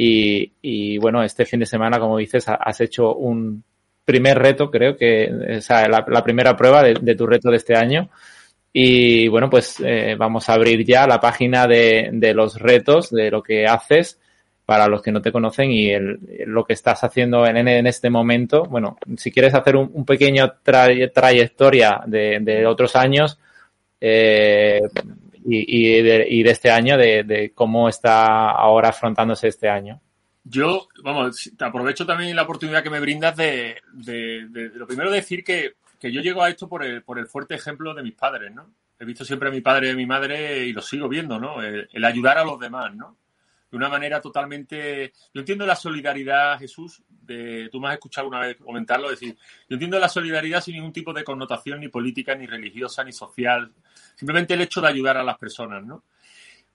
Y, 0.00 0.96
bueno, 0.98 1.24
este 1.24 1.44
fin 1.44 1.58
de 1.58 1.66
semana, 1.66 1.98
como 1.98 2.18
dices, 2.18 2.46
has 2.48 2.80
hecho 2.80 3.16
un 3.16 3.64
primer 4.08 4.38
reto, 4.38 4.70
creo 4.70 4.96
que, 4.96 5.30
o 5.58 5.60
sea, 5.60 5.86
la, 5.86 6.24
primera 6.24 6.56
prueba 6.56 6.82
de, 6.82 7.14
tu 7.14 7.26
reto 7.26 7.50
de 7.50 7.58
este 7.58 7.76
año. 7.76 8.08
Y 8.72 9.28
bueno, 9.28 9.50
pues 9.50 9.76
eh, 9.84 10.16
vamos 10.18 10.48
a 10.48 10.54
abrir 10.54 10.82
ya 10.82 11.06
la 11.06 11.20
página 11.20 11.66
de, 11.66 12.08
de, 12.10 12.32
los 12.32 12.58
retos, 12.58 13.10
de 13.10 13.30
lo 13.30 13.42
que 13.42 13.66
haces 13.66 14.18
para 14.64 14.88
los 14.88 15.02
que 15.02 15.12
no 15.12 15.20
te 15.20 15.30
conocen 15.30 15.70
y 15.70 15.90
el, 15.90 16.18
lo 16.46 16.64
que 16.64 16.72
estás 16.72 17.04
haciendo 17.04 17.46
en, 17.46 17.68
en, 17.68 17.86
este 17.86 18.08
momento. 18.08 18.62
Bueno, 18.64 18.96
si 19.18 19.30
quieres 19.30 19.52
hacer 19.54 19.76
un, 19.76 20.06
pequeño 20.06 20.54
tra 20.62 20.88
trayectoria 21.12 22.00
de, 22.06 22.38
de, 22.40 22.66
otros 22.66 22.96
años 22.96 23.38
eh, 24.00 24.80
y, 25.44 25.98
y, 25.98 26.02
de, 26.02 26.26
y, 26.30 26.42
de, 26.42 26.50
este 26.50 26.70
año, 26.70 26.96
de 26.96 27.52
cómo 27.54 27.90
está 27.90 28.52
ahora 28.52 28.88
afrontándose 28.88 29.48
este 29.48 29.68
año. 29.68 30.00
Yo, 30.50 30.88
vamos, 31.02 31.50
te 31.56 31.64
aprovecho 31.64 32.06
también 32.06 32.34
la 32.34 32.42
oportunidad 32.42 32.82
que 32.82 32.88
me 32.88 33.00
brindas 33.00 33.36
de, 33.36 33.82
lo 34.74 34.86
primero 34.86 35.10
decir 35.10 35.44
que, 35.44 35.74
que, 36.00 36.10
yo 36.10 36.22
llego 36.22 36.42
a 36.42 36.48
esto 36.48 36.68
por 36.68 36.82
el, 36.82 37.02
por 37.02 37.18
el 37.18 37.26
fuerte 37.26 37.54
ejemplo 37.54 37.92
de 37.92 38.02
mis 38.02 38.14
padres, 38.14 38.54
¿no? 38.54 38.70
He 38.98 39.04
visto 39.04 39.24
siempre 39.24 39.48
a 39.48 39.52
mi 39.52 39.60
padre 39.60 39.88
y 39.88 39.90
a 39.90 39.94
mi 39.94 40.06
madre 40.06 40.64
y 40.64 40.72
lo 40.72 40.80
sigo 40.80 41.06
viendo, 41.06 41.38
¿no? 41.38 41.62
El, 41.62 41.88
el, 41.92 42.04
ayudar 42.04 42.38
a 42.38 42.44
los 42.44 42.58
demás, 42.58 42.94
¿no? 42.94 43.16
De 43.70 43.76
una 43.76 43.90
manera 43.90 44.22
totalmente... 44.22 45.12
Yo 45.34 45.40
entiendo 45.40 45.66
la 45.66 45.76
solidaridad, 45.76 46.58
Jesús, 46.58 47.02
de, 47.08 47.68
tú 47.70 47.78
me 47.78 47.88
has 47.88 47.94
escuchado 47.94 48.26
una 48.26 48.40
vez 48.40 48.56
comentarlo, 48.56 49.10
decir, 49.10 49.36
yo 49.68 49.74
entiendo 49.74 49.98
la 49.98 50.08
solidaridad 50.08 50.62
sin 50.62 50.76
ningún 50.76 50.94
tipo 50.94 51.12
de 51.12 51.24
connotación 51.24 51.80
ni 51.80 51.88
política, 51.88 52.34
ni 52.34 52.46
religiosa, 52.46 53.04
ni 53.04 53.12
social. 53.12 53.70
Simplemente 54.14 54.54
el 54.54 54.62
hecho 54.62 54.80
de 54.80 54.88
ayudar 54.88 55.18
a 55.18 55.22
las 55.22 55.36
personas, 55.36 55.84
¿no? 55.84 56.04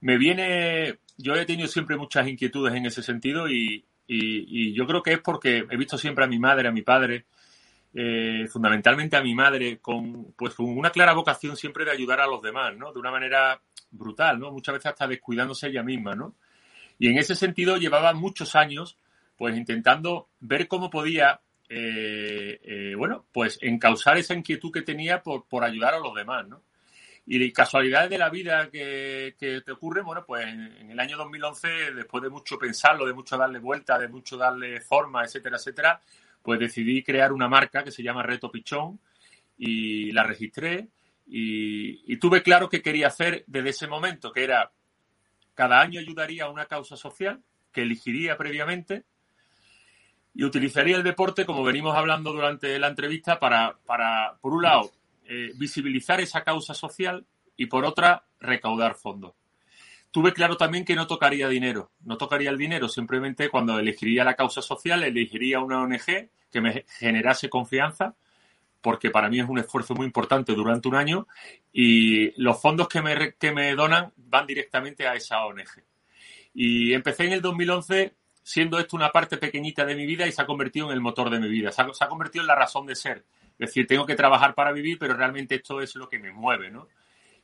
Me 0.01 0.17
viene 0.17 0.99
yo 1.17 1.35
he 1.35 1.45
tenido 1.45 1.67
siempre 1.67 1.97
muchas 1.97 2.27
inquietudes 2.27 2.73
en 2.73 2.85
ese 2.85 3.03
sentido 3.03 3.49
y, 3.49 3.85
y, 4.07 4.73
yo 4.73 4.85
creo 4.85 5.03
que 5.03 5.13
es 5.13 5.19
porque 5.19 5.65
he 5.69 5.77
visto 5.77 5.97
siempre 5.97 6.25
a 6.25 6.27
mi 6.27 6.39
madre, 6.39 6.67
a 6.67 6.71
mi 6.71 6.81
padre, 6.81 7.25
eh, 7.93 8.47
fundamentalmente 8.49 9.15
a 9.15 9.21
mi 9.21 9.35
madre, 9.35 9.79
con, 9.79 10.33
pues, 10.33 10.53
con 10.55 10.65
una 10.77 10.91
clara 10.91 11.13
vocación 11.13 11.55
siempre 11.55 11.85
de 11.85 11.91
ayudar 11.91 12.19
a 12.21 12.27
los 12.27 12.41
demás, 12.41 12.75
¿no? 12.75 12.91
De 12.91 12.99
una 12.99 13.11
manera 13.11 13.61
brutal, 13.91 14.39
¿no? 14.39 14.51
Muchas 14.51 14.73
veces 14.73 14.87
hasta 14.87 15.07
descuidándose 15.07 15.67
ella 15.67 15.83
misma, 15.83 16.15
¿no? 16.15 16.35
Y 16.99 17.09
en 17.09 17.17
ese 17.17 17.35
sentido 17.35 17.77
llevaba 17.77 18.13
muchos 18.13 18.55
años, 18.55 18.97
pues 19.37 19.55
intentando 19.55 20.29
ver 20.39 20.67
cómo 20.67 20.89
podía, 20.89 21.41
eh, 21.69 22.59
eh, 22.63 22.95
bueno, 22.97 23.25
pues 23.31 23.59
encauzar 23.61 24.17
esa 24.17 24.33
inquietud 24.33 24.71
que 24.71 24.81
tenía 24.81 25.21
por, 25.21 25.45
por 25.47 25.63
ayudar 25.63 25.93
a 25.93 25.99
los 25.99 26.13
demás, 26.15 26.47
¿no? 26.47 26.61
Y 27.25 27.51
casualidades 27.53 28.09
de 28.09 28.17
la 28.17 28.29
vida 28.29 28.69
que, 28.69 29.33
te 29.39 29.71
ocurren, 29.71 30.05
bueno, 30.05 30.25
pues 30.25 30.45
en, 30.45 30.61
en, 30.77 30.91
el 30.91 30.99
año 30.99 31.15
2011, 31.17 31.93
después 31.93 32.21
de 32.21 32.29
mucho 32.29 32.57
pensarlo, 32.57 33.05
de 33.05 33.13
mucho 33.13 33.37
darle 33.37 33.59
vuelta, 33.59 33.97
de 33.97 34.09
mucho 34.09 34.35
darle 34.35 34.81
forma, 34.81 35.23
etcétera, 35.23 35.55
etcétera, 35.55 36.01
pues 36.41 36.59
decidí 36.59 37.01
crear 37.01 37.31
una 37.31 37.47
marca 37.47 37.83
que 37.83 37.91
se 37.91 38.03
llama 38.03 38.23
Reto 38.23 38.51
Pichón 38.51 38.99
y 39.57 40.11
la 40.11 40.23
registré 40.23 40.89
y, 41.25 42.11
y 42.11 42.17
tuve 42.17 42.43
claro 42.43 42.67
que 42.67 42.81
quería 42.81 43.07
hacer 43.07 43.45
desde 43.47 43.69
ese 43.69 43.87
momento, 43.87 44.33
que 44.33 44.43
era 44.43 44.71
cada 45.53 45.79
año 45.79 45.99
ayudaría 45.99 46.45
a 46.45 46.49
una 46.49 46.65
causa 46.65 46.97
social 46.97 47.41
que 47.71 47.83
elegiría 47.83 48.37
previamente 48.37 49.05
y 50.33 50.43
utilizaría 50.43 50.97
el 50.97 51.03
deporte, 51.03 51.45
como 51.45 51.63
venimos 51.63 51.95
hablando 51.95 52.33
durante 52.33 52.77
la 52.79 52.87
entrevista, 52.87 53.39
para, 53.39 53.77
para 53.85 54.35
por 54.41 54.53
un 54.53 54.63
lado, 54.63 54.91
eh, 55.25 55.51
visibilizar 55.55 56.19
esa 56.21 56.43
causa 56.43 56.73
social 56.73 57.25
y 57.55 57.67
por 57.67 57.85
otra 57.85 58.25
recaudar 58.39 58.95
fondos. 58.95 59.33
Tuve 60.11 60.33
claro 60.33 60.57
también 60.57 60.85
que 60.85 60.95
no 60.95 61.07
tocaría 61.07 61.49
dinero, 61.49 61.91
no 62.01 62.17
tocaría 62.17 62.51
el 62.51 62.57
dinero, 62.57 62.87
simplemente 62.87 63.49
cuando 63.49 63.79
elegiría 63.79 64.23
la 64.23 64.35
causa 64.35 64.61
social, 64.61 65.03
elegiría 65.03 65.59
una 65.59 65.81
ONG 65.81 66.29
que 66.51 66.61
me 66.61 66.85
generase 66.99 67.49
confianza, 67.49 68.15
porque 68.81 69.09
para 69.09 69.29
mí 69.29 69.39
es 69.39 69.49
un 69.49 69.57
esfuerzo 69.57 69.95
muy 69.95 70.05
importante 70.05 70.53
durante 70.53 70.87
un 70.87 70.95
año 70.95 71.27
y 71.71 72.39
los 72.39 72.61
fondos 72.61 72.87
que 72.89 73.01
me, 73.01 73.33
que 73.33 73.51
me 73.51 73.73
donan 73.73 74.11
van 74.17 74.45
directamente 74.45 75.07
a 75.07 75.15
esa 75.15 75.45
ONG. 75.45 75.83
Y 76.53 76.93
empecé 76.93 77.25
en 77.25 77.33
el 77.33 77.41
2011 77.41 78.13
siendo 78.43 78.77
esto 78.77 78.95
una 78.95 79.11
parte 79.11 79.37
pequeñita 79.37 79.85
de 79.85 79.95
mi 79.95 80.05
vida 80.05 80.27
y 80.27 80.31
se 80.31 80.41
ha 80.41 80.45
convertido 80.45 80.87
en 80.87 80.93
el 80.93 81.01
motor 81.01 81.29
de 81.29 81.39
mi 81.39 81.47
vida, 81.47 81.71
se 81.71 81.81
ha, 81.81 81.91
se 81.93 82.03
ha 82.03 82.09
convertido 82.09 82.43
en 82.43 82.47
la 82.47 82.55
razón 82.55 82.85
de 82.85 82.95
ser 82.95 83.25
es 83.59 83.69
decir, 83.69 83.87
tengo 83.87 84.05
que 84.05 84.15
trabajar 84.15 84.55
para 84.55 84.71
vivir, 84.71 84.97
pero 84.99 85.13
realmente 85.15 85.55
esto 85.55 85.81
es 85.81 85.95
lo 85.95 86.09
que 86.09 86.19
me 86.19 86.31
mueve, 86.31 86.69
¿no? 86.69 86.87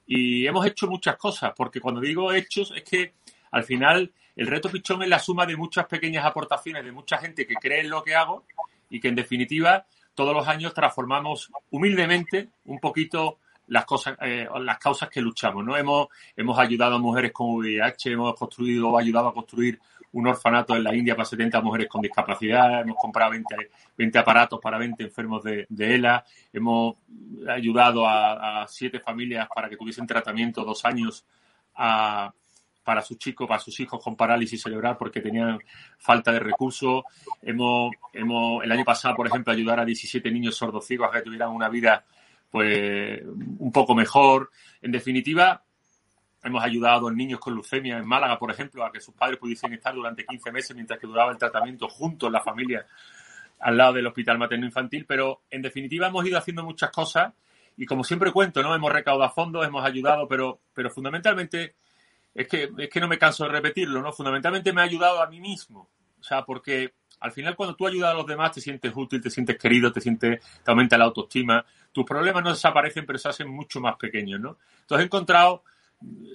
Y 0.06 0.48
hemos 0.48 0.66
hecho 0.66 0.88
muchas 0.88 1.18
cosas, 1.18 1.54
porque 1.56 1.80
cuando 1.80 2.02
digo 2.02 2.34
hechos 2.34 2.74
es 2.76 2.84
que 2.84 3.14
al 3.52 3.64
final 3.64 4.12
el 4.36 4.48
reto 4.48 4.70
pichón 4.70 5.04
es 5.04 5.10
la 5.10 5.20
suma 5.20 5.46
de 5.46 5.56
muchas 5.56 5.86
pequeñas 5.86 6.26
aportaciones 6.26 6.84
de 6.84 6.92
mucha 6.92 7.18
gente 7.18 7.46
que 7.46 7.56
cree 7.56 7.82
en 7.82 7.90
lo 7.90 8.04
que 8.04 8.16
hago 8.16 8.46
y 8.90 9.00
que 9.00 9.10
en 9.10 9.16
definitiva 9.16 9.86
todos 10.16 10.34
los 10.34 10.48
años 10.48 10.74
transformamos 10.74 11.52
humildemente 11.70 12.50
un 12.66 12.80
poquito 12.80 13.38
las 13.68 13.86
cosas, 13.86 14.18
eh, 14.22 14.48
las 14.62 14.80
causas 14.80 15.10
que 15.10 15.22
luchamos, 15.22 15.64
¿no? 15.64 15.78
Hemos, 15.78 16.08
hemos 16.36 16.58
ayudado 16.58 16.96
a 16.96 17.00
mujeres 17.00 17.32
con 17.32 17.56
VIH, 17.56 18.12
hemos 18.12 18.36
construido, 18.36 18.98
ayudado 18.98 19.28
a 19.28 19.34
construir 19.34 19.80
un 20.12 20.28
orfanato 20.28 20.76
en 20.76 20.84
la 20.84 20.96
India 20.96 21.16
para 21.16 21.26
70 21.26 21.62
mujeres 21.62 21.88
con 21.88 22.02
discapacidad, 22.02 22.82
hemos 22.82 22.98
comprado 22.98 23.32
20, 23.32 23.56
20 23.98 24.20
aparatos 24.20 24.60
para 24.62 24.78
20 24.78 25.04
enfermos 25.04 25.44
de, 25.44 25.66
de 25.70 25.96
ELA, 25.96 26.26
hemos 26.52 26.96
ayudado 27.48 28.08
a, 28.08 28.66
siete 28.68 29.00
familias 29.00 29.48
para 29.54 29.70
que 29.70 29.78
tuviesen 29.78 30.08
tratamiento 30.08 30.64
dos 30.64 30.84
años 30.86 31.26
a, 31.76 32.34
para 32.84 33.02
sus 33.02 33.18
chicos, 33.18 33.48
para 33.48 33.60
sus 33.60 33.80
hijos 33.80 34.04
con 34.04 34.16
parálisis 34.16 34.62
cerebral 34.62 34.98
porque 34.98 35.22
tenían 35.22 35.60
falta 35.98 36.32
de 36.32 36.40
recursos. 36.40 37.04
Hemos, 37.42 37.92
hemos, 38.14 38.64
el 38.64 38.72
año 38.72 38.84
pasado, 38.84 39.16
por 39.16 39.28
ejemplo, 39.28 39.54
ayudar 39.54 39.80
a 39.80 39.86
17 39.86 40.32
niños 40.32 40.56
sordos 40.56 40.86
ciegos 40.86 41.10
a 41.10 41.12
que 41.12 41.22
tuvieran 41.22 41.50
una 41.50 41.70
vida 41.70 42.04
pues 42.50 43.22
un 43.24 43.72
poco 43.72 43.94
mejor. 43.94 44.50
En 44.82 44.92
definitiva, 44.92 45.64
Hemos 46.44 46.64
ayudado 46.64 47.08
a 47.08 47.12
niños 47.12 47.40
con 47.40 47.54
leucemia 47.54 47.98
en 47.98 48.08
Málaga, 48.08 48.40
por 48.40 48.50
ejemplo, 48.50 48.86
a 48.86 48.92
que 48.92 49.02
sus 49.02 49.14
padres 49.14 49.38
pudiesen 49.38 49.74
estar 49.74 49.94
durante 49.94 50.26
15 50.26 50.52
meses 50.52 50.76
mientras 50.76 51.00
que 51.00 51.08
duraba 51.08 51.32
el 51.32 51.38
tratamiento 51.38 51.90
juntos, 51.90 52.32
la 52.32 52.42
familia, 52.42 52.86
al 53.60 53.76
lado 53.76 53.94
del 53.94 54.08
hospital 54.08 54.38
materno 54.38 54.66
infantil. 54.66 55.06
Pero, 55.06 55.42
en 55.50 55.62
definitiva, 55.62 56.08
hemos 56.08 56.26
ido 56.26 56.38
haciendo 56.38 56.64
muchas 56.64 56.92
cosas 56.92 57.34
y, 57.76 57.86
como 57.86 58.04
siempre 58.04 58.32
cuento, 58.32 58.64
¿no? 58.64 58.74
Hemos 58.74 58.92
recaudado 58.92 59.32
fondos, 59.32 59.66
hemos 59.66 59.84
ayudado, 59.84 60.28
pero, 60.28 60.60
pero 60.74 60.90
fundamentalmente, 60.90 61.76
es 62.34 62.48
que, 62.48 62.70
es 62.78 62.90
que 62.90 63.00
no 63.00 63.08
me 63.08 63.18
canso 63.18 63.44
de 63.44 63.52
repetirlo, 63.52 64.02
¿no? 64.02 64.14
Fundamentalmente 64.14 64.72
me 64.72 64.82
ha 64.82 64.86
ayudado 64.86 65.22
a 65.22 65.28
mí 65.28 65.42
mismo. 65.42 65.90
O 66.20 66.24
sea, 66.24 66.44
porque 66.46 66.94
al 67.20 67.32
final 67.32 67.56
cuando 67.56 67.76
tú 67.76 67.86
ayudas 67.88 68.12
a 68.12 68.14
los 68.14 68.26
demás 68.26 68.52
te 68.52 68.62
sientes 68.62 68.92
útil, 68.96 69.22
te 69.22 69.30
sientes 69.30 69.58
querido, 69.58 69.92
te 69.92 70.02
sientes, 70.02 70.42
te 70.64 70.72
aumenta 70.72 70.98
la 70.98 71.06
autoestima. 71.06 71.66
Tus 71.92 72.06
problemas 72.06 72.44
no 72.44 72.52
desaparecen, 72.52 73.06
pero 73.06 73.20
se 73.20 73.30
hacen 73.30 73.50
mucho 73.50 73.82
más 73.82 73.96
pequeños, 73.98 74.40
¿no? 74.40 74.58
Entonces 74.82 75.04
he 75.04 75.06
encontrado 75.06 75.64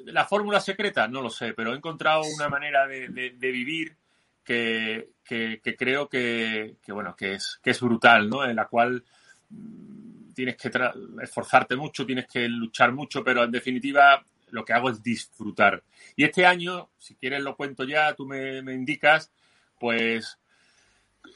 la 0.06 0.24
fórmula 0.24 0.60
secreta, 0.60 1.08
no 1.08 1.22
lo 1.22 1.30
sé, 1.30 1.54
pero 1.54 1.72
he 1.72 1.76
encontrado 1.76 2.22
una 2.36 2.48
manera 2.48 2.86
de, 2.86 3.08
de, 3.08 3.30
de 3.30 3.50
vivir 3.50 3.96
que, 4.44 5.08
que, 5.24 5.60
que 5.62 5.76
creo 5.76 6.08
que, 6.08 6.76
que, 6.82 6.92
bueno, 6.92 7.16
que 7.16 7.34
es, 7.34 7.58
que 7.62 7.70
es 7.70 7.80
brutal, 7.80 8.28
¿no? 8.28 8.44
En 8.44 8.56
la 8.56 8.66
cual 8.66 9.02
mm, 9.50 10.32
tienes 10.34 10.56
que 10.56 10.70
esforzarte 11.22 11.76
mucho, 11.76 12.04
tienes 12.04 12.26
que 12.26 12.48
luchar 12.48 12.92
mucho, 12.92 13.24
pero 13.24 13.44
en 13.44 13.50
definitiva 13.50 14.24
lo 14.50 14.64
que 14.64 14.72
hago 14.72 14.90
es 14.90 15.02
disfrutar. 15.02 15.82
Y 16.14 16.24
este 16.24 16.46
año, 16.46 16.90
si 16.98 17.16
quieres 17.16 17.42
lo 17.42 17.56
cuento 17.56 17.84
ya, 17.84 18.14
tú 18.14 18.26
me, 18.26 18.62
me 18.62 18.74
indicas, 18.74 19.32
pues 19.80 20.38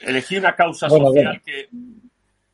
elegí 0.00 0.36
una 0.36 0.54
causa 0.54 0.86
bueno, 0.88 1.06
social 1.06 1.42
que 1.42 1.68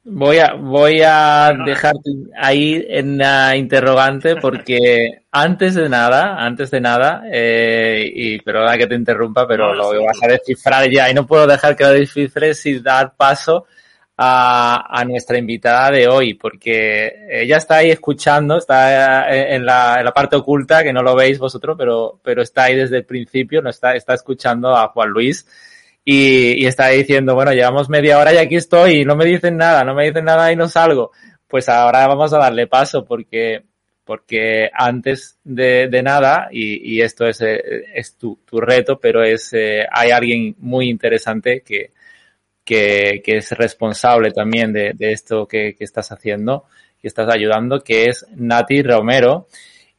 Voy 0.06 0.38
a, 0.38 0.52
voy 0.52 1.00
a 1.02 1.54
dejar 1.64 1.94
ahí 2.36 2.84
en 2.90 3.16
la 3.16 3.56
interrogante 3.56 4.36
porque 4.36 5.22
antes 5.32 5.74
de 5.74 5.88
nada, 5.88 6.44
antes 6.44 6.70
de 6.70 6.80
nada, 6.82 7.22
eh, 7.32 8.10
y 8.14 8.38
perdona 8.40 8.76
que 8.76 8.86
te 8.86 8.96
interrumpa, 8.96 9.48
pero 9.48 9.74
no, 9.74 9.94
lo 9.94 10.04
vas 10.04 10.22
a 10.22 10.28
descifrar 10.28 10.90
ya 10.90 11.10
y 11.10 11.14
no 11.14 11.26
puedo 11.26 11.46
dejar 11.46 11.74
que 11.74 11.84
lo 11.84 11.92
descifres 11.92 12.60
sin 12.60 12.82
dar 12.82 13.14
paso 13.16 13.64
a, 14.18 14.84
a, 14.90 15.04
nuestra 15.06 15.38
invitada 15.38 15.90
de 15.90 16.06
hoy, 16.06 16.34
porque 16.34 17.26
ella 17.30 17.56
está 17.56 17.76
ahí 17.76 17.90
escuchando, 17.90 18.58
está 18.58 19.34
en 19.54 19.64
la, 19.64 19.98
en 19.98 20.04
la, 20.04 20.12
parte 20.12 20.36
oculta, 20.36 20.82
que 20.84 20.92
no 20.92 21.02
lo 21.02 21.16
veis 21.16 21.38
vosotros, 21.38 21.76
pero, 21.78 22.20
pero 22.22 22.42
está 22.42 22.64
ahí 22.64 22.76
desde 22.76 22.98
el 22.98 23.04
principio, 23.04 23.62
no 23.62 23.70
está, 23.70 23.94
está 23.94 24.12
escuchando 24.12 24.76
a 24.76 24.88
Juan 24.88 25.08
Luis 25.08 25.46
y, 26.04 26.66
y 26.66 26.70
diciendo, 26.96 27.34
bueno, 27.34 27.52
llevamos 27.52 27.88
media 27.88 28.18
hora 28.18 28.32
y 28.34 28.36
aquí 28.36 28.56
estoy 28.56 29.00
y 29.00 29.04
no 29.04 29.16
me 29.16 29.24
dicen 29.24 29.56
nada, 29.56 29.84
no 29.84 29.94
me 29.94 30.04
dicen 30.04 30.24
nada 30.24 30.52
y 30.52 30.56
no 30.56 30.68
salgo. 30.68 31.12
Pues 31.48 31.68
ahora 31.68 32.06
vamos 32.06 32.32
a 32.32 32.38
darle 32.38 32.66
paso 32.66 33.04
porque, 33.04 33.62
porque 34.04 34.68
antes 34.74 35.38
de, 35.44 35.88
de 35.88 36.02
nada, 36.02 36.48
y, 36.50 36.96
y, 36.96 37.00
esto 37.00 37.26
es, 37.26 37.40
eh, 37.40 37.86
es 37.94 38.16
tu, 38.18 38.40
tu, 38.44 38.60
reto, 38.60 38.98
pero 39.00 39.22
es, 39.22 39.52
eh, 39.54 39.86
hay 39.90 40.10
alguien 40.10 40.54
muy 40.58 40.90
interesante 40.90 41.62
que, 41.62 41.92
que, 42.64 43.22
que 43.24 43.38
es 43.38 43.52
responsable 43.52 44.30
también 44.32 44.72
de, 44.72 44.92
de 44.94 45.12
esto 45.12 45.46
que, 45.46 45.74
que, 45.74 45.84
estás 45.84 46.12
haciendo, 46.12 46.64
que 47.00 47.08
estás 47.08 47.32
ayudando, 47.32 47.80
que 47.80 48.06
es 48.06 48.26
Nati 48.36 48.82
Romero. 48.82 49.48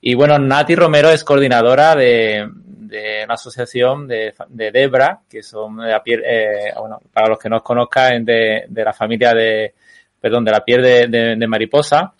Y 0.01 0.13
bueno, 0.13 0.37
Nati 0.37 0.75
Romero 0.75 1.09
es 1.09 1.23
coordinadora 1.23 1.95
de, 1.95 2.47
de 2.87 3.23
una 3.25 3.33
asociación 3.33 4.07
de, 4.07 4.33
de 4.49 4.71
Debra, 4.71 5.21
que 5.29 5.43
son 5.43 5.77
de 5.77 5.91
la 5.91 6.03
piel, 6.03 6.23
eh, 6.25 6.73
bueno, 6.77 6.99
para 7.11 7.27
los 7.27 7.39
que 7.39 7.49
no 7.49 7.57
os 7.57 7.63
conozcan, 7.63 8.23
de, 8.25 8.65
de, 8.67 8.83
la 8.83 8.93
familia 8.93 9.33
de, 9.33 9.73
perdón, 10.19 10.45
de 10.45 10.51
la 10.51 10.63
piel 10.63 10.81
de, 10.81 11.35
de, 11.35 11.47
mariposa. 11.47 12.13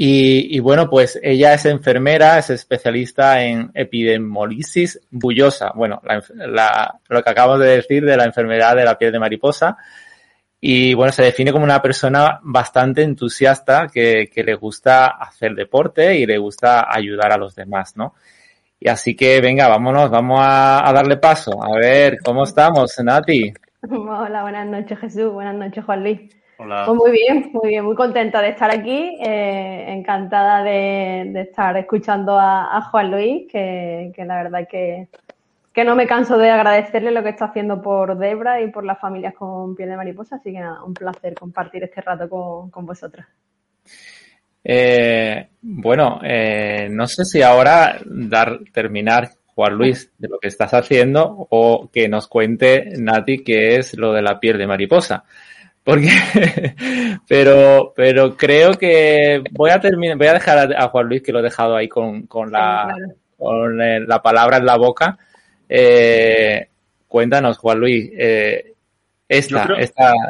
Y, 0.00 0.60
bueno, 0.60 0.88
pues 0.88 1.18
ella 1.22 1.54
es 1.54 1.66
enfermera, 1.66 2.38
es 2.38 2.50
especialista 2.50 3.42
en 3.42 3.72
epidemolisis 3.74 5.00
bullosa. 5.10 5.72
Bueno, 5.74 6.00
lo 7.08 7.22
que 7.22 7.30
acabamos 7.30 7.58
de 7.58 7.76
decir 7.76 8.04
de 8.04 8.16
la 8.16 8.24
enfermedad 8.24 8.76
de 8.76 8.84
la 8.84 8.96
piel 8.96 9.10
de 9.10 9.18
mariposa. 9.18 9.76
Y 10.60 10.94
bueno, 10.94 11.12
se 11.12 11.22
define 11.22 11.52
como 11.52 11.64
una 11.64 11.80
persona 11.80 12.40
bastante 12.42 13.02
entusiasta 13.02 13.86
que, 13.92 14.30
le 14.34 14.54
gusta 14.54 15.06
hacer 15.06 15.54
deporte 15.54 16.16
y 16.16 16.26
le 16.26 16.38
gusta 16.38 16.86
ayudar 16.88 17.32
a 17.32 17.36
los 17.36 17.54
demás, 17.54 17.96
¿no? 17.96 18.14
Y 18.80 18.88
así 18.88 19.16
que 19.16 19.40
venga, 19.40 19.66
vámonos, 19.68 20.08
vamos 20.08 20.40
a, 20.40 20.90
darle 20.94 21.16
paso. 21.16 21.62
A 21.62 21.76
ver, 21.76 22.18
¿cómo 22.24 22.44
estamos, 22.44 22.96
Nati? 23.02 23.52
Hola, 23.90 24.42
buenas 24.42 24.66
noches, 24.68 24.98
Jesús. 25.00 25.32
Buenas 25.32 25.56
noches, 25.56 25.84
Juan 25.84 26.04
Luis. 26.04 26.20
Pues 26.56 26.88
muy 26.88 27.12
bien, 27.12 27.50
muy 27.52 27.68
bien, 27.68 27.84
muy 27.84 27.94
contenta 27.94 28.42
de 28.42 28.48
estar 28.48 28.68
aquí, 28.68 29.16
eh, 29.20 29.84
encantada 29.88 30.64
de, 30.64 31.40
estar 31.40 31.76
escuchando 31.76 32.36
a, 32.36 32.82
Juan 32.90 33.12
Luis, 33.12 33.46
que, 33.50 34.12
la 34.16 34.42
verdad 34.42 34.66
que, 34.68 35.08
que 35.72 35.84
no 35.84 35.94
me 35.94 36.08
canso 36.08 36.36
de 36.36 36.50
agradecerle 36.50 37.12
lo 37.12 37.22
que 37.22 37.28
está 37.28 37.44
haciendo 37.44 37.80
por 37.80 38.18
Debra 38.18 38.60
y 38.60 38.72
por 38.72 38.84
las 38.84 38.98
familias 38.98 39.34
con 39.34 39.76
piel 39.76 39.90
de 39.90 39.96
mariposa, 39.96 40.36
así 40.36 40.52
que 40.52 40.58
nada, 40.58 40.82
un 40.82 40.94
placer 40.94 41.34
compartir 41.34 41.84
este 41.84 42.00
rato 42.00 42.28
con, 42.28 42.70
con 42.70 42.84
vosotras. 42.84 43.28
Eh, 44.70 45.48
bueno, 45.62 46.20
eh, 46.22 46.88
no 46.90 47.06
sé 47.06 47.24
si 47.24 47.40
ahora 47.40 47.98
dar 48.04 48.60
terminar 48.70 49.30
Juan 49.54 49.72
Luis 49.72 50.12
de 50.18 50.28
lo 50.28 50.38
que 50.38 50.48
estás 50.48 50.74
haciendo 50.74 51.46
o 51.48 51.88
que 51.90 52.06
nos 52.06 52.28
cuente 52.28 52.92
Nati 52.98 53.42
qué 53.42 53.76
es 53.76 53.96
lo 53.96 54.12
de 54.12 54.20
la 54.20 54.38
piel 54.38 54.58
de 54.58 54.66
mariposa. 54.66 55.24
Porque, 55.82 56.10
pero, 57.28 57.94
pero 57.96 58.36
creo 58.36 58.74
que 58.74 59.42
voy 59.52 59.70
a 59.70 59.80
terminar, 59.80 60.18
voy 60.18 60.26
a 60.26 60.34
dejar 60.34 60.74
a, 60.76 60.88
Juan 60.88 61.08
Luis 61.08 61.22
que 61.22 61.32
lo 61.32 61.38
he 61.38 61.44
dejado 61.44 61.74
ahí 61.74 61.88
con, 61.88 62.26
con 62.26 62.52
la, 62.52 62.94
con 63.38 63.80
eh, 63.80 64.00
la 64.00 64.20
palabra 64.20 64.58
en 64.58 64.66
la 64.66 64.76
boca. 64.76 65.16
Eh, 65.66 66.68
cuéntanos, 67.08 67.56
Juan 67.56 67.80
Luis, 67.80 68.10
eh, 68.18 68.74
esta, 69.26 69.66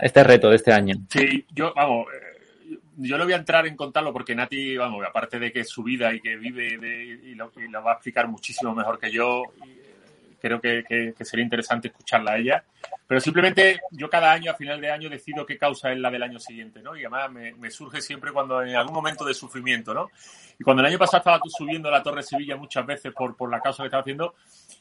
este 0.00 0.22
reto 0.22 0.48
de 0.48 0.56
este 0.56 0.72
año. 0.72 0.94
Sí, 1.10 1.44
yo, 1.52 1.72
vamos, 1.74 2.06
yo 2.98 3.16
no 3.16 3.24
voy 3.24 3.32
a 3.32 3.36
entrar 3.36 3.66
en 3.66 3.76
contarlo 3.76 4.12
porque 4.12 4.34
Nati, 4.34 4.76
vamos, 4.76 5.04
aparte 5.06 5.38
de 5.38 5.52
que 5.52 5.60
es 5.60 5.68
su 5.68 5.82
vida 5.82 6.12
y 6.12 6.20
que 6.20 6.36
vive 6.36 6.66
y, 6.66 7.34
lo, 7.34 7.50
y, 7.56 7.68
lo, 7.68 7.82
va 7.82 7.92
a 7.92 7.94
explicar 7.94 8.28
muchísimo 8.28 8.74
mejor 8.74 8.98
que 8.98 9.10
yo, 9.10 9.42
creo 10.40 10.60
que, 10.60 11.14
sería 11.20 11.44
interesante 11.44 11.88
escucharla 11.88 12.32
a 12.32 12.38
ella. 12.38 12.64
Pero 13.06 13.20
simplemente 13.20 13.80
yo 13.90 14.10
cada 14.10 14.32
año, 14.32 14.50
a 14.50 14.54
final 14.54 14.80
de 14.80 14.90
año, 14.90 15.08
decido 15.08 15.46
qué 15.46 15.56
causa 15.56 15.92
es 15.92 15.98
la 15.98 16.10
del 16.10 16.22
año 16.22 16.38
siguiente, 16.38 16.82
¿no? 16.82 16.96
Y 16.96 17.00
además 17.00 17.30
me, 17.30 17.70
surge 17.70 18.00
siempre 18.00 18.32
cuando 18.32 18.62
en 18.62 18.76
algún 18.76 18.94
momento 18.94 19.24
de 19.24 19.34
sufrimiento, 19.34 19.94
¿no? 19.94 20.10
Y 20.58 20.64
cuando 20.64 20.82
el 20.82 20.88
año 20.88 20.98
pasado 20.98 21.18
estaba 21.18 21.40
subiendo 21.46 21.90
la 21.90 22.02
Torre 22.02 22.22
Sevilla 22.22 22.56
muchas 22.56 22.84
veces 22.84 23.12
por, 23.12 23.36
por 23.36 23.50
la 23.50 23.60
causa 23.60 23.82
que 23.82 23.86
estaba 23.86 24.02
haciendo, 24.02 24.34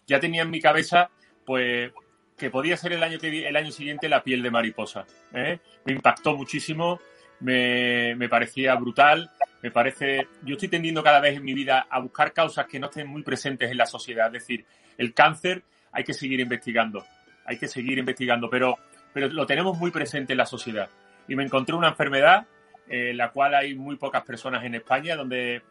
ya 0.05 0.19
tenía 0.19 0.41
en 0.41 0.49
mi 0.49 0.59
cabeza, 0.59 1.09
pues, 1.45 1.91
que 2.37 2.49
podía 2.49 2.77
ser 2.77 2.93
el 2.93 3.03
año, 3.03 3.17
que, 3.17 3.47
el 3.47 3.55
año 3.55 3.71
siguiente 3.71 4.09
la 4.09 4.23
piel 4.23 4.43
de 4.43 4.51
mariposa. 4.51 5.05
¿eh? 5.33 5.59
Me 5.85 5.93
impactó 5.93 6.35
muchísimo, 6.35 6.99
me, 7.39 8.15
me 8.15 8.29
parecía 8.29 8.75
brutal, 8.75 9.29
me 9.61 9.71
parece, 9.71 10.27
yo 10.43 10.53
estoy 10.53 10.69
tendiendo 10.69 11.03
cada 11.03 11.19
vez 11.19 11.37
en 11.37 11.43
mi 11.43 11.53
vida 11.53 11.87
a 11.89 11.99
buscar 11.99 12.33
causas 12.33 12.67
que 12.67 12.79
no 12.79 12.87
estén 12.87 13.07
muy 13.07 13.23
presentes 13.23 13.71
en 13.71 13.77
la 13.77 13.85
sociedad, 13.85 14.27
es 14.27 14.43
decir, 14.43 14.65
el 14.97 15.13
cáncer 15.13 15.63
hay 15.91 16.03
que 16.03 16.13
seguir 16.13 16.39
investigando, 16.39 17.05
hay 17.45 17.57
que 17.57 17.67
seguir 17.67 17.97
investigando, 17.97 18.49
pero, 18.49 18.77
pero 19.13 19.27
lo 19.29 19.45
tenemos 19.45 19.77
muy 19.77 19.91
presente 19.91 20.33
en 20.33 20.37
la 20.37 20.45
sociedad. 20.45 20.89
Y 21.27 21.35
me 21.35 21.43
encontré 21.43 21.75
una 21.75 21.89
enfermedad 21.89 22.45
en 22.87 23.07
eh, 23.07 23.13
la 23.13 23.31
cual 23.31 23.55
hay 23.55 23.75
muy 23.75 23.95
pocas 23.97 24.23
personas 24.23 24.63
en 24.63 24.75
España 24.75 25.15
donde, 25.15 25.61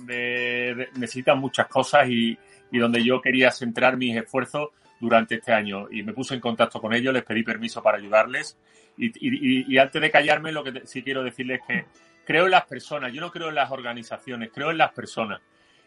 donde 0.00 0.88
necesitan 0.96 1.38
muchas 1.38 1.66
cosas 1.66 2.08
y, 2.08 2.38
y 2.70 2.78
donde 2.78 3.04
yo 3.04 3.20
quería 3.20 3.50
centrar 3.50 3.96
mis 3.96 4.16
esfuerzos 4.16 4.70
durante 5.00 5.36
este 5.36 5.52
año. 5.52 5.88
Y 5.90 6.02
me 6.02 6.12
puse 6.12 6.34
en 6.34 6.40
contacto 6.40 6.80
con 6.80 6.92
ellos, 6.92 7.12
les 7.12 7.24
pedí 7.24 7.42
permiso 7.42 7.82
para 7.82 7.98
ayudarles. 7.98 8.58
Y, 8.96 9.72
y, 9.72 9.78
antes 9.78 10.00
de 10.00 10.10
callarme, 10.10 10.52
lo 10.52 10.62
que 10.62 10.82
sí 10.84 11.02
quiero 11.02 11.24
decirles 11.24 11.60
es 11.60 11.66
que 11.66 11.86
creo 12.24 12.44
en 12.44 12.50
las 12.50 12.66
personas, 12.66 13.12
yo 13.12 13.20
no 13.20 13.30
creo 13.30 13.48
en 13.48 13.54
las 13.54 13.70
organizaciones, 13.70 14.50
creo 14.52 14.70
en 14.70 14.78
las 14.78 14.92
personas. 14.92 15.40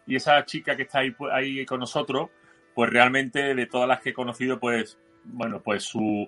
Y 0.07 0.15
esa 0.15 0.43
chica 0.45 0.75
que 0.75 0.83
está 0.83 0.99
ahí, 0.99 1.15
ahí 1.31 1.65
con 1.65 1.79
nosotros, 1.79 2.29
pues 2.73 2.89
realmente 2.89 3.53
de 3.53 3.65
todas 3.67 3.87
las 3.87 4.01
que 4.01 4.09
he 4.09 4.13
conocido, 4.13 4.59
pues, 4.59 4.97
bueno, 5.25 5.61
pues 5.61 5.83
su, 5.83 6.27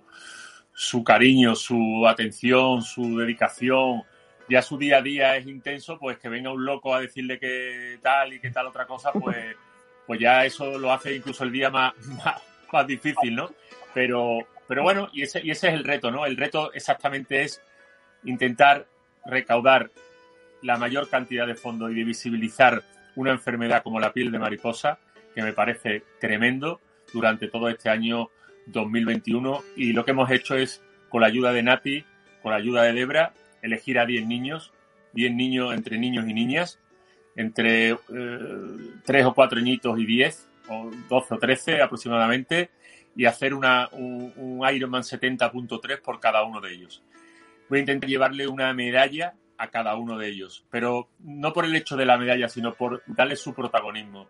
su 0.74 1.04
cariño, 1.04 1.56
su 1.56 2.06
atención, 2.08 2.84
su 2.84 3.18
dedicación, 3.18 4.04
ya 4.50 4.62
su 4.62 4.78
día 4.78 4.98
a 4.98 5.02
día 5.02 5.36
es 5.38 5.48
intenso, 5.48 5.98
pues 5.98 6.18
que 6.18 6.30
venga 6.30 6.52
un 6.52 6.66
loco 6.66 6.94
a 6.94 7.02
decirle 7.02 7.40
que 7.40 7.98
tal 8.02 8.34
y 8.34 8.40
que 8.40 8.52
tal 8.52 8.68
otra 8.68 8.86
cosa, 8.86 9.12
pues, 9.12 9.56
pues 10.06 10.20
ya 10.20 10.46
eso 10.46 10.78
lo 10.78 10.92
hace 10.92 11.16
incluso 11.16 11.44
el 11.44 11.52
día 11.52 11.70
más, 11.70 11.94
más, 12.72 12.88
difícil, 12.88 13.36
¿no? 13.36 13.52
Pero, 13.94 14.40
pero 14.68 14.84
bueno, 14.84 15.10
y 15.14 15.24
ese, 15.24 15.42
y 15.44 15.52
ese 15.52 15.70
es 15.70 15.74
el 15.74 15.84
reto, 15.84 16.12
¿no? 16.12 16.26
El 16.26 16.38
reto 16.38 16.74
exactamente 16.74 17.42
es 17.42 17.62
intentar 18.24 18.86
recaudar 19.26 19.90
la 20.62 20.78
mayor 20.78 21.10
cantidad 21.10 21.48
de 21.48 21.56
fondos 21.56 21.92
y 21.92 21.96
de 21.96 22.04
visibilizar 22.04 22.84
una 23.16 23.32
enfermedad 23.32 23.84
como 23.84 24.00
la 24.00 24.14
piel 24.14 24.32
de 24.32 24.40
mariposa 24.40 25.00
que 25.34 25.42
me 25.42 25.54
parece 25.54 26.04
tremendo 26.20 26.82
durante 27.14 27.48
todo 27.48 27.70
este 27.70 27.90
año 27.90 28.30
2021 28.68 29.64
y 29.76 29.94
lo 29.94 30.06
que 30.06 30.12
hemos 30.12 30.30
hecho 30.32 30.56
es, 30.56 30.82
con 31.10 31.22
la 31.22 31.28
ayuda 31.28 31.52
de 31.52 31.64
Nati, 31.64 32.06
con 32.42 32.52
la 32.52 32.58
ayuda 32.58 32.84
de 32.84 32.94
Debra, 32.94 33.34
elegir 33.66 34.00
a 34.00 34.06
10 34.06 34.26
niños, 34.26 34.74
10 35.14 35.34
niños 35.34 35.74
entre 35.74 35.98
niños 35.98 36.28
y 36.28 36.34
niñas, 36.34 36.80
entre 37.36 37.92
eh, 37.92 37.98
3 39.04 39.26
o 39.26 39.34
4 39.34 39.60
añitos 39.60 40.00
y 40.00 40.06
10, 40.06 40.50
o 40.70 40.92
12 41.10 41.34
o 41.34 41.38
13 41.38 41.82
aproximadamente, 41.82 42.70
y 43.16 43.26
hacer 43.26 43.54
una, 43.54 43.90
un, 43.92 44.34
un 44.36 44.70
Ironman 44.70 45.04
70.3 45.04 46.02
por 46.02 46.20
cada 46.20 46.44
uno 46.44 46.62
de 46.62 46.74
ellos. 46.74 47.02
Voy 47.70 47.80
a 47.80 47.82
intentar 47.82 48.10
llevarle 48.10 48.48
una 48.48 48.74
medalla 48.74 49.34
a 49.58 49.70
cada 49.70 49.96
uno 49.96 50.18
de 50.18 50.28
ellos, 50.28 50.66
pero 50.70 51.10
no 51.20 51.54
por 51.54 51.66
el 51.66 51.76
hecho 51.76 51.96
de 51.96 52.06
la 52.06 52.18
medalla, 52.18 52.50
sino 52.50 52.74
por 52.74 53.04
darle 53.08 53.36
su 53.36 53.54
protagonismo 53.54 54.28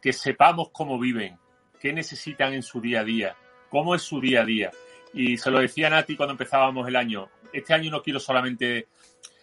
que 0.00 0.12
sepamos 0.12 0.70
cómo 0.70 0.98
viven, 0.98 1.38
qué 1.78 1.92
necesitan 1.92 2.54
en 2.54 2.62
su 2.62 2.80
día 2.80 3.00
a 3.00 3.04
día, 3.04 3.36
cómo 3.68 3.94
es 3.94 4.02
su 4.02 4.20
día 4.20 4.42
a 4.42 4.44
día. 4.44 4.70
Y 5.12 5.36
se 5.36 5.50
lo 5.50 5.60
decía 5.60 5.90
Nati 5.90 6.16
cuando 6.16 6.32
empezábamos 6.32 6.86
el 6.88 6.96
año. 6.96 7.28
Este 7.52 7.74
año 7.74 7.90
no 7.90 8.02
quiero 8.02 8.20
solamente 8.20 8.88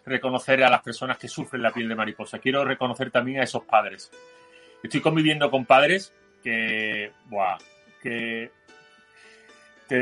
reconocer 0.05 0.63
a 0.63 0.69
las 0.69 0.81
personas 0.81 1.17
que 1.17 1.27
sufren 1.27 1.61
la 1.61 1.71
piel 1.71 1.89
de 1.89 1.95
mariposa, 1.95 2.39
quiero 2.39 2.63
reconocer 2.63 3.11
también 3.11 3.41
a 3.41 3.43
esos 3.43 3.63
padres. 3.63 4.09
Estoy 4.81 5.01
conviviendo 5.01 5.51
con 5.51 5.65
padres 5.65 6.13
que, 6.43 7.11
buah, 7.29 7.57
que 8.01 8.51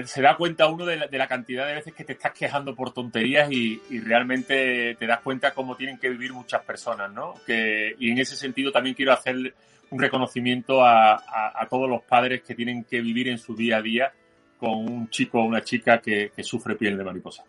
se 0.05 0.21
da 0.21 0.35
cuenta 0.35 0.67
uno 0.67 0.85
de 0.85 0.97
la, 0.97 1.27
cantidad 1.27 1.67
de 1.67 1.75
veces 1.75 1.93
que 1.93 2.03
te 2.03 2.13
estás 2.13 2.33
quejando 2.33 2.75
por 2.75 2.91
tonterías 2.91 3.51
y, 3.51 3.79
realmente 3.99 4.95
te 4.95 5.07
das 5.07 5.21
cuenta 5.21 5.53
cómo 5.53 5.75
tienen 5.75 5.99
que 5.99 6.09
vivir 6.09 6.33
muchas 6.33 6.63
personas, 6.63 7.11
¿no? 7.11 7.35
Y 7.47 8.11
en 8.11 8.17
ese 8.17 8.35
sentido 8.35 8.71
también 8.71 8.95
quiero 8.95 9.13
hacer 9.13 9.53
un 9.91 9.99
reconocimiento 9.99 10.83
a, 10.83 11.67
todos 11.69 11.89
los 11.89 12.01
padres 12.03 12.41
que 12.41 12.55
tienen 12.55 12.83
que 12.83 13.01
vivir 13.01 13.29
en 13.29 13.37
su 13.37 13.55
día 13.55 13.77
a 13.77 13.81
día 13.81 14.13
con 14.57 14.71
un 14.71 15.09
chico 15.09 15.39
o 15.39 15.45
una 15.45 15.63
chica 15.63 15.99
que, 15.99 16.31
sufre 16.41 16.75
piel 16.75 16.97
de 16.97 17.03
mariposa. 17.03 17.43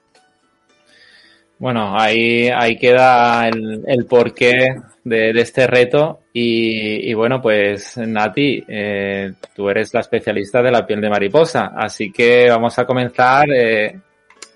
Bueno, 1.59 1.99
ahí, 1.99 2.49
ahí 2.49 2.77
queda 2.77 3.49
el, 3.49 4.07
porqué 4.07 4.77
de, 5.05 5.31
este 5.31 5.67
reto 5.67 6.21
y, 6.33 7.15
bueno, 7.15 7.41
pues 7.41 7.97
Nati, 7.97 8.63
eh, 8.69 9.33
tú 9.55 9.71
eres 9.71 9.95
la 9.95 10.01
especialista 10.01 10.63
de 10.63 10.71
la 10.71 10.87
piel 10.87 11.01
de 11.01 11.09
mariposa, 11.09 11.73
así 11.75 12.13
que 12.13 12.49
vamos 12.51 12.79
a 12.79 12.85
comenzar. 12.85 13.49
Eh, 13.51 13.99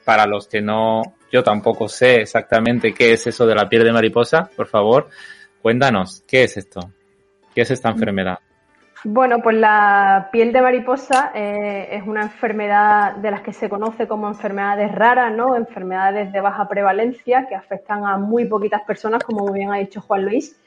para 0.04 0.26
los 0.26 0.48
que 0.48 0.60
no, 0.60 1.02
yo 1.30 1.42
tampoco 1.44 1.88
sé 1.88 2.22
exactamente 2.22 2.92
qué 2.92 3.12
es 3.12 3.28
eso 3.28 3.46
de 3.46 3.54
la 3.54 3.68
piel 3.68 3.84
de 3.84 3.92
mariposa, 3.92 4.50
por 4.56 4.66
favor, 4.66 5.08
cuéntanos, 5.62 6.24
¿qué 6.26 6.42
es 6.42 6.56
esto? 6.56 6.80
¿Qué 7.54 7.62
es 7.62 7.70
esta 7.70 7.90
enfermedad? 7.90 8.38
Bueno, 9.04 9.40
pues 9.42 9.56
la 9.56 10.28
piel 10.30 10.52
de 10.52 10.60
mariposa 10.60 11.32
eh, 11.34 11.88
es 11.92 12.06
una 12.06 12.20
enfermedad 12.22 13.16
de 13.16 13.30
las 13.30 13.40
que 13.40 13.54
se 13.54 13.70
conoce 13.70 14.06
como 14.06 14.28
enfermedades 14.28 14.94
raras, 14.94 15.34
¿no? 15.34 15.56
Enfermedades 15.56 16.30
de 16.32 16.40
baja 16.42 16.68
prevalencia 16.68 17.46
que 17.48 17.54
afectan 17.54 18.04
a 18.04 18.18
muy 18.18 18.44
poquitas 18.44 18.82
personas, 18.82 19.24
como 19.24 19.46
muy 19.46 19.58
bien 19.58 19.72
ha 19.72 19.78
dicho 19.78 20.02
Juan 20.02 20.26
Luis. 20.26 20.60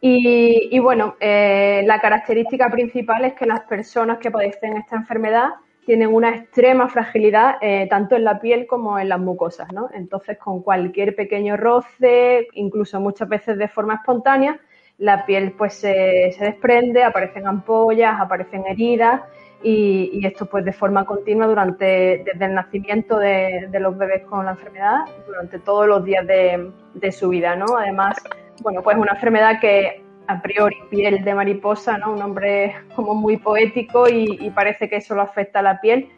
Y, 0.00 0.78
bueno, 0.80 1.16
eh, 1.18 1.82
la 1.86 1.98
característica 1.98 2.68
principal 2.70 3.24
es 3.24 3.32
que 3.34 3.46
las 3.46 3.60
personas 3.62 4.18
que 4.18 4.30
padecen 4.30 4.76
esta 4.76 4.96
enfermedad 4.96 5.48
tienen 5.86 6.14
una 6.14 6.28
extrema 6.28 6.88
fragilidad 6.88 7.56
eh, 7.62 7.86
tanto 7.88 8.14
en 8.14 8.24
la 8.24 8.38
piel 8.38 8.66
como 8.66 8.98
en 8.98 9.08
las 9.08 9.18
mucosas, 9.18 9.72
¿no? 9.72 9.88
Entonces, 9.94 10.38
con 10.38 10.62
cualquier 10.62 11.16
pequeño 11.16 11.56
roce, 11.56 12.46
incluso 12.52 13.00
muchas 13.00 13.28
veces 13.28 13.56
de 13.58 13.66
forma 13.66 13.94
espontánea, 13.94 14.60
la 14.98 15.26
piel 15.26 15.52
pues 15.52 15.74
se, 15.74 16.36
desprende, 16.38 17.02
aparecen 17.02 17.46
ampollas, 17.46 18.20
aparecen 18.20 18.64
heridas 18.66 19.22
y, 19.62 20.24
esto 20.26 20.46
pues 20.46 20.64
de 20.64 20.72
forma 20.72 21.04
continua 21.04 21.46
durante 21.46 22.22
desde 22.24 22.44
el 22.44 22.54
nacimiento 22.54 23.18
de, 23.18 23.68
los 23.72 23.96
bebés 23.96 24.22
con 24.26 24.44
la 24.44 24.52
enfermedad 24.52 24.98
durante 25.26 25.58
todos 25.58 25.86
los 25.86 26.04
días 26.04 26.26
de, 26.26 27.12
su 27.12 27.28
vida, 27.28 27.56
¿no? 27.56 27.76
Además 27.76 28.16
bueno, 28.62 28.82
pues 28.82 28.96
una 28.96 29.12
enfermedad 29.12 29.60
que 29.60 30.02
a 30.26 30.40
priori 30.40 30.76
piel 30.90 31.24
de 31.24 31.34
mariposa, 31.34 31.98
¿no? 31.98 32.12
Un 32.12 32.18
nombre 32.18 32.74
como 32.94 33.14
muy 33.14 33.36
poético 33.36 34.08
y, 34.08 34.38
y 34.40 34.50
parece 34.50 34.88
que 34.88 35.00
solo 35.00 35.22
afecta 35.22 35.58
a 35.58 35.62
la 35.62 35.80
piel, 35.80 36.08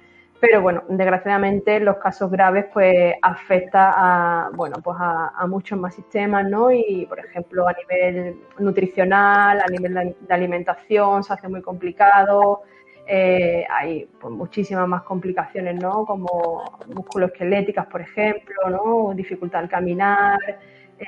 pero 0.41 0.61
bueno, 0.61 0.83
desgraciadamente 0.89 1.81
los 1.81 1.97
casos 1.97 2.31
graves 2.31 2.67
pues 2.73 3.15
afecta 3.23 3.93
a, 3.97 4.51
bueno, 4.55 4.77
pues 4.83 4.97
a, 5.01 5.47
muchos 5.47 5.79
más 5.79 5.95
sistemas, 5.95 6.49
¿no? 6.49 6.71
Y 6.71 7.07
por 7.07 7.19
ejemplo 7.19 7.67
a 7.67 7.73
nivel 7.73 8.37
nutricional, 8.59 9.61
a 9.61 9.67
nivel 9.69 10.17
de 10.21 10.35
alimentación 10.35 11.25
se 11.25 11.33
hace 11.33 11.49
muy 11.49 11.63
complicado, 11.63 12.63
eh, 13.07 13.65
hay 13.71 14.09
pues, 14.21 14.33
muchísimas 14.35 14.87
más 14.89 15.03
complicaciones, 15.03 15.77
¿no? 15.77 16.05
Como 16.05 16.65
musculoesqueléticas, 16.95 17.87
por 17.87 18.03
ejemplo, 18.03 18.57
¿no? 18.69 19.15
Dificultad 19.15 19.63
al 19.63 19.69
caminar, 19.69 20.39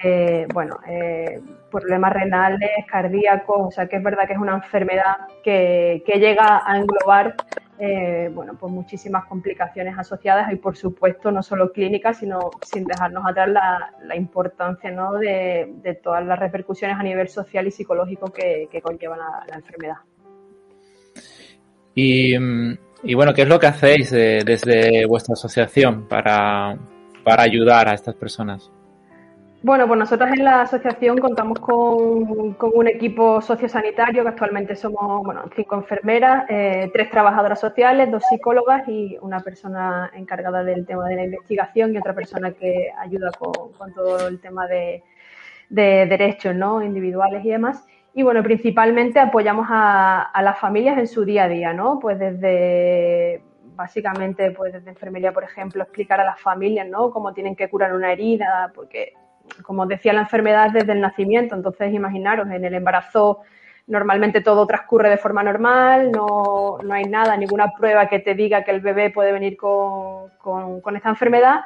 eh, 0.03 0.47
bueno, 0.55 0.79
eh, 0.87 1.41
problemas 1.71 2.13
renales, 2.13 2.71
cardíacos, 2.87 3.61
o 3.61 3.71
sea 3.71 3.89
que 3.89 3.97
es 3.97 4.03
verdad 4.03 4.27
que 4.27 4.35
es 4.35 4.39
una 4.39 4.55
enfermedad 4.55 5.17
que, 5.43 6.03
que 6.07 6.19
llega 6.19 6.63
a 6.65 6.79
englobar 6.79 7.35
eh, 7.81 8.29
bueno, 8.35 8.57
pues 8.59 8.73
muchísimas 8.73 9.27
complicaciones 9.27 9.97
asociadas 9.97 10.53
y 10.53 10.57
por 10.57 10.77
supuesto 10.77 11.31
no 11.31 11.43
solo 11.43 11.73
clínicas, 11.73 12.19
sino 12.19 12.51
sin 12.63 12.85
dejarnos 12.85 13.25
atrás 13.25 13.49
la, 13.49 14.17
importancia 14.17 14.91
¿no? 14.91 15.13
de, 15.15 16.01
todas 16.03 16.27
las 16.27 16.39
repercusiones 16.39 16.97
a 16.99 17.03
nivel 17.03 17.29
social 17.29 17.67
y 17.67 17.71
psicológico 17.71 18.33
que, 18.33 18.69
que 18.71 18.81
conllevan 18.81 19.19
la, 19.19 19.57
enfermedad. 19.57 19.97
Y, 21.95 22.37
bueno, 23.15 23.33
¿qué 23.33 23.43
es 23.43 23.49
lo 23.49 23.59
que 23.59 23.67
hacéis 23.67 24.13
eh, 24.13 24.41
desde 24.45 25.07
vuestra 25.07 25.35
asociación 25.35 26.07
para 26.09 26.79
ayudar 27.25 27.89
a 27.89 27.95
estas 27.95 28.15
personas? 28.15 28.73
Bueno, 29.61 29.89
pues 29.89 29.99
nosotros 29.99 30.31
en 30.31 30.45
la 30.45 30.63
asociación 30.63 31.19
contamos 31.19 31.59
con, 31.59 31.77
un 31.77 32.87
equipo 32.87 33.41
sociosanitario 33.41 34.23
que 34.23 34.29
actualmente 34.29 34.77
somos 34.77 35.25
bueno, 35.25 35.43
cinco 35.57 35.75
enfermeras, 35.75 36.45
eh, 36.49 36.89
tres 36.93 37.11
trabajadoras 37.11 37.59
sociales, 37.59 38.09
dos 38.09 38.23
psicólogas 38.31 38.87
y 38.87 39.19
una 39.21 39.41
persona 39.41 40.13
encargada 40.15 40.63
del 40.63 40.87
tema 40.87 41.09
de 41.09 41.17
la 41.17 41.25
investigación 41.25 41.93
y 41.93 41.99
otra 41.99 42.15
persona 42.15 42.53
que 42.53 42.93
ayuda 42.99 43.33
con, 43.33 43.93
todo 43.95 44.29
el 44.29 44.41
tema 44.41 44.69
de, 44.69 45.03
derechos 45.69 46.55
¿no? 46.55 46.81
individuales 46.81 47.45
y 47.45 47.49
demás. 47.51 47.85
Y 48.15 48.23
bueno, 48.23 48.45
principalmente 48.45 49.19
apoyamos 49.19 49.67
a, 49.71 50.23
a, 50.23 50.43
las 50.43 50.59
familias 50.61 50.99
en 50.99 51.09
su 51.09 51.25
día 51.25 51.45
a 51.45 51.49
día, 51.49 51.73
¿no? 51.73 51.99
Pues 51.99 52.19
desde 52.19 53.43
básicamente 53.75 54.53
pues 54.53 54.73
desde 54.73 54.91
enfermería, 54.91 55.33
por 55.33 55.45
ejemplo, 55.45 55.83
explicar 55.83 56.21
a 56.21 56.25
las 56.25 56.41
familias, 56.41 56.87
¿no? 56.89 57.11
Cómo 57.11 57.33
tienen 57.35 57.57
que 57.57 57.69
curar 57.69 57.93
una 57.93 58.13
herida, 58.13 58.73
porque 58.75 59.15
como 59.63 59.87
decía, 59.87 60.13
la 60.13 60.23
enfermedad 60.23 60.67
es 60.69 60.73
desde 60.73 60.93
el 60.93 61.01
nacimiento, 61.01 61.55
entonces 61.55 61.93
imaginaros, 61.93 62.49
en 62.51 62.65
el 62.65 62.75
embarazo 62.75 63.41
normalmente 63.89 64.43
todo 64.43 64.67
transcurre 64.67 65.09
de 65.09 65.17
forma 65.17 65.43
normal, 65.43 66.13
no, 66.13 66.79
no 66.83 66.95
hay 66.95 67.05
nada, 67.05 67.37
ninguna 67.37 67.73
prueba 67.73 68.07
que 68.07 68.19
te 68.21 68.35
diga 68.35 68.63
que 68.63 68.71
el 68.71 68.81
bebé 68.81 69.11
puede 69.11 69.33
venir 69.33 69.57
con, 69.57 70.31
con, 70.39 70.97
esta 70.97 71.09
enfermedad, 71.09 71.61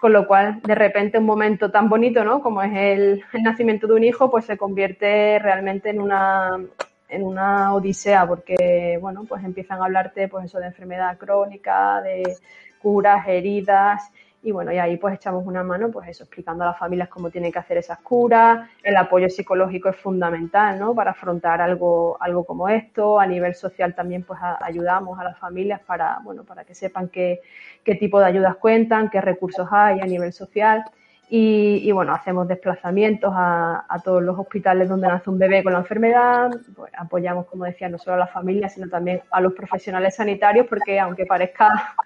con 0.00 0.12
lo 0.12 0.26
cual 0.26 0.60
de 0.62 0.74
repente 0.74 1.18
un 1.18 1.26
momento 1.26 1.70
tan 1.70 1.88
bonito, 1.88 2.24
¿no? 2.24 2.40
Como 2.40 2.62
es 2.62 2.72
el, 2.72 3.24
el, 3.32 3.42
nacimiento 3.42 3.86
de 3.86 3.94
un 3.94 4.04
hijo, 4.04 4.30
pues 4.30 4.44
se 4.44 4.56
convierte 4.56 5.38
realmente 5.40 5.90
en 5.90 6.00
una, 6.00 6.60
en 7.08 7.22
una 7.24 7.74
odisea, 7.74 8.26
porque, 8.26 8.98
bueno, 9.00 9.24
pues 9.28 9.42
empiezan 9.44 9.82
a 9.82 9.86
hablarte, 9.86 10.28
pues 10.28 10.46
eso 10.46 10.60
de 10.60 10.66
enfermedad 10.66 11.18
crónica, 11.18 12.00
de 12.02 12.36
curas, 12.80 13.26
heridas, 13.26 14.12
y 14.44 14.52
bueno, 14.52 14.70
y 14.72 14.78
ahí 14.78 14.98
pues 14.98 15.14
echamos 15.14 15.46
una 15.46 15.64
mano, 15.64 15.90
pues 15.90 16.06
eso, 16.06 16.24
explicando 16.24 16.64
a 16.64 16.66
las 16.68 16.78
familias 16.78 17.08
cómo 17.08 17.30
tienen 17.30 17.50
que 17.50 17.58
hacer 17.58 17.78
esas 17.78 17.98
curas. 18.00 18.68
El 18.82 18.94
apoyo 18.96 19.30
psicológico 19.30 19.88
es 19.88 19.96
fundamental, 19.96 20.78
¿no? 20.78 20.94
Para 20.94 21.12
afrontar 21.12 21.62
algo, 21.62 22.18
algo 22.20 22.44
como 22.44 22.68
esto. 22.68 23.18
A 23.18 23.26
nivel 23.26 23.54
social 23.54 23.94
también 23.94 24.22
pues 24.22 24.38
ayudamos 24.60 25.18
a 25.18 25.24
las 25.24 25.38
familias 25.38 25.80
para, 25.80 26.18
bueno, 26.22 26.44
para 26.44 26.62
que 26.64 26.74
sepan 26.74 27.08
qué, 27.08 27.40
qué 27.82 27.94
tipo 27.94 28.20
de 28.20 28.26
ayudas 28.26 28.56
cuentan, 28.56 29.08
qué 29.08 29.22
recursos 29.22 29.66
hay 29.70 30.00
a 30.00 30.04
nivel 30.04 30.34
social. 30.34 30.84
Y, 31.30 31.90
bueno, 31.90 32.12
hacemos 32.12 32.46
desplazamientos 32.46 33.32
a, 33.34 33.86
a, 33.88 33.98
todos 34.00 34.22
los 34.22 34.38
hospitales 34.38 34.88
donde 34.88 35.08
nace 35.08 35.30
un 35.30 35.38
bebé 35.38 35.64
con 35.64 35.72
la 35.72 35.80
enfermedad. 35.80 36.50
Pues, 36.76 36.92
apoyamos, 36.96 37.46
como 37.46 37.64
decía, 37.64 37.88
no 37.88 37.98
solo 37.98 38.16
a 38.16 38.18
las 38.18 38.30
familias, 38.30 38.74
sino 38.74 38.88
también 38.88 39.22
a 39.30 39.40
los 39.40 39.54
profesionales 39.54 40.14
sanitarios, 40.14 40.66
porque 40.68 41.00
aunque 41.00 41.24
parezca 41.24 41.96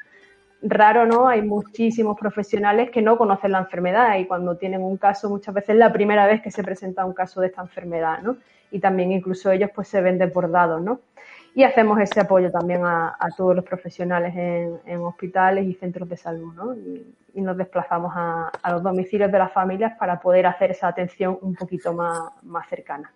raro, 0.63 1.07
¿no? 1.07 1.29
Hay 1.29 1.43
muchísimos 1.43 2.19
profesionales 2.19 2.91
que 2.91 3.03
no 3.03 3.17
conocen 3.17 3.53
la 3.53 3.59
enfermedad 3.59 4.19
y 4.19 4.27
cuando 4.27 4.57
tienen 4.57 4.83
un 4.83 4.97
caso, 4.97 5.29
muchas 5.29 5.55
veces 5.55 5.71
es 5.71 5.77
la 5.77 5.93
primera 5.93 6.27
vez 6.27 6.43
que 6.43 6.51
se 6.51 6.65
presenta 6.65 7.05
un 7.05 7.13
caso 7.13 7.41
de 7.41 7.49
esta 7.49 7.63
enfermedad, 7.63 8.21
¿no? 8.23 8.37
Y 8.71 8.81
también 8.81 9.13
incluso 9.13 9.51
ellos 9.51 9.71
pues 9.75 9.89
se 9.89 10.01
ven 10.01 10.19
desbordados, 10.19 10.83
¿no? 10.83 11.01
Y 11.55 11.63
hacemos 11.63 11.99
ese 12.01 12.21
apoyo 12.21 12.51
también 12.51 12.85
a, 12.85 13.17
todos 13.37 13.57
los 13.57 13.65
profesionales 13.65 14.35
en, 14.37 15.01
hospitales 15.01 15.67
y 15.67 15.75
centros 15.75 16.09
de 16.09 16.17
salud, 16.17 16.53
¿no? 16.55 16.75
Y, 16.75 17.15
nos 17.35 17.57
desplazamos 17.57 18.13
a, 18.17 18.51
los 18.73 18.83
domicilios 18.83 19.31
de 19.31 19.39
las 19.39 19.53
familias 19.53 19.97
para 19.97 20.21
poder 20.21 20.45
hacer 20.47 20.73
esa 20.73 20.89
atención 20.89 21.39
un 21.41 21.55
poquito 21.55 21.93
más, 21.93 22.19
más 22.43 22.69
cercana. 22.69 23.13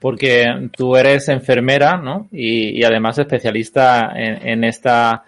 Porque 0.00 0.70
tú 0.76 0.96
eres 0.96 1.28
enfermera, 1.28 1.96
¿no? 1.96 2.26
Y, 2.32 2.82
además 2.82 3.16
especialista 3.16 4.12
en 4.16 4.64
esta 4.64 5.22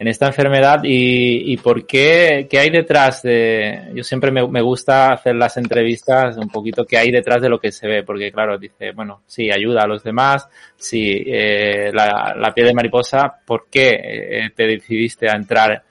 en 0.00 0.08
esta 0.08 0.28
enfermedad 0.28 0.80
y, 0.82 1.52
y 1.52 1.58
por 1.58 1.86
qué, 1.86 2.46
qué 2.50 2.58
hay 2.58 2.70
detrás 2.70 3.22
de... 3.22 3.90
Yo 3.94 4.02
siempre 4.02 4.30
me, 4.30 4.48
me, 4.48 4.62
gusta 4.62 5.12
hacer 5.12 5.34
las 5.34 5.58
entrevistas 5.58 6.38
un 6.38 6.48
poquito 6.48 6.86
qué 6.86 6.96
hay 6.96 7.10
detrás 7.10 7.42
de 7.42 7.50
lo 7.50 7.60
que 7.60 7.70
se 7.70 7.86
ve, 7.86 8.02
porque 8.02 8.32
claro, 8.32 8.56
dice, 8.56 8.92
bueno, 8.92 9.20
sí, 9.26 9.50
ayuda 9.50 9.82
a 9.82 9.86
los 9.86 10.02
demás, 10.02 10.48
sí, 10.74 11.22
eh, 11.26 11.90
la, 11.92 12.34
la, 12.34 12.54
piel 12.54 12.68
de 12.68 12.74
mariposa, 12.74 13.40
¿por 13.44 13.66
qué 13.70 14.00
eh, 14.02 14.50
te 14.56 14.66
decidiste 14.66 15.28
a 15.28 15.36
entrar 15.36 15.82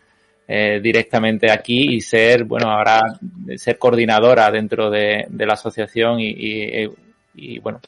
eh, 0.47 0.79
directamente 0.81 1.51
aquí 1.51 1.93
y 1.93 2.01
ser, 2.01 2.45
bueno, 2.45 2.71
ahora 2.71 3.03
ser 3.57 3.77
coordinadora 3.77 4.49
dentro 4.49 4.89
de, 4.89 5.27
de 5.29 5.45
la 5.45 5.53
asociación 5.53 6.19
y, 6.19 6.29
y, 6.31 6.89
y, 7.35 7.59
bueno, 7.59 7.79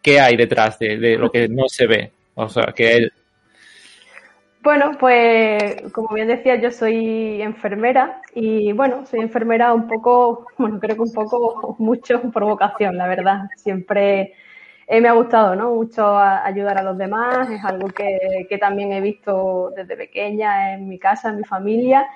¿qué 0.00 0.20
hay 0.20 0.36
detrás 0.36 0.78
de, 0.78 0.96
de 0.96 1.18
lo 1.18 1.28
que 1.28 1.48
no 1.48 1.64
se 1.66 1.88
ve? 1.88 2.12
O 2.36 2.48
sea, 2.48 2.66
que 2.66 3.08
bueno, 4.62 4.92
pues 4.98 5.82
como 5.92 6.14
bien 6.14 6.28
decía, 6.28 6.56
yo 6.56 6.70
soy 6.70 7.40
enfermera 7.42 8.20
y 8.34 8.72
bueno, 8.72 9.06
soy 9.06 9.20
enfermera 9.20 9.72
un 9.72 9.86
poco, 9.86 10.46
bueno, 10.58 10.78
creo 10.80 10.96
que 10.96 11.02
un 11.02 11.12
poco, 11.12 11.76
mucho 11.78 12.20
por 12.32 12.44
vocación, 12.44 12.96
la 12.96 13.08
verdad. 13.08 13.48
Siempre 13.56 14.34
eh, 14.86 15.00
me 15.00 15.08
ha 15.08 15.12
gustado, 15.12 15.54
¿no? 15.54 15.74
Mucho 15.74 16.18
ayudar 16.18 16.78
a 16.78 16.82
los 16.82 16.98
demás, 16.98 17.50
es 17.50 17.64
algo 17.64 17.88
que, 17.88 18.46
que, 18.48 18.58
también 18.58 18.92
he 18.92 19.00
visto 19.00 19.72
desde 19.76 19.96
pequeña 19.96 20.74
en 20.74 20.88
mi 20.88 20.98
casa, 20.98 21.30
en 21.30 21.36
mi 21.36 21.44
familia. 21.44 22.06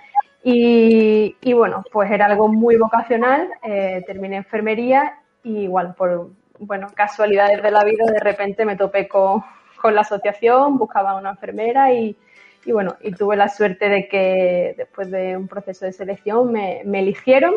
Y, 0.44 1.36
y 1.40 1.52
bueno, 1.52 1.84
pues 1.92 2.10
era 2.10 2.26
algo 2.26 2.48
muy 2.48 2.76
vocacional, 2.76 3.48
eh, 3.62 4.02
terminé 4.06 4.36
enfermería 4.36 5.18
y 5.44 5.60
igual 5.64 5.94
por, 5.94 6.30
bueno, 6.58 6.88
casualidades 6.94 7.62
de 7.62 7.70
la 7.70 7.84
vida, 7.84 8.04
de 8.06 8.20
repente 8.20 8.64
me 8.64 8.76
topé 8.76 9.06
con, 9.06 9.44
con 9.80 9.94
la 9.94 10.00
asociación, 10.00 10.78
buscaba 10.78 11.14
una 11.14 11.30
enfermera 11.30 11.92
y 11.92 12.16
y 12.64 12.72
bueno, 12.72 12.96
y 13.00 13.12
tuve 13.12 13.36
la 13.36 13.48
suerte 13.48 13.88
de 13.88 14.08
que 14.08 14.74
después 14.76 15.10
de 15.10 15.36
un 15.36 15.48
proceso 15.48 15.84
de 15.84 15.92
selección 15.92 16.52
me, 16.52 16.82
me 16.84 17.00
eligieron. 17.00 17.54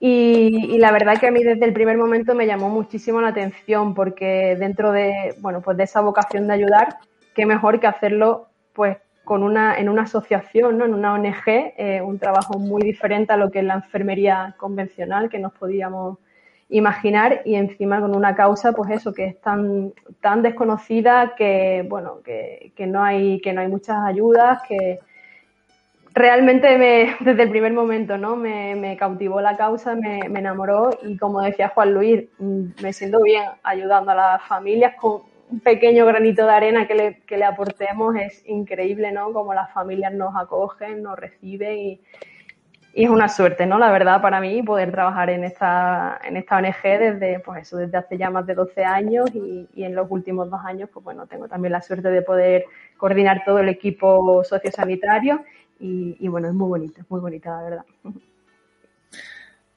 Y, 0.00 0.76
la 0.78 0.92
verdad 0.92 1.18
que 1.18 1.28
a 1.28 1.30
mí 1.30 1.42
desde 1.42 1.64
el 1.64 1.72
primer 1.72 1.96
momento 1.96 2.34
me 2.34 2.46
llamó 2.46 2.68
muchísimo 2.68 3.20
la 3.22 3.28
atención 3.28 3.94
porque 3.94 4.54
dentro 4.58 4.92
de, 4.92 5.34
bueno, 5.38 5.62
pues 5.62 5.76
de 5.78 5.84
esa 5.84 6.02
vocación 6.02 6.46
de 6.46 6.54
ayudar, 6.54 6.98
qué 7.34 7.46
mejor 7.46 7.80
que 7.80 7.86
hacerlo 7.86 8.48
pues 8.74 8.98
con 9.24 9.42
una, 9.42 9.78
en 9.78 9.88
una 9.88 10.02
asociación, 10.02 10.76
¿no? 10.76 10.84
en 10.84 10.92
una 10.92 11.14
ONG, 11.14 11.46
eh, 11.46 12.02
un 12.02 12.18
trabajo 12.18 12.58
muy 12.58 12.82
diferente 12.82 13.32
a 13.32 13.38
lo 13.38 13.50
que 13.50 13.60
es 13.60 13.64
la 13.64 13.74
enfermería 13.74 14.54
convencional 14.58 15.30
que 15.30 15.38
nos 15.38 15.54
podíamos 15.54 16.18
imaginar 16.68 17.42
y 17.44 17.54
encima 17.54 18.00
con 18.00 18.16
una 18.16 18.34
causa, 18.34 18.72
pues 18.72 18.90
eso, 18.90 19.12
que 19.12 19.26
es 19.26 19.40
tan, 19.40 19.92
tan 20.20 20.42
desconocida 20.42 21.34
que, 21.36 21.84
bueno, 21.88 22.20
que, 22.24 22.72
que 22.74 22.86
no 22.86 23.02
hay, 23.02 23.40
que 23.40 23.52
no 23.52 23.60
hay 23.60 23.68
muchas 23.68 23.98
ayudas, 24.04 24.62
que 24.66 25.00
realmente 26.14 26.78
me, 26.78 27.16
desde 27.20 27.42
el 27.42 27.50
primer 27.50 27.72
momento, 27.72 28.16
¿no? 28.16 28.36
Me, 28.36 28.74
me 28.76 28.96
cautivó 28.96 29.40
la 29.40 29.56
causa, 29.56 29.94
me, 29.94 30.28
me, 30.28 30.40
enamoró 30.40 30.98
y 31.02 31.16
como 31.16 31.40
decía 31.42 31.68
Juan 31.68 31.92
Luis, 31.92 32.24
mm, 32.38 32.82
me 32.82 32.92
siento 32.92 33.22
bien 33.22 33.44
ayudando 33.62 34.12
a 34.12 34.14
las 34.14 34.42
familias 34.42 34.94
con 35.00 35.22
un 35.50 35.60
pequeño 35.60 36.06
granito 36.06 36.46
de 36.46 36.52
arena 36.52 36.86
que 36.86 36.94
le, 36.94 37.16
que 37.26 37.36
le 37.36 37.44
aportemos, 37.44 38.16
es 38.16 38.42
increíble, 38.48 39.12
¿no? 39.12 39.32
Como 39.32 39.52
las 39.52 39.70
familias 39.72 40.14
nos 40.14 40.34
acogen, 40.34 41.02
nos 41.02 41.18
reciben 41.18 41.78
y, 41.78 42.00
y 42.94 43.04
es 43.04 43.10
una 43.10 43.28
suerte, 43.28 43.66
¿no? 43.66 43.78
La 43.78 43.90
verdad, 43.90 44.22
para 44.22 44.40
mí, 44.40 44.62
poder 44.62 44.92
trabajar 44.92 45.28
en 45.30 45.42
esta, 45.42 46.20
en 46.24 46.36
esta 46.36 46.58
ONG 46.58 46.82
desde, 46.82 47.40
pues 47.40 47.62
eso, 47.62 47.76
desde 47.76 47.98
hace 47.98 48.16
ya 48.16 48.30
más 48.30 48.46
de 48.46 48.54
12 48.54 48.84
años 48.84 49.30
y, 49.34 49.66
en 49.82 49.94
los 49.94 50.06
últimos 50.10 50.48
dos 50.48 50.60
años, 50.64 50.88
pues 50.92 51.02
bueno, 51.02 51.26
tengo 51.26 51.48
también 51.48 51.72
la 51.72 51.82
suerte 51.82 52.08
de 52.08 52.22
poder 52.22 52.66
coordinar 52.96 53.42
todo 53.44 53.58
el 53.58 53.68
equipo 53.68 54.44
sociosanitario 54.44 55.44
y, 55.80 56.16
y 56.20 56.28
bueno, 56.28 56.48
es 56.48 56.54
muy 56.54 56.68
bonito, 56.68 57.00
es 57.00 57.10
muy 57.10 57.20
bonita, 57.20 57.50
la 57.50 57.62
verdad. 57.62 57.84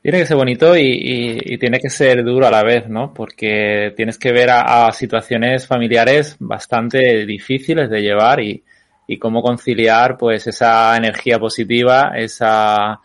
Tiene 0.07 0.20
que 0.20 0.26
ser 0.26 0.38
bonito 0.38 0.78
y, 0.78 1.57
tiene 1.59 1.80
que 1.80 1.89
ser 1.89 2.24
duro 2.24 2.47
a 2.47 2.51
la 2.51 2.63
vez, 2.63 2.88
¿no? 2.88 3.13
Porque 3.13 3.93
tienes 3.95 4.18
que 4.18 4.32
ver 4.32 4.49
a, 4.51 4.91
situaciones 4.91 5.68
familiares 5.68 6.38
bastante 6.39 7.26
difíciles 7.26 7.89
de 7.89 8.01
llevar 8.01 8.39
y, 8.39 8.63
y 9.08 9.18
cómo 9.18 9.41
conciliar 9.41 10.18
pues 10.18 10.45
esa 10.47 10.95
energía 10.97 11.39
positiva, 11.39 12.12
esa, 12.16 12.99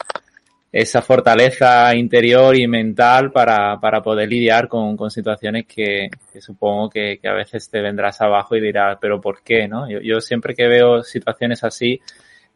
esa 0.73 1.01
fortaleza 1.01 1.95
interior 1.95 2.57
y 2.57 2.67
mental 2.67 3.31
para, 3.31 3.79
para 3.79 4.03
poder 4.03 4.29
lidiar 4.29 4.67
con, 4.67 4.97
con 4.97 5.11
situaciones 5.11 5.65
que, 5.67 6.11
supongo 6.41 6.91
que, 6.91 7.21
a 7.25 7.33
veces 7.33 7.71
te 7.71 7.81
vendrás 7.81 8.21
abajo 8.21 8.57
y 8.57 8.61
dirás, 8.61 8.99
pero 9.01 9.21
¿por 9.21 9.43
qué? 9.43 9.69
¿no? 9.69 9.89
Yo, 9.89 10.01
yo 10.01 10.21
siempre 10.21 10.55
que 10.55 10.67
veo 10.67 11.05
situaciones 11.05 11.63
así, 11.63 12.01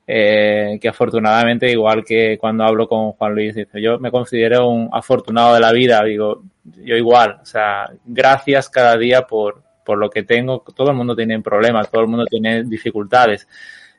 eh, 0.08 0.78
que 0.80 0.88
afortunadamente, 0.88 1.70
igual 1.70 2.04
que 2.04 2.38
cuando 2.38 2.64
hablo 2.64 2.88
con 2.88 3.12
Juan 3.12 3.34
Luis, 3.34 3.54
dice, 3.54 3.80
yo 3.80 3.98
me 4.00 4.10
considero 4.10 4.68
un 4.68 4.88
afortunado 4.92 5.54
de 5.54 5.60
la 5.60 5.72
vida, 5.72 6.02
digo, 6.04 6.42
yo 6.64 6.96
igual, 6.96 7.38
o 7.42 7.46
sea, 7.46 7.90
gracias 8.04 8.68
cada 8.68 8.96
día 8.96 9.22
por, 9.22 9.65
por 9.86 9.98
lo 9.98 10.10
que 10.10 10.24
tengo, 10.24 10.62
todo 10.74 10.90
el 10.90 10.96
mundo 10.96 11.14
tiene 11.16 11.40
problemas, 11.40 11.90
todo 11.90 12.02
el 12.02 12.08
mundo 12.08 12.26
tiene 12.26 12.64
dificultades. 12.64 13.48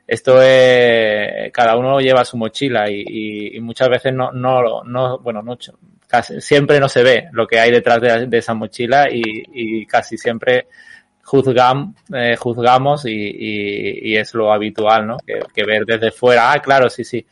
Esto 0.06 0.40
es, 0.40 1.50
cada 1.52 1.76
uno 1.76 2.00
lleva 2.00 2.24
su 2.24 2.36
mochila 2.36 2.90
y, 2.90 3.56
y, 3.56 3.60
muchas 3.60 3.88
veces 3.88 4.12
no, 4.12 4.30
no, 4.32 4.84
no, 4.84 5.18
bueno, 5.18 5.42
no, 5.42 5.58
casi, 6.06 6.40
siempre 6.40 6.78
no 6.78 6.88
se 6.88 7.02
ve 7.02 7.28
lo 7.32 7.46
que 7.46 7.58
hay 7.58 7.70
detrás 7.70 8.00
de, 8.00 8.26
de 8.26 8.38
esa 8.38 8.54
mochila 8.54 9.08
y, 9.10 9.22
y 9.52 9.86
casi 9.86 10.16
siempre 10.16 10.66
juzgam, 11.28 11.94
eh, 12.14 12.36
juzgamos 12.36 13.04
y, 13.04 14.16
es 14.16 14.32
lo 14.34 14.52
habitual, 14.52 15.06
¿no? 15.06 15.18
Que, 15.18 15.64
ver 15.64 15.84
desde 15.84 16.10
fuera, 16.10 16.52
ah, 16.52 16.60
claro, 16.60 16.88
sí, 16.88 17.04
sí. 17.04 17.26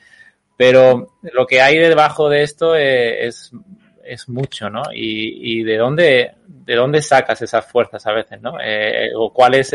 Pero 0.57 1.15
lo 1.23 1.47
que 1.47 1.61
hay 1.61 1.79
debajo 1.79 2.29
de 2.29 2.43
esto 2.43 2.77
eh, 2.77 3.27
es, 3.27 3.53
es 4.07 4.29
mucho, 4.29 4.71
¿no? 4.71 4.83
Y, 4.93 5.63
de 5.63 5.77
dónde 5.77 6.33
de 6.47 6.75
dónde 6.75 7.03
sacas 7.03 7.43
esas 7.43 7.67
fuerzas 7.67 8.07
a 8.07 8.13
veces, 8.13 8.41
¿no? 8.41 8.59
Eh, 8.63 9.11
o 9.17 9.33
cuál 9.33 9.55
es 9.55 9.73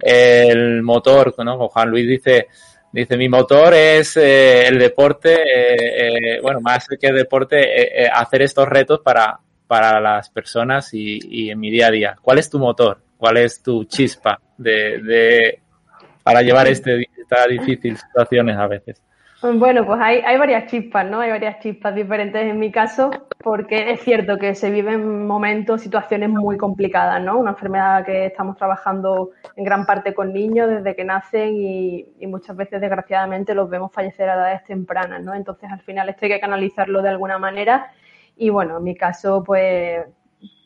el 0.00 0.82
motor, 0.82 1.34
¿no? 1.44 1.68
Juan 1.68 1.90
Luis 1.90 2.08
dice, 2.08 2.48
dice, 2.92 3.16
mi 3.16 3.28
motor 3.28 3.74
es 3.74 4.16
el 4.16 4.78
deporte, 4.78 6.40
bueno, 6.42 6.60
más 6.60 6.86
que 6.88 7.06
el 7.06 7.16
deporte, 7.16 8.08
hacer 8.12 8.42
estos 8.42 8.68
retos 8.68 9.00
para, 9.00 9.38
para 9.66 10.00
las 10.00 10.28
personas 10.30 10.90
y 10.92 11.50
en 11.50 11.60
mi 11.60 11.70
día 11.70 11.88
a 11.88 11.90
día. 11.90 12.16
¿Cuál 12.20 12.38
es 12.38 12.50
tu 12.50 12.58
motor? 12.58 12.98
¿Cuál 13.22 13.36
es 13.36 13.62
tu 13.62 13.84
chispa 13.84 14.40
de, 14.58 15.60
para 16.24 16.42
llevar 16.42 16.66
este, 16.66 17.08
esta 17.16 17.46
difícil 17.46 17.96
situaciones 17.96 18.56
a 18.56 18.66
veces? 18.66 19.00
Bueno, 19.42 19.84
pues 19.84 20.00
hay, 20.00 20.20
hay 20.20 20.38
varias 20.38 20.70
chispas, 20.70 21.04
¿no? 21.04 21.18
Hay 21.20 21.30
varias 21.30 21.58
chispas 21.58 21.94
diferentes 21.94 22.40
en 22.40 22.58
mi 22.60 22.70
caso, 22.70 23.10
porque 23.38 23.90
es 23.90 24.00
cierto 24.00 24.38
que 24.38 24.54
se 24.54 24.70
viven 24.70 25.26
momentos, 25.26 25.80
situaciones 25.80 26.28
muy 26.30 26.56
complicadas, 26.56 27.20
¿no? 27.20 27.38
Una 27.38 27.50
enfermedad 27.50 28.04
que 28.04 28.26
estamos 28.26 28.56
trabajando 28.56 29.30
en 29.56 29.64
gran 29.64 29.84
parte 29.84 30.14
con 30.14 30.32
niños 30.32 30.70
desde 30.70 30.94
que 30.94 31.04
nacen 31.04 31.56
y, 31.56 32.06
y 32.20 32.26
muchas 32.28 32.56
veces, 32.56 32.80
desgraciadamente, 32.80 33.54
los 33.54 33.68
vemos 33.68 33.92
fallecer 33.92 34.28
a 34.28 34.34
edades 34.34 34.64
tempranas, 34.64 35.20
¿no? 35.22 35.34
Entonces, 35.34 35.68
al 35.72 35.80
final, 35.80 36.08
esto 36.08 36.24
hay 36.26 36.32
que 36.32 36.40
canalizarlo 36.40 37.02
de 37.02 37.08
alguna 37.08 37.38
manera. 37.38 37.90
Y 38.36 38.50
bueno, 38.50 38.78
en 38.78 38.84
mi 38.84 38.94
caso, 38.94 39.42
pues 39.42 40.06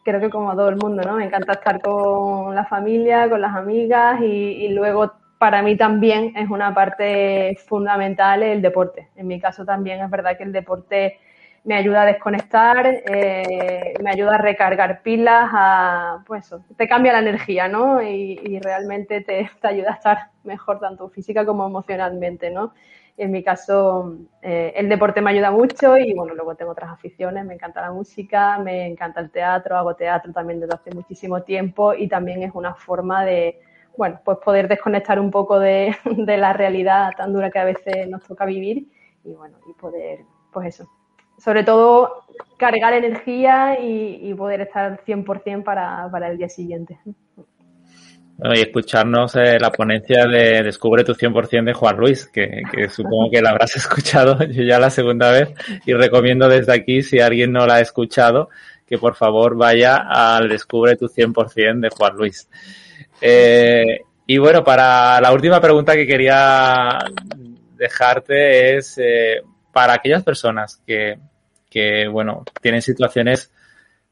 creo 0.07 0.21
que 0.21 0.31
como 0.31 0.55
todo 0.55 0.69
el 0.69 0.77
mundo, 0.77 1.03
¿no? 1.03 1.17
Me 1.17 1.25
encanta 1.25 1.55
estar 1.55 1.83
con 1.83 2.55
la 2.55 2.65
familia, 2.65 3.29
con 3.29 3.41
las 3.41 3.57
amigas 3.57 4.21
y, 4.21 4.69
luego 4.69 5.13
para 5.39 5.63
mí 5.63 5.77
también 5.77 6.33
es 6.37 6.49
una 6.51 6.75
parte 6.75 7.57
fundamental 7.67 8.43
el 8.43 8.63
deporte. 8.63 9.09
En 9.17 9.27
mi 9.27 9.41
caso 9.41 9.65
también 9.65 10.01
es 10.01 10.11
verdad 10.11 10.37
que 10.37 10.45
el 10.45 10.53
deporte 10.53 11.19
me 11.65 11.75
ayuda 11.75 12.03
a 12.03 12.07
desconectar, 12.07 12.87
eh, 12.87 13.95
me 14.01 14.11
ayuda 14.11 14.37
a 14.37 14.39
recargar 14.39 15.03
pilas, 15.03 15.51
a, 15.53 16.23
pues 16.25 16.55
te 16.77 16.87
cambia 16.87 17.13
la 17.13 17.19
energía, 17.19 17.67
¿no? 17.67 18.01
Y, 18.01 18.61
realmente 18.61 19.21
te, 19.23 19.51
ayuda 19.63 19.91
a 19.91 19.95
estar 19.95 20.19
mejor 20.45 20.79
tanto 20.79 21.09
física 21.09 21.45
como 21.45 21.67
emocionalmente, 21.67 22.51
¿no? 22.51 22.73
En 23.17 23.33
mi 23.33 23.43
caso, 23.43 24.17
eh, 24.43 24.75
el 24.77 24.89
deporte 24.89 25.21
me 25.21 25.31
ayuda 25.31 25.51
mucho 25.51 25.97
y 25.97 26.15
bueno, 26.15 26.35
luego 26.35 26.55
tengo 26.55 26.71
otras 26.71 26.91
aficiones, 26.91 27.45
me 27.45 27.55
encanta 27.55 27.81
la 27.81 27.91
música, 27.91 28.59
me 28.59 28.87
encanta 28.87 29.21
el 29.21 29.31
teatro, 29.31 29.77
hago 29.77 29.97
teatro 29.97 30.33
también 30.33 30.61
desde 30.61 30.75
hace 30.75 30.95
muchísimo 30.95 31.43
tiempo 31.43 31.95
y 31.95 32.09
también 32.09 32.43
es 32.43 32.53
una 32.55 32.75
forma 32.75 33.25
de, 33.25 33.59
bueno, 33.97 34.21
pues 34.25 34.39
poder 34.45 34.69
desconectar 34.69 35.19
un 35.21 35.31
poco 35.31 35.59
de, 35.61 35.97
la 36.05 36.53
realidad 36.53 37.11
tan 37.17 37.33
dura 37.33 37.51
que 37.51 37.59
a 37.59 37.65
veces 37.65 38.09
nos 38.09 38.23
toca 38.25 38.45
vivir 38.45 38.87
y 39.25 39.33
bueno, 39.33 39.59
y 39.69 39.73
poder, 39.75 40.21
pues 40.53 40.69
eso, 40.69 40.89
sobre 41.39 41.65
todo 41.65 42.25
cargar 42.57 42.95
energía 42.95 43.79
y, 43.81 44.33
poder 44.35 44.63
estar 44.63 45.01
100% 45.05 45.65
para, 45.65 46.09
para 46.11 46.29
el 46.29 46.39
día 46.39 46.49
siguiente 46.49 46.99
y 48.55 48.61
escucharnos 48.61 49.35
eh, 49.37 49.59
la 49.59 49.71
ponencia 49.71 50.27
de 50.27 50.63
Descubre 50.63 51.05
tu 51.05 51.15
100% 51.15 51.65
de 51.65 51.73
Juan 51.73 51.97
Luis, 51.97 52.27
que, 52.27 52.63
supongo 52.91 53.31
que 53.31 53.41
la 53.41 53.51
habrás 53.51 53.77
escuchado 53.77 54.39
yo 54.51 54.63
ya 54.63 54.79
la 54.79 54.91
segunda 54.91 55.31
vez 55.31 55.55
y 55.87 55.95
recomiendo 55.95 56.49
desde 56.49 56.75
aquí, 56.75 57.03
si 57.03 57.19
alguien 57.19 57.53
no 57.53 57.67
la 57.67 57.77
ha 57.77 57.81
escuchado, 57.81 58.51
que 58.87 58.99
por 58.99 59.15
favor 59.15 59.57
vaya 59.57 59.97
al 59.97 60.49
Descubre 60.49 60.97
tu 60.97 61.07
100% 61.07 61.81
de 61.81 61.89
Juan 61.89 62.17
Luis. 62.17 62.49
Eh, 63.21 64.01
y 64.27 64.39
bueno, 64.39 64.65
para 64.65 65.21
la 65.21 65.33
última 65.33 65.61
pregunta 65.61 65.95
que 65.95 66.07
quería 66.07 66.99
dejarte 67.77 68.77
es 68.77 68.99
eh, 68.99 69.43
para 69.73 69.95
aquellas 69.95 70.23
personas 70.23 70.83
que, 70.87 71.19
que, 71.71 72.09
bueno, 72.09 72.45
tienen 72.61 72.83
situaciones 72.83 73.53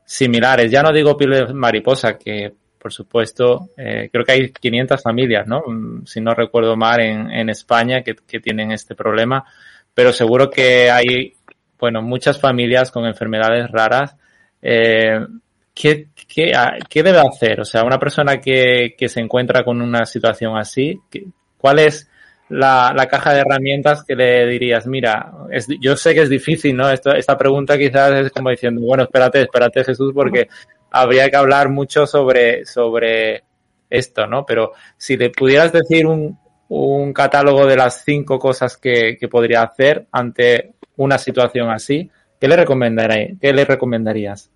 similares. 0.05 0.71
Ya 0.71 0.83
no 0.83 0.93
digo 0.93 1.17
piel 1.17 1.55
mariposa, 1.55 2.17
que 2.17 2.55
por 2.85 2.93
supuesto. 2.93 3.71
Eh, 3.79 4.11
creo 4.13 4.27
que 4.27 4.33
hay 4.33 4.53
500 4.53 5.03
familias, 5.03 5.47
¿no? 5.47 5.63
Mm, 5.67 6.05
si 6.05 6.21
no 6.21 6.35
recuerdo 6.35 6.77
mal, 6.77 7.01
en, 7.01 7.31
en 7.31 7.49
España 7.49 8.03
que, 8.03 8.15
que, 8.15 8.41
tienen 8.41 8.73
este 8.73 8.95
problema, 8.95 9.43
pero 9.95 10.13
seguro 10.13 10.51
que 10.51 10.91
hay, 10.91 11.33
bueno, 11.79 12.03
muchas 12.03 12.39
familias 12.39 12.91
con 12.91 13.07
enfermedades 13.07 13.71
raras. 13.71 14.15
Eh, 14.61 15.19
¿qué, 15.75 16.09
qué, 16.29 16.53
qué, 16.89 17.03
debe 17.03 17.19
hacer? 17.19 17.61
O 17.61 17.65
sea, 17.65 17.85
una 17.85 17.99
persona 17.99 18.41
que, 18.41 18.95
que 18.97 19.09
se 19.09 19.21
encuentra 19.21 19.65
con 19.65 19.83
una 19.83 20.07
situación 20.07 20.57
así, 20.57 21.01
¿cuál 21.59 21.81
es 21.81 22.09
la, 22.49 22.93
la, 22.97 23.07
caja 23.07 23.35
de 23.35 23.41
herramientas 23.41 24.05
que 24.05 24.15
le 24.15 24.47
dirías? 24.47 24.87
Mira, 24.87 25.33
es, 25.51 25.67
yo 25.81 25.97
sé 25.97 26.15
que 26.15 26.23
es 26.23 26.31
difícil, 26.31 26.77
¿no? 26.77 26.89
Esto, 26.91 27.13
esta 27.13 27.37
pregunta 27.37 27.77
quizás 27.77 28.13
es 28.13 28.33
como 28.33 28.51
diciendo, 28.51 28.81
bueno, 28.83 29.05
espérate, 29.05 29.43
espérate 29.43 29.85
Jesús, 29.85 30.13
porque 30.15 30.49
habría 30.91 31.29
que 31.29 31.37
hablar 31.37 31.69
mucho 31.69 32.07
sobre, 32.07 32.65
sobre 32.65 33.43
esto, 33.91 34.27
¿no? 34.27 34.47
Pero 34.47 34.73
si 34.97 35.17
le 35.17 35.31
pudieras 35.31 35.73
decir 35.73 36.07
un, 36.07 36.39
un 36.69 37.13
catálogo 37.13 37.67
de 37.67 37.77
las 37.77 38.05
cinco 38.05 38.39
cosas 38.39 38.77
que, 38.77 39.17
que, 39.19 39.29
podría 39.29 39.63
hacer 39.63 40.07
ante 40.13 40.75
una 40.97 41.19
situación 41.19 41.71
así, 41.71 42.11
¿qué 42.41 42.49
le, 42.49 42.57
recomendaría, 42.57 43.31
qué 43.41 43.53
le 43.53 43.65
recomendarías? 43.65 44.51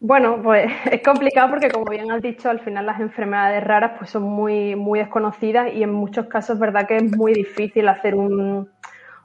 Bueno, 0.00 0.40
pues 0.42 0.70
es 0.92 1.02
complicado 1.02 1.50
porque 1.50 1.70
como 1.70 1.90
bien 1.90 2.10
has 2.10 2.22
dicho, 2.22 2.48
al 2.48 2.60
final 2.60 2.86
las 2.86 3.00
enfermedades 3.00 3.64
raras 3.64 3.92
pues 3.98 4.10
son 4.10 4.22
muy, 4.22 4.76
muy 4.76 5.00
desconocidas 5.00 5.72
y 5.74 5.82
en 5.82 5.92
muchos 5.92 6.26
casos 6.26 6.54
es 6.54 6.60
verdad 6.60 6.86
que 6.86 6.96
es 6.96 7.16
muy 7.16 7.34
difícil 7.34 7.88
hacer 7.88 8.14
un, 8.14 8.70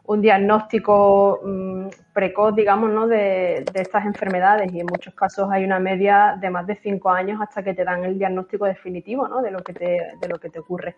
un 0.06 0.22
diagnóstico 0.22 1.42
mm, 1.46 1.88
precoz, 2.12 2.56
digamos, 2.56 2.90
¿no? 2.90 3.08
de, 3.08 3.64
estas 3.74 4.06
enfermedades 4.06 4.74
y 4.74 4.80
en 4.80 4.88
muchos 4.88 5.14
casos 5.14 5.50
hay 5.52 5.64
una 5.64 5.80
media 5.80 6.38
de 6.40 6.50
más 6.50 6.66
de 6.66 6.76
cinco 6.76 7.12
años 7.12 7.40
hasta 7.42 7.64
que 7.64 7.74
te 7.74 7.84
dan 7.84 8.04
el 8.04 8.18
diagnóstico 8.18 8.66
definitivo 8.66 9.28
¿no? 9.28 9.42
de, 9.42 9.52
lo 9.52 9.60
que 9.60 9.74
te, 9.74 10.00
de 10.20 10.28
lo 10.28 10.40
que 10.40 10.50
te 10.50 10.60
ocurre. 10.60 10.96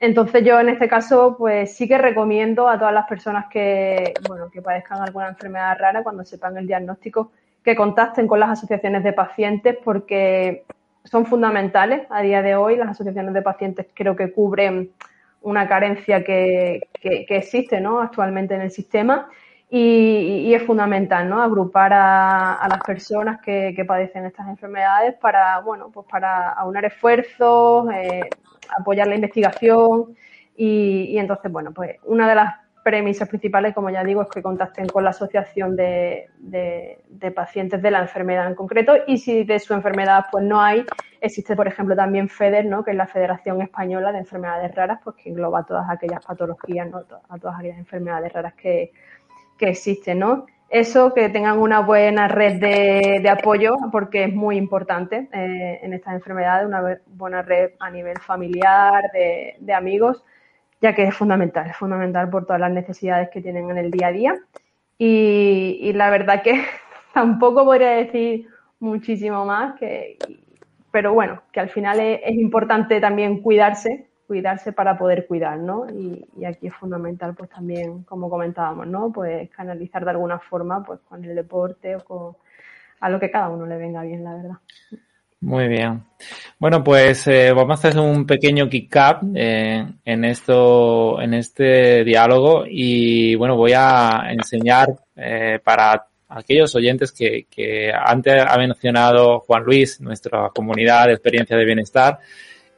Entonces 0.00 0.44
yo 0.44 0.58
en 0.58 0.70
este 0.70 0.88
caso 0.88 1.36
pues 1.38 1.76
sí 1.76 1.86
que 1.86 1.98
recomiendo 1.98 2.68
a 2.68 2.78
todas 2.78 2.92
las 2.92 3.06
personas 3.06 3.46
que, 3.48 4.12
bueno, 4.28 4.50
que 4.50 4.60
padezcan 4.60 5.00
alguna 5.00 5.28
enfermedad 5.28 5.78
rara 5.78 6.02
cuando 6.02 6.24
sepan 6.24 6.56
el 6.56 6.66
diagnóstico 6.66 7.30
que 7.64 7.74
contacten 7.74 8.28
con 8.28 8.38
las 8.38 8.50
asociaciones 8.50 9.02
de 9.02 9.14
pacientes 9.14 9.78
porque 9.82 10.64
son 11.04 11.26
fundamentales 11.26 12.06
a 12.10 12.20
día 12.20 12.42
de 12.42 12.54
hoy. 12.54 12.76
Las 12.76 12.90
asociaciones 12.90 13.32
de 13.32 13.42
pacientes 13.42 13.86
creo 13.94 14.14
que 14.14 14.32
cubren 14.32 14.90
una 15.40 15.66
carencia 15.66 16.22
que, 16.22 16.88
existe 17.02 17.80
¿no? 17.80 18.00
actualmente 18.00 18.54
en 18.54 18.62
el 18.62 18.70
sistema 18.70 19.28
y, 19.70 20.52
es 20.54 20.62
fundamental 20.62 21.28
¿no? 21.28 21.42
agrupar 21.42 21.92
a, 21.94 22.66
las 22.68 22.80
personas 22.80 23.40
que, 23.40 23.82
padecen 23.86 24.26
estas 24.26 24.46
enfermedades 24.48 25.14
para, 25.14 25.58
bueno, 25.60 25.90
pues 25.90 26.06
para 26.08 26.50
aunar 26.50 26.84
esfuerzos, 26.84 27.90
eh, 27.92 28.28
apoyar 28.78 29.06
la 29.06 29.14
investigación 29.16 30.14
y, 30.56 31.06
y, 31.10 31.18
entonces, 31.18 31.50
bueno, 31.50 31.72
pues 31.72 31.96
una 32.04 32.28
de 32.28 32.34
las 32.36 32.63
premisas 32.84 33.28
principales, 33.28 33.74
como 33.74 33.90
ya 33.90 34.04
digo, 34.04 34.22
es 34.22 34.28
que 34.28 34.42
contacten 34.42 34.86
con 34.86 35.02
la 35.02 35.10
asociación 35.10 35.74
de, 35.74 36.28
pacientes 37.34 37.80
de 37.82 37.90
la 37.90 38.00
enfermedad 38.00 38.46
en 38.46 38.54
concreto 38.54 38.94
y 39.06 39.18
si 39.18 39.42
de 39.42 39.58
su 39.58 39.72
enfermedad 39.72 40.26
pues 40.30 40.44
no 40.44 40.60
hay, 40.60 40.84
existe 41.20 41.56
por 41.56 41.66
ejemplo 41.66 41.96
también 41.96 42.28
FEDER, 42.28 42.66
¿no? 42.66 42.84
que 42.84 42.90
es 42.90 42.96
la 42.96 43.06
Federación 43.06 43.62
Española 43.62 44.12
de 44.12 44.18
Enfermedades 44.18 44.72
Raras, 44.74 45.00
pues 45.02 45.16
que 45.16 45.30
engloba 45.30 45.64
todas 45.64 45.88
aquellas 45.88 46.24
patologías, 46.24 46.88
¿no? 46.90 47.02
a 47.28 47.38
todas 47.38 47.58
aquellas 47.58 47.78
enfermedades 47.78 48.32
raras 48.32 48.54
que, 48.54 48.92
existen, 49.58 50.18
¿no? 50.18 50.44
eso, 50.68 51.14
que 51.14 51.30
tengan 51.30 51.58
una 51.58 51.80
buena 51.80 52.28
red 52.28 52.60
de, 52.60 53.28
apoyo, 53.30 53.76
porque 53.90 54.24
es 54.24 54.34
muy 54.34 54.58
importante 54.58 55.28
eh, 55.32 55.80
en 55.82 55.94
estas 55.94 56.14
enfermedades, 56.14 56.66
una 56.66 56.98
buena 57.06 57.40
red 57.40 57.70
a 57.80 57.90
nivel 57.90 58.18
familiar, 58.18 59.04
de, 59.12 59.72
amigos, 59.72 60.22
ya 60.84 60.94
que 60.94 61.04
es 61.04 61.14
fundamental, 61.16 61.70
es 61.70 61.76
fundamental 61.78 62.28
por 62.28 62.44
todas 62.44 62.60
las 62.60 62.70
necesidades 62.70 63.30
que 63.30 63.40
tienen 63.40 63.70
en 63.70 63.78
el 63.78 63.90
día 63.90 64.08
a 64.08 64.12
día. 64.12 64.34
Y, 64.98 65.92
la 65.94 66.10
verdad 66.10 66.42
que 66.42 66.62
tampoco 67.14 67.64
podría 67.64 67.92
decir 67.92 68.48
muchísimo 68.80 69.46
más, 69.46 69.76
que, 69.76 70.18
pero 70.90 71.14
bueno, 71.14 71.40
que 71.52 71.60
al 71.60 71.70
final 71.70 72.00
es 72.00 72.34
importante 72.34 73.00
también 73.00 73.40
cuidarse 73.40 74.08
cuidarse 74.26 74.72
para 74.72 74.96
poder 74.96 75.26
cuidar, 75.26 75.58
¿no? 75.58 75.86
Y, 75.90 76.44
aquí 76.44 76.66
es 76.66 76.74
fundamental, 76.74 77.34
pues 77.34 77.48
también, 77.50 78.02
como 78.04 78.28
comentábamos, 78.28 78.86
¿no? 78.86 79.12
Pues 79.12 79.48
canalizar 79.50 80.04
de 80.04 80.10
alguna 80.10 80.38
forma, 80.38 80.82
pues 80.84 81.00
con 81.08 81.24
el 81.24 81.34
deporte 81.34 81.96
o 81.96 82.04
con 82.04 82.36
a 83.00 83.10
lo 83.10 83.20
que 83.20 83.30
cada 83.30 83.48
uno 83.50 83.66
le 83.66 83.76
venga 83.76 84.02
bien, 84.02 84.24
la 84.24 84.34
verdad. 84.34 84.58
Muy 85.44 85.68
bien. 85.68 86.02
Bueno, 86.58 86.82
pues 86.82 87.26
eh, 87.26 87.52
vamos 87.52 87.84
a 87.84 87.88
hacer 87.88 88.00
un 88.00 88.26
pequeño 88.26 88.66
kick-up 88.66 89.30
eh, 89.34 89.86
en 90.02 90.24
esto, 90.24 91.20
en 91.20 91.34
este 91.34 92.02
diálogo 92.02 92.64
y 92.66 93.34
bueno, 93.34 93.54
voy 93.54 93.72
a 93.76 94.22
enseñar 94.30 94.88
eh, 95.14 95.58
para 95.62 96.06
aquellos 96.30 96.74
oyentes 96.74 97.12
que, 97.12 97.46
que 97.50 97.92
antes 97.92 98.42
ha 98.42 98.56
mencionado 98.56 99.40
Juan 99.40 99.64
Luis, 99.64 100.00
nuestra 100.00 100.48
comunidad 100.48 101.08
de 101.08 101.12
experiencia 101.12 101.58
de 101.58 101.66
bienestar, 101.66 102.18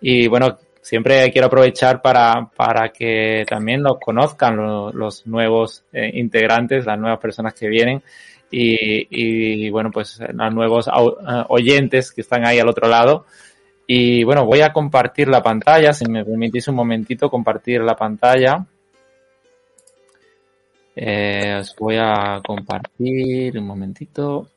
y 0.01 0.27
bueno, 0.27 0.59
siempre 0.83 1.31
quiero 1.31 1.47
aprovechar 1.47 2.03
para, 2.03 2.51
para 2.57 2.89
que 2.89 3.45
también 3.49 3.85
lo 3.85 4.01
conozcan 4.01 4.57
los 4.93 5.25
nuevos 5.25 5.85
eh, 5.93 6.11
integrantes, 6.15 6.85
las 6.85 6.99
nuevas 6.99 7.21
personas 7.21 7.55
que 7.55 7.69
vienen 7.69 8.03
y, 8.51 9.71
bueno, 9.71 9.91
pues 9.91 10.19
los 10.21 10.55
nuevos 10.55 10.89
oyentes 11.49 12.13
que 12.13 12.21
están 12.21 12.47
ahí 12.47 12.59
al 12.59 12.69
otro 12.69 12.89
lado. 12.89 13.27
Y 13.87 14.25
bueno, 14.25 14.45
voy 14.45 14.63
a 14.63 14.73
compartir 14.73 15.29
la 15.29 15.43
pantalla, 15.43 15.93
si 15.93 16.07
me 16.07 16.25
permitís 16.25 16.67
un 16.69 16.75
momentito 16.77 17.31
compartir 17.31 17.81
la 17.83 17.95
pantalla. 17.95 18.67
Eh, 20.97 21.59
os 21.61 21.77
voy 21.77 21.97
a 21.99 22.41
compartir 22.45 23.59
un 23.59 23.67
momentito. 23.67 24.51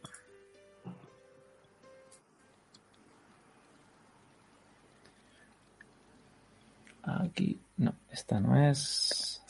Aquí, 7.04 7.60
no, 7.78 7.94
esta 8.10 8.40
no 8.40 8.56
es. 8.70 9.44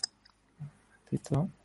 Un 1.12 1.59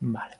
Vale. 0.00 0.36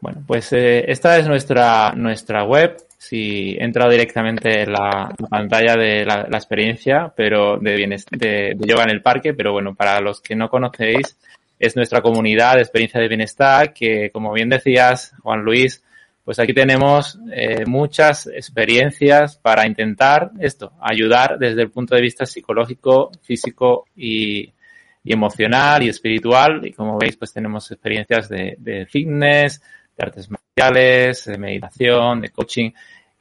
Bueno, 0.00 0.22
pues 0.26 0.52
eh, 0.52 0.84
esta 0.86 1.16
es 1.16 1.26
nuestra, 1.26 1.92
nuestra 1.96 2.44
web 2.44 2.76
si 2.98 3.56
he 3.58 3.64
entrado 3.64 3.90
directamente 3.90 4.62
en 4.62 4.72
la, 4.72 5.14
pantalla 5.28 5.76
de 5.76 6.04
la, 6.04 6.26
experiencia, 6.32 7.12
pero 7.14 7.58
de, 7.58 7.74
de, 8.10 8.56
yoga 8.66 8.84
en 8.84 8.90
el 8.90 9.02
parque, 9.02 9.34
pero 9.34 9.52
bueno, 9.52 9.74
para 9.74 10.00
los 10.00 10.20
que 10.20 10.34
no 10.34 10.48
conocéis, 10.48 11.16
es 11.58 11.76
nuestra 11.76 12.00
comunidad 12.00 12.54
de 12.54 12.62
experiencia 12.62 13.00
de 13.00 13.08
bienestar, 13.08 13.72
que 13.72 14.10
como 14.10 14.32
bien 14.32 14.48
decías, 14.48 15.14
Juan 15.22 15.42
Luis, 15.42 15.82
pues 16.24 16.38
aquí 16.38 16.54
tenemos 16.54 17.18
eh, 17.30 17.64
muchas 17.66 18.26
experiencias 18.26 19.36
para 19.36 19.66
intentar 19.66 20.30
esto, 20.40 20.72
ayudar 20.80 21.38
desde 21.38 21.62
el 21.62 21.70
punto 21.70 21.94
de 21.94 22.00
vista 22.00 22.24
psicológico, 22.24 23.10
físico 23.22 23.86
y, 23.94 24.50
emocional 25.12 25.82
y 25.82 25.88
espiritual. 25.88 26.66
Y 26.66 26.72
como 26.72 26.98
veis, 26.98 27.16
pues 27.16 27.32
tenemos 27.32 27.70
experiencias 27.70 28.28
de, 28.28 28.56
de 28.58 28.86
fitness, 28.86 29.60
de 29.96 30.04
artes 30.04 30.28
marciales, 30.30 31.24
de 31.24 31.38
meditación, 31.38 32.20
de 32.20 32.30
coaching. 32.30 32.70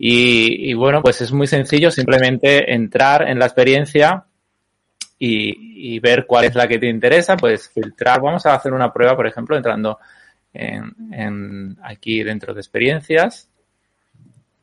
Y, 0.05 0.73
bueno, 0.73 1.01
pues 1.01 1.21
es 1.21 1.31
muy 1.31 1.47
sencillo 1.47 1.89
simplemente 1.89 2.73
entrar 2.73 3.27
en 3.29 3.39
la 3.39 3.45
experiencia 3.45 4.25
y, 5.17 5.97
ver 5.99 6.25
cuál 6.27 6.45
es 6.45 6.55
la 6.55 6.67
que 6.67 6.79
te 6.79 6.89
interesa, 6.89 7.37
pues 7.37 7.69
filtrar. 7.69 8.19
Vamos 8.19 8.45
a 8.45 8.55
hacer 8.55 8.73
una 8.73 8.91
prueba, 8.91 9.15
por 9.15 9.27
ejemplo, 9.27 9.55
entrando 9.55 9.99
en, 10.53 11.77
aquí 11.83 12.21
dentro 12.21 12.53
de 12.53 12.59
experiencias 12.59 13.49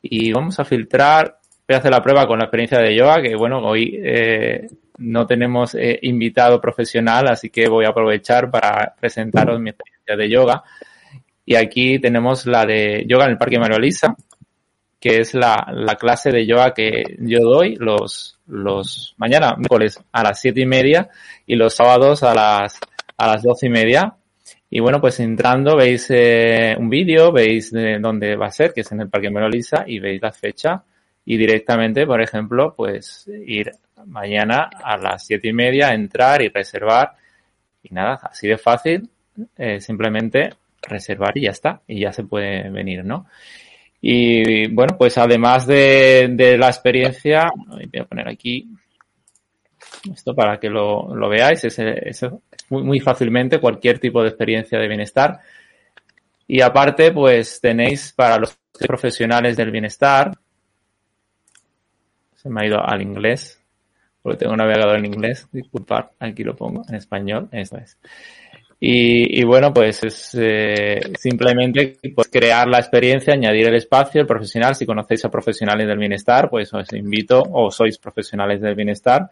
y 0.03 0.31
vamos 0.33 0.61
a 0.61 0.65
filtrar. 0.67 1.39
Voy 1.67 1.75
a 1.75 1.79
hacer 1.79 1.93
la 1.93 2.03
prueba 2.03 2.27
con 2.27 2.39
la 2.39 2.45
experiencia 2.45 2.79
de 2.79 2.95
yoga, 2.95 3.23
que 3.23 3.35
bueno, 3.35 3.61
hoy 3.61 3.99
eh, 4.03 4.69
no 5.01 5.27
tenemos 5.27 5.75
eh, 5.75 5.99
invitado 6.03 6.61
profesional, 6.61 7.29
así 7.29 7.51
que 7.51 7.69
voy 7.69 7.85
a 7.85 7.89
aprovechar 7.89 8.51
para 8.51 8.95
presentaros 8.99 9.59
mi 9.61 9.71
experiencia 9.71 10.17
de 10.17 10.31
yoga. 10.31 10.63
Y 11.45 11.57
aquí 11.57 11.99
tenemos 11.99 12.47
la 12.47 12.65
de 12.67 13.05
yoga 13.09 13.25
en 13.25 13.33
el 13.33 13.39
Parque 13.39 13.59
María 13.59 13.79
Lisa, 13.79 14.15
que 15.01 15.21
es 15.21 15.35
la, 15.35 15.67
la, 15.73 15.97
clase 15.97 16.31
de 16.31 16.47
yoga 16.47 16.75
que 16.75 17.17
yo 17.19 17.41
doy 17.41 17.77
los, 17.77 18.39
los 18.47 19.15
mañana, 19.17 19.57
miércoles 19.57 19.99
a 20.13 20.23
las 20.23 20.41
siete 20.41 20.61
y 20.61 20.67
media 20.67 21.09
y 21.47 21.57
los 21.57 21.75
sábados 21.75 22.23
a 22.23 22.35
las, 22.35 22.79
a 23.17 23.27
las 23.27 23.43
doce 23.43 23.67
y 23.67 23.71
media. 23.71 24.15
Y 24.69 24.81
bueno, 24.81 25.01
pues 25.01 25.19
entrando 25.19 25.77
veis 25.77 26.07
eh, 26.11 26.77
un 26.79 26.91
vídeo, 26.91 27.33
veis 27.33 27.73
de 27.73 27.99
dónde 27.99 28.37
va 28.37 28.47
a 28.47 28.53
ser, 28.53 28.73
que 28.73 28.83
es 28.83 28.93
en 28.93 29.01
el 29.01 29.09
Parque 29.09 29.31
Lisa, 29.51 29.85
y 29.87 29.99
veis 29.99 30.21
la 30.23 30.31
fecha 30.31 30.85
y 31.25 31.37
directamente, 31.37 32.07
por 32.07 32.21
ejemplo, 32.21 32.75
pues 32.77 33.29
ir 33.47 33.71
mañana 34.07 34.71
a 34.83 34.97
las 34.97 35.27
siete 35.27 35.49
y 35.49 35.53
media, 35.53 35.93
entrar 35.93 36.43
y 36.43 36.49
reservar. 36.49 37.13
Y 37.83 37.95
nada, 37.95 38.21
así 38.23 38.49
de 38.49 38.59
fácil, 38.59 39.09
eh, 39.57 39.81
simplemente 39.81 40.51
reservar 40.83 41.37
y 41.37 41.43
ya 41.43 41.51
está, 41.51 41.81
y 41.87 42.01
ya 42.01 42.13
se 42.13 42.25
puede 42.25 42.71
venir, 42.71 43.05
¿no? 43.05 43.27
Y 44.03 44.69
bueno, 44.69 44.97
pues 44.97 45.19
además 45.19 45.67
de, 45.67 46.57
la 46.59 46.69
experiencia, 46.69 47.51
voy 47.67 47.89
a 48.01 48.05
poner 48.05 48.29
aquí 48.29 48.69
esto 50.11 50.35
para 50.35 50.59
que 50.59 50.71
lo, 50.71 51.29
veáis, 51.29 51.65
es, 51.65 51.79
es 51.79 52.25
muy, 52.71 52.83
muy, 52.83 53.01
fácilmente 53.01 53.61
cualquier 53.61 53.99
tipo 53.99 54.23
de 54.23 54.29
experiencia 54.29 54.79
de 54.79 54.89
bienestar. 54.89 55.41
Y 56.47 56.63
aparte, 56.63 57.13
pues 57.13 57.61
tenéis 57.61 58.13
para 58.13 58.39
los 58.39 58.59
profesionales 58.87 59.57
del 59.57 59.71
bienestar, 59.71 60.33
se 62.35 62.49
me 62.49 62.63
ha 62.63 62.67
ido 62.67 62.81
al 62.83 63.03
inglés, 63.03 63.60
porque 64.23 64.39
tengo 64.39 64.53
un 64.53 64.59
navegador 64.59 64.99
en 64.99 65.07
inglés, 65.07 65.49
disculpad, 65.53 66.07
aquí 66.19 66.45
lo 66.45 66.55
pongo 66.55 66.83
en 66.89 66.95
español, 66.97 67.49
eso 67.53 67.77
es. 67.79 67.99
Y, 68.83 69.45
bueno, 69.45 69.75
pues 69.75 70.03
es 70.05 70.35
eh, 70.41 71.01
simplemente 71.19 71.99
pues, 72.15 72.29
crear 72.29 72.67
la 72.67 72.79
experiencia, 72.79 73.35
añadir 73.35 73.69
el 73.69 73.75
espacio, 73.75 74.23
el 74.23 74.27
profesional. 74.27 74.75
Si 74.75 74.87
conocéis 74.87 75.23
a 75.27 75.31
profesionales 75.31 75.87
del 75.87 75.99
bienestar, 75.99 76.49
pues 76.49 76.73
os 76.73 76.91
invito, 76.95 77.43
o 77.53 77.71
sois 77.71 77.99
profesionales 77.99 78.63
del 78.63 78.75
bienestar, 78.75 79.29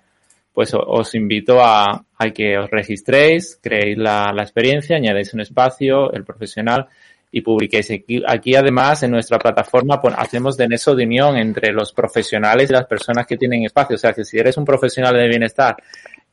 pues 0.53 0.74
os 0.74 1.14
invito 1.14 1.61
a, 1.62 2.05
que 2.34 2.59
os 2.59 2.68
registréis, 2.70 3.59
creéis 3.62 3.97
la, 3.97 4.34
experiencia, 4.39 4.97
añadéis 4.97 5.32
un 5.32 5.41
espacio, 5.41 6.12
el 6.12 6.24
profesional 6.24 6.86
y 7.31 7.41
publiquéis. 7.41 7.91
Aquí, 7.91 8.22
aquí 8.26 8.55
además 8.55 9.03
en 9.03 9.11
nuestra 9.11 9.39
plataforma 9.39 10.01
pues, 10.01 10.14
hacemos 10.16 10.57
de 10.57 10.68
neso 10.68 10.95
de 10.95 11.05
unión 11.05 11.37
entre 11.37 11.72
los 11.72 11.93
profesionales 11.93 12.70
y 12.70 12.72
las 12.72 12.87
personas 12.87 13.26
que 13.26 13.37
tienen 13.37 13.64
espacio. 13.64 13.97
O 13.97 13.99
sea 13.99 14.12
que 14.12 14.24
si 14.24 14.39
eres 14.39 14.57
un 14.57 14.64
profesional 14.64 15.14
de 15.14 15.29
bienestar 15.29 15.76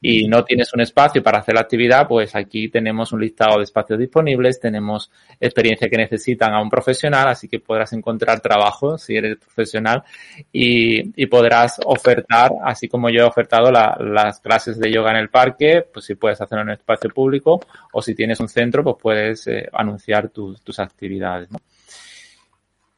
y 0.02 0.28
no 0.28 0.43
tienes 0.43 0.74
un 0.74 0.82
espacio 0.82 1.24
para 1.24 1.39
hacer 1.39 1.56
la 1.56 1.62
actividad, 1.62 2.08
pues 2.08 2.36
aquí 2.36 2.70
tenemos 2.70 3.12
un 3.12 3.22
listado 3.22 3.58
de 3.58 3.64
espacios 3.64 3.98
disponibles, 3.98 4.60
tenemos 4.60 5.10
experiencia 5.39 5.89
que 5.89 5.98
necesitan 5.98 6.54
a 6.54 6.62
un 6.62 6.70
profesional, 6.70 7.28
así 7.28 7.48
que 7.48 7.60
podrás 7.60 7.93
encontrar 7.93 8.39
trabajo 8.39 8.98
si 8.98 9.16
eres 9.16 9.38
profesional 9.38 10.04
y, 10.52 11.22
y 11.22 11.26
podrás 11.26 11.80
ofertar, 11.86 12.52
así 12.64 12.88
como 12.88 13.10
yo 13.10 13.22
he 13.22 13.26
ofertado 13.26 13.72
las 13.72 14.39
clases 14.39 14.80
de 14.80 14.91
yoga 14.91 15.12
en 15.12 15.18
el 15.18 15.30
parque, 15.30 15.86
pues 15.91 16.06
si 16.06 16.16
puedes 16.16 16.39
hacerlo 16.39 16.64
en 16.64 16.70
un 16.70 16.74
espacio 16.74 17.10
público 17.10 17.60
o 17.91 18.02
si 18.02 18.14
tienes 18.14 18.39
un 18.39 18.50
centro, 18.50 18.84
pues 18.84 18.96
puedes 19.02 19.48
eh, 19.48 19.68
anunciar 19.74 20.30
tus, 20.30 20.62
tus 20.62 20.80
actividades. 20.80 21.50
¿no? 21.50 21.60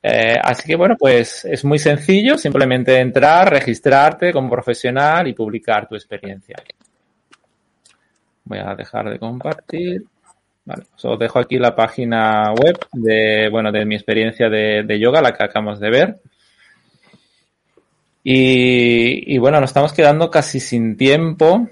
Eh, 0.10 0.38
así 0.42 0.68
que 0.68 0.76
bueno, 0.76 0.96
pues 0.98 1.44
es 1.46 1.66
muy 1.66 1.80
sencillo, 1.80 2.38
simplemente 2.38 2.98
entrar, 3.00 3.50
registrarte 3.50 4.32
como 4.32 4.50
profesional 4.50 5.28
y 5.28 5.34
publicar 5.34 5.88
tu 5.88 5.96
experiencia. 5.96 6.56
Voy 8.48 8.60
a 8.60 8.76
dejar 8.76 9.10
de 9.10 9.20
compartir. 9.20 10.04
Vale, 10.64 10.84
os 11.02 11.20
dejo 11.20 11.40
aquí 11.40 11.58
la 11.58 11.76
página 11.76 12.54
web 12.54 12.78
de, 12.94 13.50
bueno, 13.50 13.72
de 13.72 13.86
mi 13.86 13.96
experiencia 13.96 14.50
de, 14.50 15.00
yoga, 15.00 15.22
la 15.22 15.34
que 15.34 15.44
acabamos 15.44 15.80
de 15.80 15.90
ver. 15.90 16.22
Y, 18.24 19.38
bueno, 19.38 19.62
nos 19.62 19.70
estamos 19.70 19.94
quedando 19.94 20.30
casi 20.30 20.60
sin 20.60 20.98
tiempo. 20.98 21.68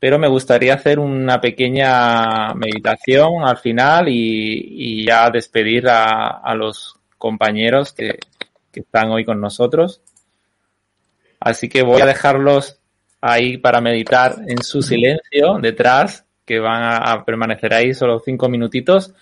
pero 0.00 0.18
me 0.18 0.28
gustaría 0.28 0.74
hacer 0.74 0.98
una 0.98 1.40
pequeña 1.40 2.54
meditación 2.54 3.44
al 3.44 3.58
final 3.58 4.06
y, 4.08 5.04
ya 5.04 5.30
despedir 5.30 5.88
a, 5.88 6.54
los 6.54 6.96
compañeros 7.18 7.92
que, 7.92 8.18
están 8.72 9.10
hoy 9.10 9.24
con 9.24 9.40
nosotros. 9.40 10.00
Así 11.38 11.68
que 11.68 11.82
voy 11.82 12.00
a 12.00 12.06
dejarlos 12.06 12.81
ahí 13.22 13.56
para 13.56 13.80
meditar 13.80 14.36
en 14.46 14.62
su 14.62 14.82
silencio 14.82 15.58
detrás, 15.62 16.26
que 16.44 16.58
van 16.58 16.82
a, 16.82 17.24
permanecer 17.24 17.72
ahí 17.72 17.94
solo 17.94 18.18
cinco 18.18 18.48
minutitos. 18.48 19.14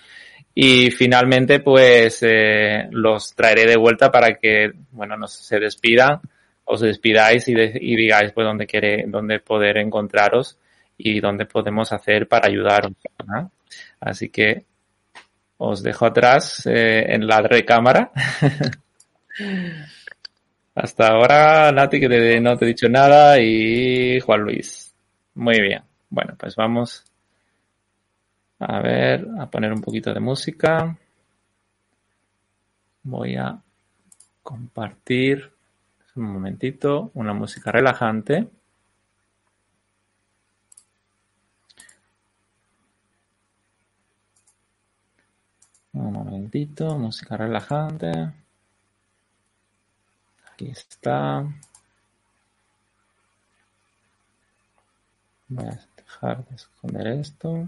Y 0.52 0.90
finalmente, 0.90 1.60
pues 1.60 2.18
eh, 2.22 2.88
los 2.90 3.34
traeré 3.34 3.66
de 3.66 3.76
vuelta 3.76 4.10
para 4.10 4.34
que, 4.34 4.72
bueno, 4.90 5.16
nos 5.16 5.32
se 5.32 5.60
despidan, 5.60 6.20
os 6.64 6.80
despidáis 6.80 7.46
y, 7.46 7.52
y 7.52 7.96
digáis 7.96 8.32
pues 8.32 8.46
dónde 8.46 8.66
quiere, 8.66 9.04
dónde 9.06 9.38
poder 9.38 9.78
encontraros 9.78 10.58
y 10.96 11.20
dónde 11.20 11.46
podemos 11.46 11.92
hacer 11.92 12.26
para 12.26 12.48
ayudaros. 12.48 12.92
Así 14.00 14.28
que 14.30 14.64
os 15.56 15.82
dejo 15.82 16.06
atrás 16.06 16.66
eh, 16.66 17.04
en 17.08 17.26
la 17.26 17.42
recámara. 17.42 18.10
Hasta 20.82 21.08
ahora, 21.08 21.70
Nati, 21.72 22.00
que 22.00 22.40
no 22.40 22.56
te 22.56 22.64
he 22.64 22.68
dicho 22.68 22.88
nada, 22.88 23.38
y 23.38 24.18
Juan 24.20 24.40
Luis. 24.40 24.94
Muy 25.34 25.60
bien. 25.60 25.82
Bueno, 26.08 26.34
pues 26.38 26.56
vamos 26.56 27.04
a 28.60 28.80
ver, 28.80 29.26
a 29.38 29.50
poner 29.50 29.74
un 29.74 29.82
poquito 29.82 30.14
de 30.14 30.20
música. 30.20 30.96
Voy 33.02 33.36
a 33.36 33.60
compartir 34.42 35.50
un 36.16 36.32
momentito 36.32 37.10
una 37.12 37.34
música 37.34 37.70
relajante. 37.70 38.48
Un 45.92 46.12
momentito, 46.12 46.96
música 46.96 47.36
relajante. 47.36 48.10
Aquí 50.60 50.72
está. 50.72 51.46
Voy 55.48 55.64
a 55.64 55.80
dejar 55.96 56.44
de 56.44 56.54
esconder 56.54 57.06
esto. 57.06 57.66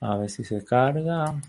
A 0.00 0.18
ver 0.18 0.28
si 0.28 0.44
se 0.44 0.62
carga. 0.62 1.40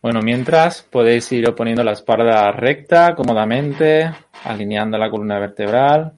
Bueno, 0.00 0.20
mientras 0.22 0.82
podéis 0.82 1.32
ir 1.32 1.52
poniendo 1.56 1.82
la 1.82 1.92
espalda 1.94 2.52
recta 2.52 3.16
cómodamente, 3.16 4.08
alineando 4.44 4.96
la 4.98 5.10
columna 5.10 5.40
vertebral 5.40 6.16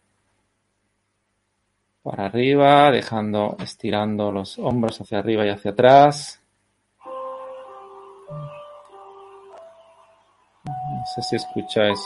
para 2.03 2.27
arriba, 2.27 2.91
dejando, 2.91 3.57
estirando 3.61 4.33
los 4.33 4.59
hombros 4.59 5.01
hacia 5.01 5.19
arriba 5.19 5.45
y 5.47 5.51
hacia 5.51 5.73
atrás. 5.73 6.43
No 10.65 11.05
sé 11.15 11.23
si 11.23 11.37
escucháis. 11.37 12.01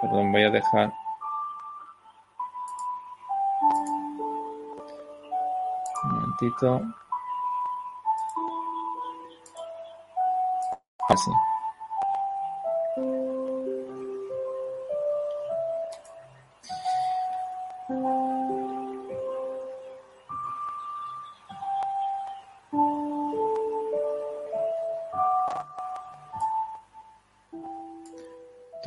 Perdón, 0.00 0.32
voy 0.32 0.44
a 0.44 0.50
dejar. 0.50 0.92
Un 6.04 6.12
momentito. 6.12 6.82
Así. 11.08 11.30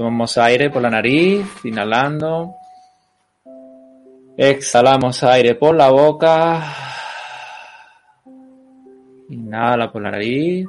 Tomamos 0.04 0.38
aire 0.38 0.70
por 0.70 0.82
la 0.82 0.90
nariz, 0.90 1.46
inhalando. 1.64 2.56
Exhalamos 4.36 5.24
aire 5.24 5.56
por 5.56 5.74
la 5.78 5.90
boca. 5.92 6.62
Inhala 9.30 9.90
por 9.90 10.02
la 10.02 10.12
nariz. 10.12 10.68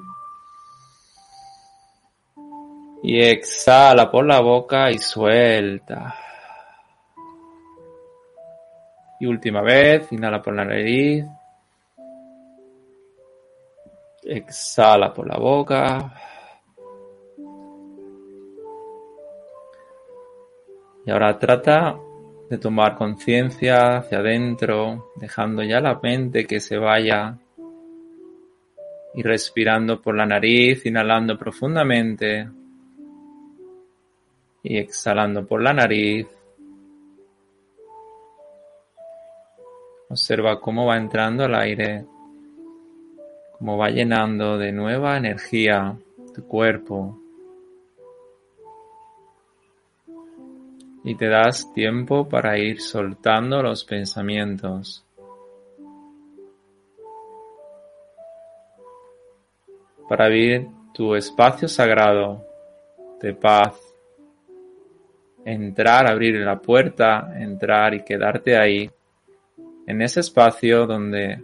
Y 3.02 3.20
exhala 3.20 4.08
por 4.08 4.24
la 4.24 4.38
boca 4.38 4.92
y 4.92 4.98
suelta. 4.98 6.14
Y 9.18 9.26
última 9.26 9.62
vez, 9.62 10.12
inhala 10.12 10.40
por 10.40 10.54
la 10.54 10.64
nariz. 10.64 11.24
Exhala 14.22 15.12
por 15.12 15.26
la 15.26 15.38
boca. 15.38 16.33
Y 21.06 21.10
ahora 21.10 21.38
trata 21.38 21.96
de 22.48 22.58
tomar 22.58 22.96
conciencia 22.96 23.98
hacia 23.98 24.18
adentro, 24.18 25.12
dejando 25.16 25.62
ya 25.62 25.80
la 25.80 25.98
mente 26.02 26.46
que 26.46 26.60
se 26.60 26.78
vaya 26.78 27.38
y 29.14 29.22
respirando 29.22 30.00
por 30.00 30.16
la 30.16 30.26
nariz, 30.26 30.84
inhalando 30.86 31.38
profundamente 31.38 32.48
y 34.62 34.78
exhalando 34.78 35.46
por 35.46 35.62
la 35.62 35.72
nariz. 35.72 36.26
Observa 40.08 40.60
cómo 40.60 40.86
va 40.86 40.96
entrando 40.96 41.44
el 41.44 41.54
aire, 41.54 42.04
cómo 43.58 43.76
va 43.76 43.90
llenando 43.90 44.58
de 44.58 44.72
nueva 44.72 45.16
energía 45.16 45.96
tu 46.34 46.46
cuerpo. 46.46 47.23
Y 51.04 51.14
te 51.16 51.28
das 51.28 51.72
tiempo 51.72 52.28
para 52.28 52.58
ir 52.58 52.80
soltando 52.80 53.62
los 53.62 53.84
pensamientos. 53.84 55.04
Para 60.08 60.28
vivir 60.28 60.68
tu 60.92 61.14
espacio 61.14 61.68
sagrado 61.68 62.44
de 63.20 63.34
paz 63.34 63.94
entrar, 65.44 66.06
abrir 66.06 66.36
la 66.36 66.58
puerta, 66.58 67.34
entrar 67.36 67.94
y 67.94 68.02
quedarte 68.02 68.56
ahí, 68.56 68.90
en 69.86 70.02
ese 70.02 70.20
espacio 70.20 70.86
donde 70.86 71.42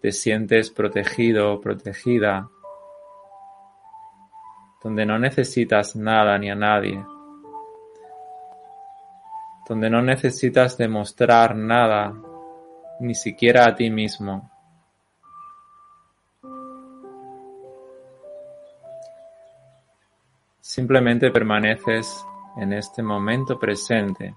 te 0.00 0.12
sientes 0.12 0.70
protegido, 0.70 1.60
protegida, 1.60 2.48
donde 4.82 5.04
no 5.04 5.18
necesitas 5.18 5.96
nada 5.96 6.38
ni 6.38 6.50
a 6.50 6.54
nadie, 6.54 7.04
donde 9.70 9.88
no 9.88 10.02
necesitas 10.02 10.76
demostrar 10.76 11.54
nada, 11.54 12.12
ni 12.98 13.14
siquiera 13.14 13.68
a 13.68 13.76
ti 13.76 13.88
mismo. 13.88 14.50
Simplemente 20.60 21.30
permaneces 21.30 22.26
en 22.56 22.72
este 22.72 23.00
momento 23.00 23.60
presente, 23.60 24.34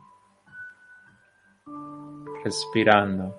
respirando. 2.44 3.36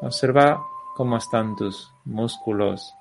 Observa 0.00 0.60
cómo 0.96 1.18
están 1.18 1.54
tus 1.54 1.88
músculos. 2.04 2.92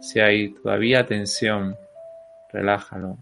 Si 0.00 0.18
hay 0.18 0.52
todavía 0.52 1.06
tensión, 1.06 1.76
relájalo. 2.52 3.18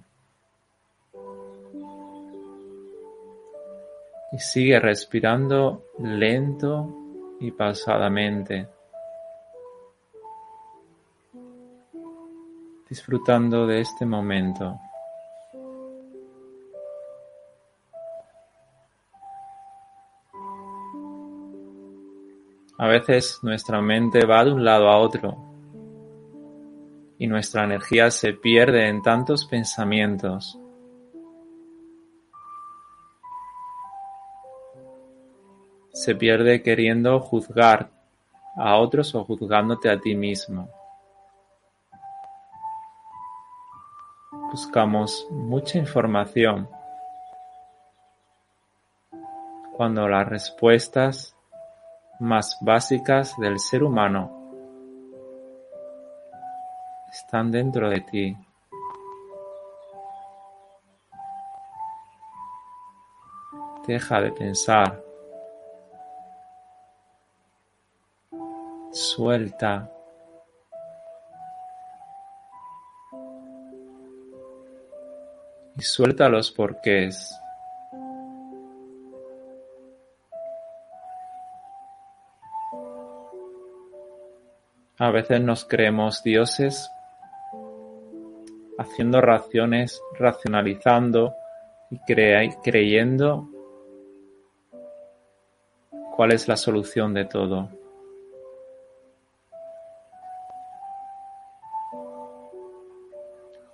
Y 4.33 4.39
sigue 4.39 4.79
respirando 4.79 5.85
lento 5.99 6.97
y 7.41 7.51
pausadamente. 7.51 8.69
disfrutando 12.91 13.69
de 13.69 13.81
este 13.81 14.05
momento. 14.05 14.77
A 22.77 22.89
veces 22.89 23.39
nuestra 23.43 23.81
mente 23.81 24.27
va 24.27 24.45
de 24.45 24.53
un 24.53 24.65
lado 24.65 24.89
a 24.89 24.99
otro 24.99 25.37
y 27.19 27.27
nuestra 27.29 27.65
energía 27.65 28.11
se 28.11 28.33
pierde 28.33 28.89
en 28.89 29.03
tantos 29.03 29.47
pensamientos. 29.47 30.59
Se 36.01 36.15
pierde 36.15 36.63
queriendo 36.63 37.21
juzgar 37.21 37.91
a 38.57 38.79
otros 38.79 39.15
o 39.15 39.23
juzgándote 39.23 39.91
a 39.91 40.01
ti 40.01 40.15
mismo. 40.15 40.71
Buscamos 44.51 45.27
mucha 45.31 45.77
información 45.77 46.67
cuando 49.77 50.09
las 50.09 50.27
respuestas 50.27 51.37
más 52.19 52.57
básicas 52.63 53.37
del 53.37 53.59
ser 53.59 53.85
humano 53.85 54.33
están 57.13 57.51
dentro 57.51 57.91
de 57.91 58.01
ti. 58.01 58.37
Deja 63.87 64.23
de 64.23 64.33
pensar. 64.33 65.10
Suelta. 68.93 69.91
Y 75.77 75.83
suelta 75.83 76.29
los 76.29 76.51
porqués. 76.51 77.41
A 84.99 85.11
veces 85.11 85.41
nos 85.41 85.65
creemos 85.65 86.23
dioses 86.23 86.91
haciendo 88.77 89.21
raciones, 89.21 90.03
racionalizando 90.19 91.35
y 91.91 91.99
creyendo 92.63 93.49
cuál 96.17 96.33
es 96.33 96.49
la 96.49 96.57
solución 96.57 97.15
de 97.15 97.25
todo. 97.25 97.80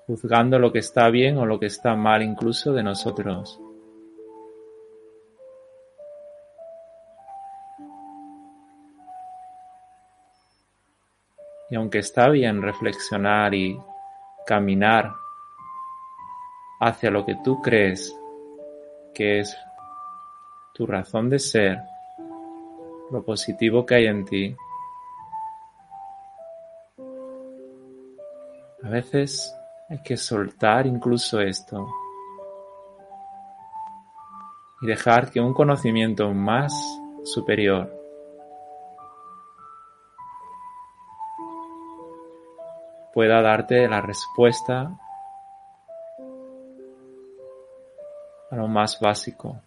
Juzgando 0.06 0.58
lo 0.58 0.72
que 0.72 0.78
está 0.78 1.10
bien 1.10 1.36
o 1.38 1.46
lo 1.46 1.58
que 1.58 1.66
está 1.66 1.96
mal 1.96 2.22
incluso 2.22 2.72
de 2.72 2.82
nosotros. 2.82 3.60
Y 11.68 11.74
aunque 11.74 11.98
está 11.98 12.28
bien 12.28 12.62
reflexionar 12.62 13.52
y 13.52 13.76
caminar 14.46 15.12
hacia 16.78 17.10
lo 17.10 17.26
que 17.26 17.36
tú 17.42 17.60
crees 17.60 18.16
que 19.12 19.40
es 19.40 19.56
tu 20.74 20.86
razón 20.86 21.28
de 21.28 21.40
ser, 21.40 21.80
lo 23.10 23.24
positivo 23.24 23.84
que 23.84 23.94
hay 23.96 24.06
en 24.06 24.24
ti, 24.24 24.56
a 28.84 28.88
veces 28.88 29.52
hay 29.88 29.98
que 30.02 30.16
soltar 30.16 30.86
incluso 30.86 31.40
esto. 31.40 31.88
Y 34.82 34.86
dejar 34.86 35.30
que 35.30 35.40
un 35.40 35.54
conocimiento 35.54 36.32
más 36.32 36.72
superior. 37.24 37.92
Pueda 43.14 43.40
darte 43.40 43.88
la 43.88 44.02
respuesta 44.02 44.90
a 48.50 48.56
lo 48.56 48.68
más 48.68 49.00
básico, 49.00 49.60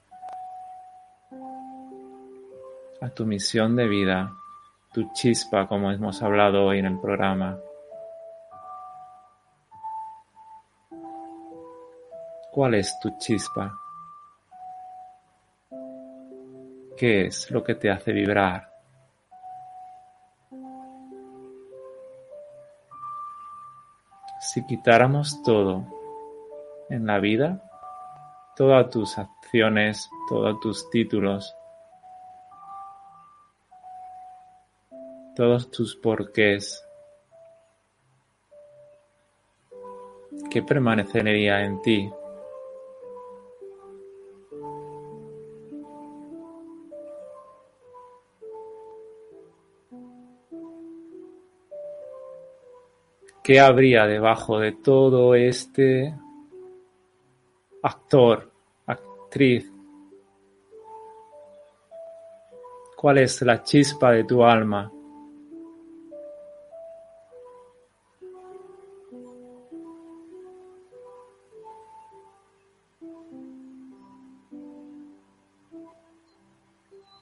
a 3.02 3.10
tu 3.10 3.26
misión 3.26 3.76
de 3.76 3.88
vida, 3.88 4.32
tu 4.94 5.12
chispa, 5.14 5.68
como 5.68 5.92
hemos 5.92 6.22
hablado 6.22 6.66
hoy 6.66 6.80
en 6.80 6.86
el 6.86 7.00
programa. 7.00 7.60
¿Cuál 12.52 12.76
es 12.76 13.00
tu 13.00 13.18
chispa? 13.18 13.74
¿Qué 16.98 17.28
es 17.28 17.50
lo 17.52 17.64
que 17.64 17.76
te 17.76 17.90
hace 17.90 18.12
vibrar? 18.12 18.70
si 24.50 24.66
quitáramos 24.66 25.44
todo 25.44 25.86
en 26.90 27.06
la 27.06 27.20
vida, 27.20 27.62
todas 28.56 28.90
tus 28.90 29.20
acciones, 29.20 30.10
todos 30.28 30.60
tus 30.60 30.90
títulos, 30.90 31.56
todos 35.36 35.70
tus 35.70 35.96
porqués, 35.96 36.84
¿qué 40.50 40.64
permanecería 40.64 41.64
en 41.64 41.82
ti? 41.84 42.12
¿Qué 53.50 53.60
habría 53.60 54.06
debajo 54.06 54.60
de 54.60 54.74
todo 54.74 55.34
este 55.34 56.14
actor, 57.82 58.52
actriz? 58.86 59.74
¿Cuál 62.96 63.18
es 63.18 63.42
la 63.42 63.64
chispa 63.64 64.12
de 64.12 64.24
tu 64.24 64.44
alma? 64.44 64.92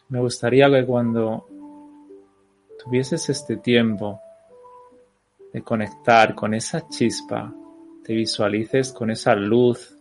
Me 0.10 0.20
gustaría 0.20 0.70
que 0.70 0.86
cuando 0.86 1.48
tuvieses 2.84 3.30
este 3.30 3.56
tiempo 3.56 4.20
de 5.54 5.62
conectar 5.62 6.36
con 6.36 6.54
esa 6.54 6.88
chispa, 6.88 7.54
te 8.04 8.14
visualices 8.14 8.92
con 8.92 9.12
esa 9.12 9.36
luz 9.36 9.98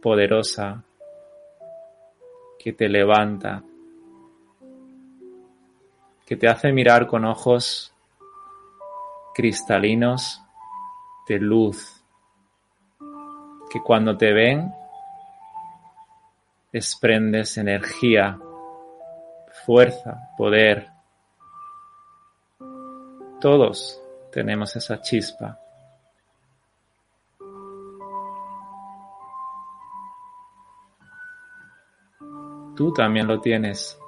poderosa 0.00 0.84
que 2.58 2.72
te 2.72 2.88
levanta, 2.88 3.62
que 6.26 6.36
te 6.36 6.48
hace 6.48 6.72
mirar 6.72 7.06
con 7.06 7.24
ojos 7.24 7.94
cristalinos 9.34 10.42
de 11.28 11.38
luz, 11.38 12.02
que 13.70 13.80
cuando 13.80 14.16
te 14.16 14.32
ven 14.32 14.72
desprendes 16.72 17.56
energía, 17.56 18.38
fuerza, 19.64 20.30
poder, 20.36 20.88
todos 23.40 24.02
tenemos 24.30 24.74
esa 24.76 25.00
chispa. 25.00 25.58
Tú 32.76 32.92
también 32.92 33.26
lo 33.26 33.40
tienes. 33.40 33.98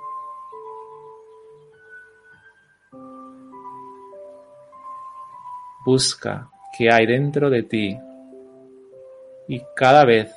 Busca 5.85 6.49
qué 6.77 6.89
hay 6.93 7.07
dentro 7.07 7.51
de 7.51 7.63
ti 7.65 7.99
y 9.49 9.61
cada 9.75 10.05
vez 10.05 10.33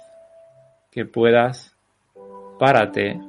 que 0.90 1.06
puedas, 1.06 1.76
párate 2.58 3.20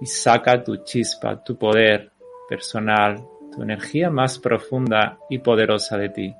y 0.00 0.06
saca 0.06 0.64
tu 0.64 0.78
chispa, 0.78 1.42
tu 1.44 1.56
poder 1.56 2.10
personal, 2.48 3.24
tu 3.58 3.64
energía 3.64 4.08
más 4.08 4.38
profunda 4.38 5.18
y 5.28 5.38
poderosa 5.40 5.98
de 5.98 6.08
ti. 6.10 6.34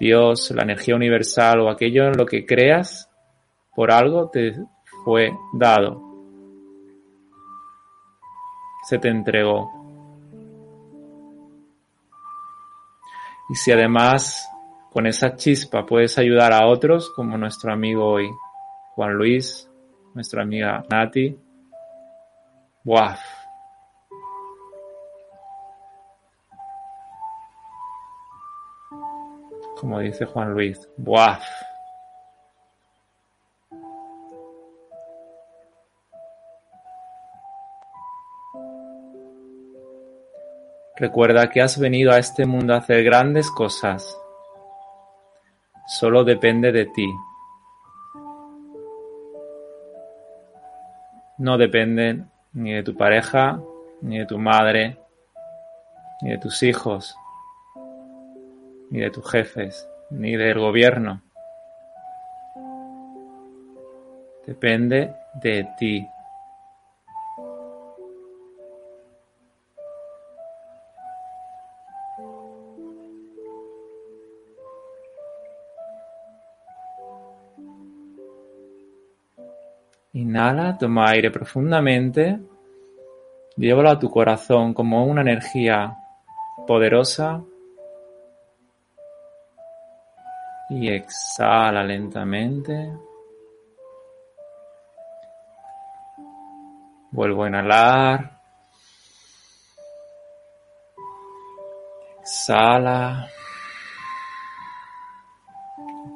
Dios, 0.00 0.50
la 0.50 0.64
energía 0.64 0.96
universal 0.96 1.60
o 1.60 1.70
aquello 1.70 2.08
en 2.08 2.16
lo 2.16 2.26
que 2.26 2.44
creas, 2.44 3.08
por 3.76 3.92
algo 3.92 4.28
te 4.28 4.56
fue 5.04 5.30
dado. 5.52 6.02
Se 8.88 8.98
te 8.98 9.08
entregó. 9.08 9.70
Y 13.50 13.54
si 13.54 13.70
además 13.70 14.48
con 14.90 15.06
esa 15.06 15.36
chispa 15.36 15.86
puedes 15.86 16.18
ayudar 16.18 16.52
a 16.52 16.66
otros, 16.66 17.12
como 17.14 17.38
nuestro 17.38 17.72
amigo 17.72 18.04
hoy, 18.04 18.28
Juan 18.96 19.12
Luis, 19.12 19.69
nuestra 20.14 20.42
amiga 20.42 20.84
Nati. 20.90 21.36
¡Wow! 22.84 23.14
Como 29.78 29.98
dice 30.00 30.26
Juan 30.26 30.52
Luis, 30.52 30.88
¡Wow! 30.98 31.38
Recuerda 41.00 41.48
que 41.48 41.62
has 41.62 41.78
venido 41.78 42.12
a 42.12 42.18
este 42.18 42.44
mundo 42.44 42.74
a 42.74 42.76
hacer 42.76 43.02
grandes 43.02 43.50
cosas. 43.50 44.20
Solo 45.86 46.24
depende 46.24 46.72
de 46.72 46.84
ti. 46.84 47.10
No 51.40 51.56
depende 51.56 52.24
ni 52.52 52.74
de 52.74 52.82
tu 52.82 52.94
pareja, 52.94 53.58
ni 54.02 54.18
de 54.18 54.26
tu 54.26 54.36
madre, 54.36 54.98
ni 56.20 56.32
de 56.32 56.36
tus 56.36 56.62
hijos, 56.62 57.16
ni 58.90 59.00
de 59.00 59.10
tus 59.10 59.26
jefes, 59.30 59.88
ni 60.10 60.36
del 60.36 60.58
gobierno. 60.58 61.22
Depende 64.46 65.14
de 65.42 65.66
ti. 65.78 66.06
Inhala, 80.30 80.78
toma 80.78 81.08
aire 81.10 81.28
profundamente, 81.32 82.38
llévalo 83.56 83.90
a 83.90 83.98
tu 83.98 84.08
corazón 84.08 84.72
como 84.72 85.04
una 85.04 85.22
energía 85.22 85.98
poderosa 86.68 87.42
y 90.68 90.88
exhala 90.88 91.82
lentamente. 91.82 92.92
Vuelvo 97.10 97.42
a 97.42 97.48
inhalar. 97.48 98.40
Exhala. 102.20 103.26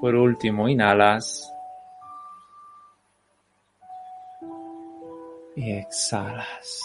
Por 0.01 0.15
último, 0.15 0.69
inhalas. 0.69 1.51
Y 5.57 5.73
exhalas. 5.73 6.83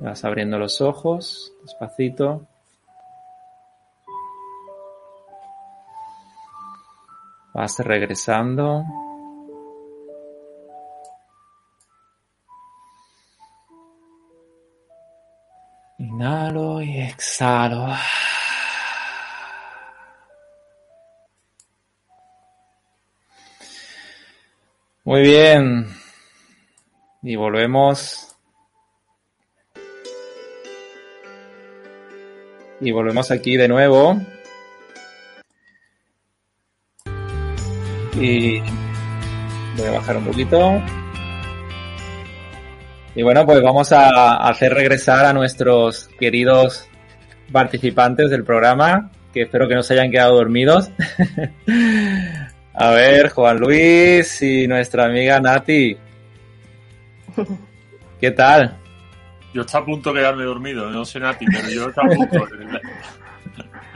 Vas 0.00 0.24
abriendo 0.24 0.58
los 0.58 0.80
ojos 0.80 1.52
despacito. 1.62 2.46
Vas 7.52 7.78
regresando. 7.80 8.84
Inhalo 15.98 16.80
y 16.80 16.98
exhalo. 16.98 17.94
Muy 25.10 25.22
bien. 25.22 25.88
Y 27.24 27.34
volvemos. 27.34 28.36
Y 32.80 32.92
volvemos 32.92 33.32
aquí 33.32 33.56
de 33.56 33.66
nuevo. 33.66 34.20
Y 38.14 38.60
voy 38.60 39.86
a 39.88 39.90
bajar 39.90 40.16
un 40.18 40.26
poquito. 40.26 40.80
Y 43.16 43.24
bueno, 43.24 43.44
pues 43.44 43.60
vamos 43.62 43.90
a 43.90 44.36
hacer 44.48 44.72
regresar 44.72 45.24
a 45.26 45.32
nuestros 45.32 46.06
queridos 46.20 46.88
participantes 47.50 48.30
del 48.30 48.44
programa, 48.44 49.10
que 49.34 49.42
espero 49.42 49.66
que 49.66 49.74
no 49.74 49.82
se 49.82 49.94
hayan 49.94 50.12
quedado 50.12 50.36
dormidos. 50.36 50.88
a 52.74 52.90
ver, 52.90 53.30
Juan 53.30 53.58
Luis 53.58 54.42
y 54.42 54.66
nuestra 54.66 55.06
amiga 55.06 55.40
Nati. 55.40 55.96
¿Qué 58.20 58.30
tal? 58.30 58.76
Yo 59.52 59.62
estoy 59.62 59.80
a 59.80 59.84
punto 59.84 60.12
de 60.12 60.20
quedarme 60.20 60.44
dormido, 60.44 60.90
no 60.90 61.04
sé 61.04 61.20
Nati, 61.20 61.46
pero 61.46 61.68
yo 61.68 61.88
estoy 61.88 62.04
a 62.04 62.16
punto. 62.16 62.46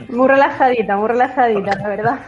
muy 0.09 0.27
relajadita, 0.27 0.97
muy 0.97 1.07
relajadita, 1.07 1.75
la 1.75 1.87
verdad. 1.87 2.19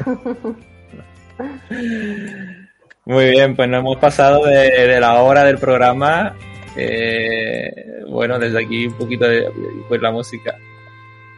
Muy 3.06 3.30
bien, 3.30 3.56
pues 3.56 3.70
nos 3.70 3.80
hemos 3.80 3.98
pasado 3.98 4.46
de, 4.46 5.00
la 5.00 5.22
hora 5.22 5.46
del 5.46 5.58
programa. 5.58 6.36
Eh, 6.76 8.04
bueno, 8.10 8.38
desde 8.38 8.66
aquí 8.66 8.88
un 8.88 8.98
poquito 8.98 9.26
de 9.26 9.50
pues 9.88 10.02
la 10.02 10.12
música. 10.12 10.56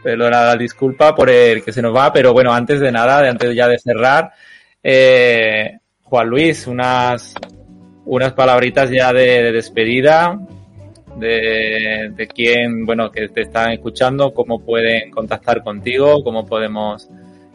Perdona 0.02 0.46
la 0.46 0.56
disculpa 0.56 1.14
por 1.14 1.30
el 1.30 1.62
que 1.62 1.72
se 1.72 1.80
nos 1.80 1.94
va, 1.94 2.12
pero 2.12 2.32
bueno, 2.32 2.52
antes 2.52 2.80
de 2.80 2.90
nada, 2.90 3.28
antes 3.28 3.54
ya 3.54 3.68
de 3.68 3.78
cerrar, 3.78 4.32
eh, 4.82 5.78
Juan 6.02 6.28
Luis, 6.28 6.66
unas, 6.66 7.34
unas 8.04 8.32
palabritas 8.32 8.90
ya 8.90 9.12
de, 9.12 9.52
despedida 9.52 10.38
de, 11.16 12.12
de 12.14 12.26
quién, 12.26 12.84
bueno, 12.84 13.10
que 13.10 13.28
te 13.28 13.42
están 13.42 13.72
escuchando, 13.72 14.32
cómo 14.32 14.60
pueden 14.60 15.10
contactar 15.10 15.62
contigo, 15.62 16.22
cómo 16.24 16.46
podemos, 16.46 17.08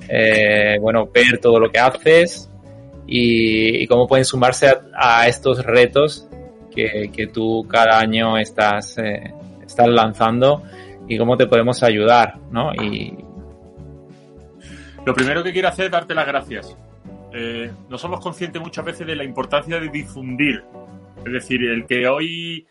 eh, 0.07 0.77
bueno, 0.79 1.09
ver 1.13 1.39
todo 1.41 1.59
lo 1.59 1.69
que 1.69 1.79
haces 1.79 2.49
y, 3.07 3.85
cómo 3.87 4.07
pueden 4.07 4.25
sumarse 4.25 4.73
a, 4.93 5.27
estos 5.27 5.63
retos 5.65 6.27
que, 6.73 7.09
que, 7.13 7.27
tú 7.27 7.65
cada 7.69 7.99
año 7.99 8.37
estás, 8.37 8.97
eh, 8.97 9.33
estás 9.65 9.87
lanzando 9.87 10.63
y 11.07 11.17
cómo 11.17 11.37
te 11.37 11.47
podemos 11.47 11.81
ayudar, 11.83 12.37
¿no? 12.51 12.73
Y... 12.73 13.17
Lo 15.05 15.13
primero 15.13 15.43
que 15.43 15.53
quiero 15.53 15.67
hacer 15.67 15.85
es 15.85 15.91
darte 15.91 16.15
las 16.15 16.25
gracias. 16.25 16.75
Eh, 17.37 17.69
no 17.89 17.97
somos 17.97 18.21
conscientes 18.21 18.61
muchas 18.61 18.85
veces 18.85 19.05
de 19.05 19.13
la 19.13 19.25
importancia 19.25 19.77
de 19.77 19.89
difundir. 19.89 20.63
Es 21.25 21.33
decir, 21.33 21.65
el 21.65 21.85
que 21.85 22.07
hoy 22.07 22.65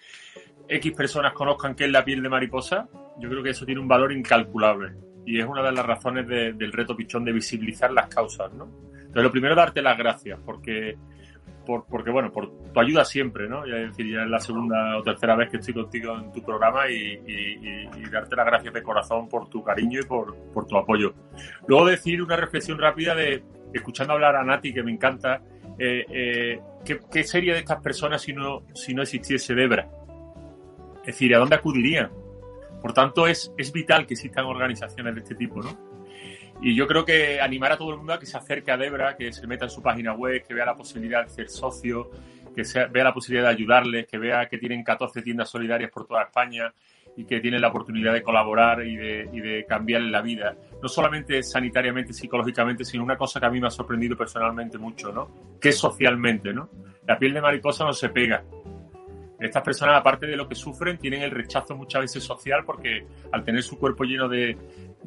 X 0.66 0.92
personas 0.92 1.34
conozcan 1.34 1.74
qué 1.74 1.84
es 1.84 1.90
la 1.90 2.02
piel 2.02 2.22
de 2.22 2.30
mariposa, 2.30 2.88
yo 3.18 3.28
creo 3.28 3.42
que 3.42 3.50
eso 3.50 3.66
tiene 3.66 3.82
un 3.82 3.88
valor 3.88 4.10
incalculable. 4.10 4.94
Y 5.26 5.38
es 5.38 5.46
una 5.46 5.62
de 5.62 5.72
las 5.72 5.84
razones 5.84 6.26
del 6.26 6.72
reto 6.72 6.96
Pichón 6.96 7.26
de 7.26 7.32
visibilizar 7.32 7.92
las 7.92 8.08
causas, 8.08 8.54
¿no? 8.54 8.68
Pero 9.12 9.22
lo 9.22 9.30
primero, 9.30 9.54
darte 9.54 9.82
las 9.82 9.98
gracias, 9.98 10.40
porque, 10.44 10.96
porque 11.66 12.10
bueno, 12.10 12.32
por 12.32 12.72
tu 12.72 12.80
ayuda 12.80 13.04
siempre, 13.04 13.48
¿no? 13.48 13.66
Ya, 13.66 13.76
es 13.76 13.90
decir, 13.90 14.12
ya 14.12 14.22
es 14.22 14.30
la 14.30 14.40
segunda 14.40 14.96
o 14.96 15.02
tercera 15.02 15.36
vez 15.36 15.50
que 15.50 15.58
estoy 15.58 15.74
contigo 15.74 16.16
en 16.16 16.32
tu 16.32 16.42
programa 16.42 16.88
y, 16.88 17.18
darte 18.10 18.36
las 18.36 18.46
gracias 18.46 18.72
de 18.72 18.82
corazón 18.82 19.28
por 19.28 19.48
tu 19.48 19.62
cariño 19.62 20.00
y 20.00 20.04
por, 20.04 20.66
tu 20.66 20.76
apoyo. 20.76 21.12
Luego 21.66 21.86
decir 21.86 22.22
una 22.22 22.36
reflexión 22.36 22.78
rápida 22.78 23.14
de, 23.14 23.42
escuchando 23.74 24.14
hablar 24.14 24.36
a 24.36 24.44
Nati, 24.44 24.72
que 24.72 24.82
me 24.82 24.92
encanta, 24.92 25.42
eh, 25.78 26.04
eh, 26.08 26.60
¿qué, 26.84 27.24
sería 27.24 27.52
de 27.52 27.60
estas 27.60 27.82
personas 27.82 28.22
si 28.22 28.32
no, 28.32 28.62
si 28.74 28.94
no 28.94 29.02
existiese 29.02 29.54
Debra? 29.54 29.88
Es 31.00 31.06
decir, 31.06 31.34
¿a 31.34 31.38
dónde 31.38 31.56
acudirían? 31.56 32.10
Por 32.80 32.92
tanto, 32.92 33.26
es, 33.26 33.52
es 33.58 33.72
vital 33.72 34.06
que 34.06 34.14
existan 34.14 34.44
organizaciones 34.46 35.14
de 35.14 35.20
este 35.20 35.34
tipo, 35.34 35.62
¿no? 35.62 35.94
Y 36.62 36.74
yo 36.74 36.86
creo 36.86 37.04
que 37.04 37.40
animar 37.40 37.72
a 37.72 37.76
todo 37.76 37.90
el 37.90 37.98
mundo 37.98 38.14
a 38.14 38.18
que 38.18 38.26
se 38.26 38.36
acerque 38.36 38.70
a 38.70 38.76
Debra, 38.76 39.16
que 39.16 39.32
se 39.32 39.46
meta 39.46 39.64
en 39.64 39.70
su 39.70 39.82
página 39.82 40.14
web, 40.14 40.42
que 40.46 40.54
vea 40.54 40.64
la 40.64 40.76
posibilidad 40.76 41.24
de 41.24 41.30
ser 41.30 41.48
socio, 41.50 42.10
que 42.54 42.62
vea 42.90 43.04
la 43.04 43.12
posibilidad 43.12 43.48
de 43.48 43.54
ayudarles, 43.54 44.06
que 44.06 44.16
vea 44.16 44.48
que 44.48 44.58
tienen 44.58 44.84
14 44.84 45.20
tiendas 45.22 45.50
solidarias 45.50 45.90
por 45.90 46.06
toda 46.06 46.22
España 46.22 46.72
y 47.16 47.24
que 47.24 47.40
tienen 47.40 47.60
la 47.60 47.68
oportunidad 47.68 48.12
de 48.12 48.22
colaborar 48.22 48.84
y 48.84 48.96
de, 48.96 49.64
cambiarle 49.68 50.10
la 50.10 50.20
vida. 50.20 50.56
No 50.82 50.88
solamente 50.88 51.42
sanitariamente, 51.42 52.12
psicológicamente, 52.12 52.84
sino 52.84 53.04
una 53.04 53.16
cosa 53.16 53.40
que 53.40 53.46
a 53.46 53.50
mí 53.50 53.60
me 53.60 53.68
ha 53.68 53.70
sorprendido 53.70 54.16
personalmente 54.16 54.78
mucho, 54.78 55.12
¿no? 55.12 55.56
Que 55.60 55.70
es 55.70 55.78
socialmente, 55.78 56.52
¿no? 56.52 56.68
La 57.06 57.18
piel 57.18 57.34
de 57.34 57.40
mariposa 57.40 57.84
no 57.84 57.92
se 57.92 58.08
pega. 58.08 58.44
Estas 59.44 59.62
personas, 59.62 59.96
aparte 59.96 60.26
de 60.26 60.36
lo 60.36 60.48
que 60.48 60.54
sufren, 60.54 60.96
tienen 60.96 61.20
el 61.20 61.30
rechazo 61.30 61.76
muchas 61.76 62.00
veces 62.00 62.24
social 62.24 62.64
porque 62.64 63.04
al 63.30 63.44
tener 63.44 63.62
su 63.62 63.78
cuerpo 63.78 64.04
lleno 64.04 64.26
de, 64.26 64.56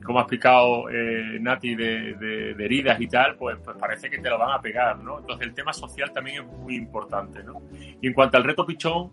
como 0.03 0.19
ha 0.19 0.22
explicado 0.22 0.88
eh, 0.91 1.39
Nati, 1.39 1.73
de, 1.73 2.51
heridas 2.59 3.01
y 3.01 3.07
tal, 3.07 3.35
pues, 3.35 3.57
pues, 3.65 3.76
parece 3.77 4.11
que 4.11 4.19
te 4.19 4.30
lo 4.30 4.38
van 4.38 4.51
a 4.51 4.61
pegar, 4.61 4.99
¿no? 4.99 5.18
Entonces 5.18 5.47
el 5.47 5.55
tema 5.55 5.73
social 5.73 6.14
también 6.14 6.43
es 6.43 6.49
muy 6.51 6.76
importante, 6.76 7.43
¿no? 7.43 7.64
Y 7.99 8.05
en 8.05 8.14
cuanto 8.14 8.38
al 8.38 8.43
reto 8.43 8.64
pichón, 8.64 9.11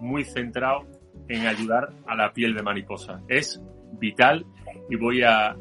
muy 0.00 0.24
centrado 0.24 0.84
en 1.28 1.46
ayudar 1.46 1.90
a 2.06 2.14
la 2.14 2.32
piel 2.32 2.54
de 2.54 2.62
mariposa. 2.62 3.20
Es 3.28 3.60
vital 3.98 4.44
y 4.90 4.96
voy 4.96 5.22
a 5.22 5.56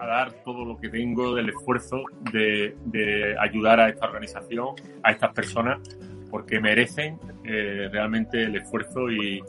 a 0.00 0.06
dar 0.06 0.32
todo 0.44 0.64
lo 0.64 0.78
que 0.78 0.88
tengo 0.88 1.34
del 1.34 1.50
esfuerzo 1.50 2.02
de, 2.32 3.36
ayudar 3.38 3.80
a 3.80 3.88
esta 3.90 4.06
organización, 4.06 4.68
a 5.02 5.12
estas 5.12 5.32
personas, 5.34 5.78
porque 6.30 6.58
merecen 6.58 7.18
eh, 7.44 7.88
realmente 7.92 8.42
el 8.44 8.56
esfuerzo 8.56 9.10
y, 9.10 9.42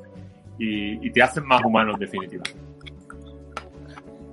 te 1.14 1.24
hacen 1.24 1.46
más 1.46 1.64
humanos, 1.64 1.96
en 1.96 2.02
definitiva. 2.02 2.44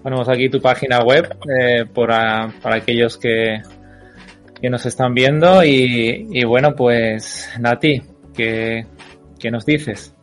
ponemos 0.02 0.28
aquí 0.28 0.50
tu 0.50 0.60
página 0.60 1.00
web 1.02 1.36
eh, 1.58 1.86
para, 1.86 2.52
aquellos 2.64 3.16
que, 3.16 3.62
que 4.60 4.68
nos 4.68 4.84
están 4.84 5.14
viendo 5.14 5.64
y, 5.64 6.44
bueno, 6.44 6.74
pues 6.74 7.48
Nati, 7.60 8.02
¿qué, 8.34 8.84
¿qué 9.38 9.50
nos 9.50 9.64
dices? 9.64 10.14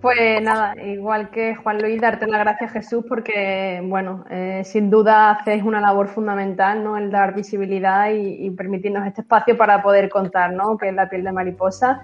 Pues 0.00 0.40
nada, 0.40 0.74
igual 0.82 1.28
que 1.28 1.54
Juan 1.56 1.82
Luis, 1.82 2.00
darte 2.00 2.26
las 2.26 2.40
gracias 2.40 2.72
Jesús 2.72 3.04
porque, 3.06 3.82
bueno, 3.84 4.24
eh, 4.30 4.62
sin 4.64 4.88
duda 4.88 5.30
haces 5.32 5.62
una 5.62 5.78
labor 5.78 6.08
fundamental, 6.08 6.82
¿no? 6.82 6.96
El 6.96 7.10
dar 7.10 7.34
visibilidad 7.34 8.10
y, 8.10 8.48
permitirnos 8.52 9.06
este 9.06 9.20
espacio 9.20 9.58
para 9.58 9.82
poder 9.82 10.08
contar, 10.08 10.54
¿no? 10.54 10.78
Que 10.78 10.88
es 10.88 10.94
la 10.94 11.10
piel 11.10 11.22
de 11.22 11.32
mariposa 11.32 12.00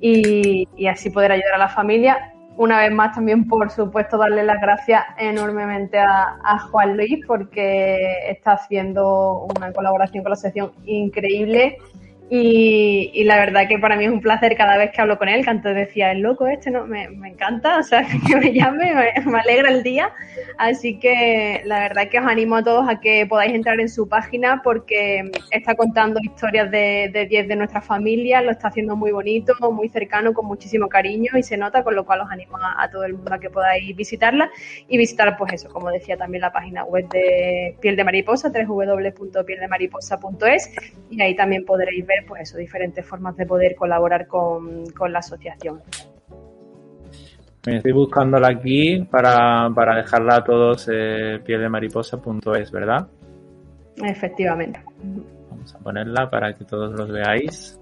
y, 0.00 0.66
así 0.88 1.10
poder 1.10 1.32
ayudar 1.32 1.54
a 1.56 1.58
la 1.58 1.68
familia. 1.68 2.32
Una 2.56 2.78
vez 2.78 2.90
más 2.90 3.14
también, 3.14 3.46
por 3.46 3.70
supuesto, 3.70 4.16
darle 4.16 4.42
las 4.42 4.58
gracias 4.58 5.04
enormemente 5.18 5.98
a, 5.98 6.38
a 6.42 6.58
Juan 6.70 6.96
Luis 6.96 7.18
porque 7.26 8.30
está 8.30 8.52
haciendo 8.52 9.46
una 9.54 9.72
colaboración 9.74 10.24
con 10.24 10.30
la 10.30 10.36
sección 10.36 10.72
increíble 10.86 11.76
y, 12.28 13.22
la 13.24 13.36
verdad 13.36 13.68
que 13.68 13.78
para 13.78 13.96
mí 13.96 14.04
es 14.04 14.10
un 14.10 14.20
placer 14.20 14.56
cada 14.56 14.76
vez 14.76 14.90
que 14.90 15.00
hablo 15.00 15.16
con 15.16 15.28
él, 15.28 15.44
que 15.44 15.50
antes 15.50 15.76
decía, 15.76 16.10
el 16.10 16.20
loco 16.20 16.48
este, 16.48 16.72
¿no? 16.72 16.84
Me, 16.84 17.04
encanta, 17.04 17.78
o 17.78 17.82
sea, 17.84 18.02
que 18.26 18.34
me 18.36 18.52
llame, 18.52 18.92
me, 19.24 19.38
alegra 19.38 19.70
el 19.70 19.84
día. 19.84 20.12
Así 20.58 20.98
que 20.98 21.62
la 21.64 21.78
verdad 21.80 22.08
que 22.08 22.18
os 22.18 22.26
animo 22.26 22.56
a 22.56 22.64
todos 22.64 22.88
a 22.88 22.98
que 23.00 23.26
podáis 23.26 23.54
entrar 23.54 23.78
en 23.78 23.88
su 23.88 24.08
página 24.08 24.60
porque 24.64 25.30
está 25.52 25.76
contando 25.76 26.18
historias 26.20 26.68
de 26.70 27.26
10 27.28 27.48
de, 27.48 27.56
nuestra 27.56 27.80
familia, 27.80 28.42
lo 28.42 28.50
está 28.50 28.68
haciendo 28.68 28.96
muy 28.96 29.12
bonito, 29.12 29.54
muy 29.70 29.88
cercano, 29.88 30.34
con 30.34 30.46
muchísimo 30.46 30.88
cariño 30.88 31.30
y 31.36 31.44
se 31.44 31.56
nota, 31.56 31.84
con 31.84 31.94
lo 31.94 32.04
cual 32.04 32.22
os 32.22 32.30
animo 32.30 32.58
a, 32.60 32.90
todo 32.90 33.04
el 33.04 33.14
mundo 33.14 33.34
a 33.34 33.38
que 33.38 33.50
podáis 33.50 33.94
visitarla 33.94 34.50
y 34.88 34.98
visitar, 34.98 35.36
pues 35.36 35.52
eso, 35.52 35.68
como 35.68 35.90
decía 35.90 36.16
también 36.16 36.40
la 36.40 36.50
página 36.52 36.82
web 36.84 37.08
de 37.08 37.76
Piel 37.80 37.94
de 37.94 38.02
Mariposa, 38.02 38.50
www.pieldemariposa.es 38.50 40.74
y 41.10 41.22
ahí 41.22 41.36
también 41.36 41.64
podréis 41.64 42.04
ver 42.04 42.15
pues 42.26 42.42
eso, 42.42 42.58
diferentes 42.58 43.04
formas 43.04 43.36
de 43.36 43.46
poder 43.46 43.74
colaborar 43.74 44.26
con, 44.26 44.84
la 45.08 45.18
asociación. 45.18 45.80
Estoy 47.64 47.92
buscándola 47.92 48.48
aquí 48.48 49.02
para, 49.10 49.68
dejarla 49.96 50.36
a 50.36 50.44
todos 50.44 50.88
eh, 50.92 51.40
pieldemariposa.es, 51.44 52.70
¿verdad? 52.70 53.08
Efectivamente. 53.96 54.80
Vamos 55.50 55.74
a 55.74 55.78
ponerla 55.78 56.30
para 56.30 56.54
que 56.54 56.64
todos 56.64 56.92
los 56.92 57.10
veáis. 57.10 57.80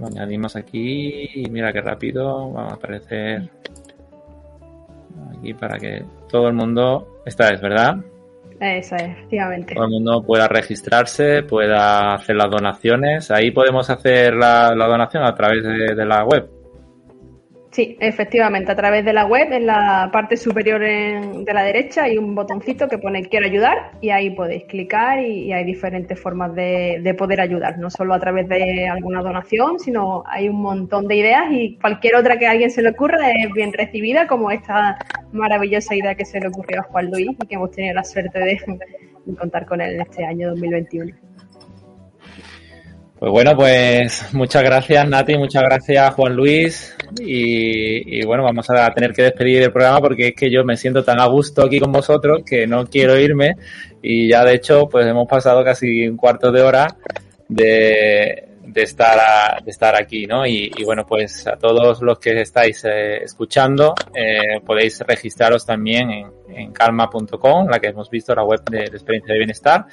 Lo 0.00 0.06
añadimos 0.06 0.56
aquí 0.56 1.28
y 1.34 1.50
mira 1.50 1.72
qué 1.72 1.80
rápido 1.80 2.52
va 2.52 2.68
a 2.68 2.74
aparecer 2.74 3.50
aquí 5.36 5.54
para 5.54 5.78
que 5.78 6.04
todo 6.28 6.48
el 6.48 6.54
mundo, 6.54 7.20
esta 7.24 7.50
es, 7.50 7.60
¿verdad? 7.60 7.96
Eso 8.60 8.96
efectivamente. 8.96 9.74
Todo 9.74 9.84
el 9.84 9.90
mundo 9.90 10.22
pueda 10.26 10.48
registrarse, 10.48 11.42
pueda 11.42 12.14
hacer 12.14 12.36
las 12.36 12.50
donaciones. 12.50 13.30
Ahí 13.30 13.50
podemos 13.50 13.90
hacer 13.90 14.34
la, 14.34 14.74
donación 14.74 15.24
a 15.24 15.34
través 15.34 15.62
de, 15.62 16.06
la 16.06 16.24
web. 16.24 16.48
Sí, 17.76 17.94
efectivamente, 18.00 18.72
a 18.72 18.74
través 18.74 19.04
de 19.04 19.12
la 19.12 19.26
web, 19.26 19.52
en 19.52 19.66
la 19.66 20.08
parte 20.10 20.38
superior 20.38 20.80
de 20.80 21.52
la 21.52 21.62
derecha 21.62 22.04
hay 22.04 22.16
un 22.16 22.34
botoncito 22.34 22.88
que 22.88 22.96
pone 22.96 23.28
quiero 23.28 23.44
ayudar 23.44 23.90
y 24.00 24.08
ahí 24.08 24.30
podéis 24.30 24.64
clicar 24.64 25.20
y, 25.22 25.52
hay 25.52 25.62
diferentes 25.62 26.18
formas 26.18 26.54
de, 26.54 27.14
poder 27.18 27.42
ayudar, 27.42 27.76
no 27.76 27.90
solo 27.90 28.14
a 28.14 28.18
través 28.18 28.48
de 28.48 28.88
alguna 28.88 29.20
donación, 29.20 29.78
sino 29.78 30.24
hay 30.26 30.48
un 30.48 30.62
montón 30.62 31.06
de 31.06 31.16
ideas 31.16 31.44
y 31.50 31.76
cualquier 31.76 32.16
otra 32.16 32.38
que 32.38 32.46
a 32.46 32.52
alguien 32.52 32.70
se 32.70 32.80
le 32.80 32.88
ocurra 32.88 33.30
es 33.30 33.52
bien 33.52 33.74
recibida, 33.74 34.26
como 34.26 34.50
esta 34.50 34.96
maravillosa 35.32 35.94
idea 35.94 36.14
que 36.14 36.24
se 36.24 36.40
le 36.40 36.48
ocurrió 36.48 36.80
a 36.80 36.84
Juan 36.84 37.10
Luis 37.10 37.28
y 37.42 37.46
que 37.46 37.56
hemos 37.56 37.72
tenido 37.72 37.92
la 37.92 38.04
suerte 38.04 38.38
de, 38.38 38.58
de 39.26 39.36
contar 39.36 39.66
con 39.66 39.82
él 39.82 39.96
en 39.96 40.00
este 40.00 40.24
año 40.24 40.48
2021. 40.48 41.14
Pues 43.18 43.32
bueno, 43.32 43.54
pues 43.54 44.32
muchas 44.32 44.62
gracias 44.62 45.06
Nati, 45.06 45.36
muchas 45.36 45.62
gracias 45.62 46.14
Juan 46.14 46.34
Luis 46.34 46.95
y, 47.18 48.24
bueno, 48.24 48.42
vamos 48.42 48.68
a 48.70 48.92
tener 48.92 49.12
que 49.12 49.22
despedir 49.22 49.62
el 49.62 49.72
programa 49.72 50.00
porque 50.00 50.28
es 50.28 50.34
que 50.34 50.50
yo 50.50 50.64
me 50.64 50.76
siento 50.76 51.04
tan 51.04 51.20
a 51.20 51.26
gusto 51.26 51.64
aquí 51.64 51.80
con 51.80 51.92
vosotros 51.92 52.42
que 52.44 52.66
no 52.66 52.86
quiero 52.86 53.18
irme 53.18 53.56
y 54.02 54.28
ya 54.28 54.44
de 54.44 54.54
hecho 54.54 54.88
pues 54.88 55.06
hemos 55.06 55.26
pasado 55.28 55.64
casi 55.64 56.08
un 56.08 56.16
cuarto 56.16 56.52
de 56.52 56.62
hora 56.62 56.96
de, 57.48 58.48
estar, 58.74 59.62
de 59.62 59.70
estar 59.70 59.94
aquí, 59.96 60.26
¿no? 60.26 60.46
Y, 60.46 60.70
bueno, 60.84 61.06
pues 61.06 61.46
a 61.46 61.56
todos 61.56 62.02
los 62.02 62.18
que 62.18 62.40
estáis 62.40 62.84
eh, 62.84 63.22
escuchando 63.22 63.94
eh, 64.14 64.60
podéis 64.64 65.00
registraros 65.00 65.64
también 65.64 66.10
en, 66.10 66.30
en 66.48 66.72
calma.com, 66.72 67.68
la 67.68 67.78
que 67.78 67.88
hemos 67.88 68.10
visto, 68.10 68.34
la 68.34 68.44
web 68.44 68.62
de, 68.70 68.78
de 68.78 68.84
experiencia 68.86 69.32
de 69.32 69.38
bienestar. 69.38 69.86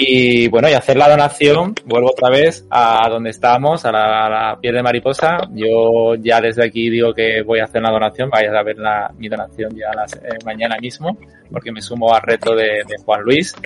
Y 0.00 0.46
bueno, 0.46 0.68
y 0.68 0.74
hacer 0.74 0.96
la 0.96 1.08
donación, 1.08 1.74
vuelvo 1.84 2.10
otra 2.10 2.30
vez 2.30 2.64
a 2.70 3.08
donde 3.10 3.30
estábamos, 3.30 3.84
a 3.84 3.90
la, 3.90 4.56
piel 4.60 4.76
de 4.76 4.82
mariposa. 4.84 5.38
Yo 5.52 6.14
ya 6.14 6.40
desde 6.40 6.64
aquí 6.64 6.88
digo 6.88 7.12
que 7.12 7.42
voy 7.42 7.58
a 7.58 7.64
hacer 7.64 7.82
la 7.82 7.90
donación, 7.90 8.30
vaya 8.30 8.56
a 8.56 8.62
ver 8.62 8.78
la, 8.78 9.12
mi 9.18 9.28
donación 9.28 9.74
ya 9.74 9.88
eh, 10.22 10.38
mañana 10.44 10.76
mismo, 10.80 11.18
porque 11.50 11.72
me 11.72 11.82
sumo 11.82 12.14
al 12.14 12.22
reto 12.22 12.54
de, 12.54 12.84
Juan 13.04 13.22
Luis. 13.22 13.56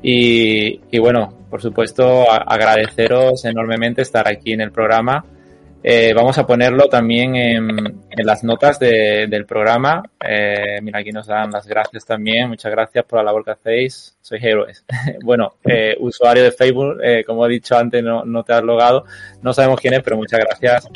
Y, 0.00 0.78
bueno, 1.00 1.40
por 1.50 1.60
supuesto, 1.60 2.30
agradeceros 2.30 3.44
enormemente 3.44 4.02
estar 4.02 4.28
aquí 4.28 4.52
en 4.52 4.60
el 4.60 4.70
programa 4.70 5.24
eh, 5.86 6.14
vamos 6.14 6.38
a 6.38 6.46
ponerlo 6.46 6.88
también 6.88 7.36
en, 7.36 8.00
las 8.16 8.42
notas 8.42 8.78
del 8.78 9.44
programa. 9.44 10.02
Eh, 10.18 10.78
mira, 10.80 11.00
aquí 11.00 11.10
nos 11.10 11.26
dan 11.26 11.50
las 11.50 11.66
gracias 11.66 12.06
también. 12.06 12.48
Muchas 12.48 12.72
gracias 12.72 13.04
por 13.04 13.18
la 13.18 13.24
labor 13.24 13.44
que 13.44 13.50
hacéis. 13.50 14.16
Sois 14.22 14.42
héroes. 14.42 14.82
bueno, 15.22 15.56
eh, 15.62 15.94
usuario 16.00 16.42
de 16.42 16.52
Facebook, 16.52 16.96
como 17.26 17.44
he 17.44 17.50
dicho 17.50 17.76
antes, 17.76 18.02
no, 18.02 18.24
no, 18.24 18.42
te 18.42 18.54
has 18.54 18.62
logado. 18.62 19.04
No 19.42 19.52
sabemos 19.52 19.78
quién 19.78 19.92
es, 19.92 20.02
pero 20.02 20.16
muchas 20.16 20.40
gracias 20.40 20.88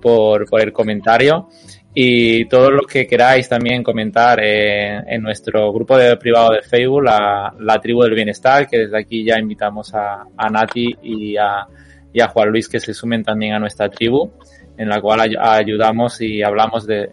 por, 0.00 0.48
por 0.48 0.60
el 0.60 0.72
comentario. 0.72 1.48
Y 1.92 2.44
todos 2.44 2.70
los 2.70 2.86
que 2.86 3.04
queráis 3.04 3.48
también 3.48 3.82
comentar 3.82 4.38
en 4.40 5.22
nuestro 5.22 5.72
grupo 5.72 5.98
de 5.98 6.16
privado 6.18 6.52
de 6.52 6.62
Facebook, 6.62 7.02
la, 7.02 7.52
la, 7.58 7.80
tribu 7.80 8.04
del 8.04 8.14
bienestar, 8.14 8.68
que 8.68 8.78
desde 8.78 8.98
aquí 8.98 9.24
ya 9.24 9.40
invitamos 9.40 9.92
a, 9.92 10.24
a 10.36 10.50
Nati 10.50 10.94
y 11.02 11.36
a 11.36 11.66
y 12.16 12.20
a 12.22 12.28
Juan 12.28 12.48
Luis 12.48 12.66
que 12.66 12.80
se 12.80 12.94
sumen 12.94 13.22
también 13.22 13.52
a 13.52 13.58
nuestra 13.58 13.90
tribu, 13.90 14.32
en 14.78 14.88
la 14.88 15.02
cual 15.02 15.36
ayudamos 15.38 16.18
y 16.22 16.42
hablamos 16.42 16.86
de, 16.86 17.10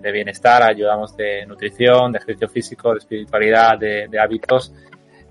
bienestar, 0.00 0.62
ayudamos 0.62 1.16
de 1.16 1.44
nutrición, 1.44 2.12
de 2.12 2.18
ejercicio 2.18 2.48
físico, 2.48 2.92
de 2.92 2.98
espiritualidad, 2.98 3.76
de, 3.76 4.20
hábitos. 4.20 4.72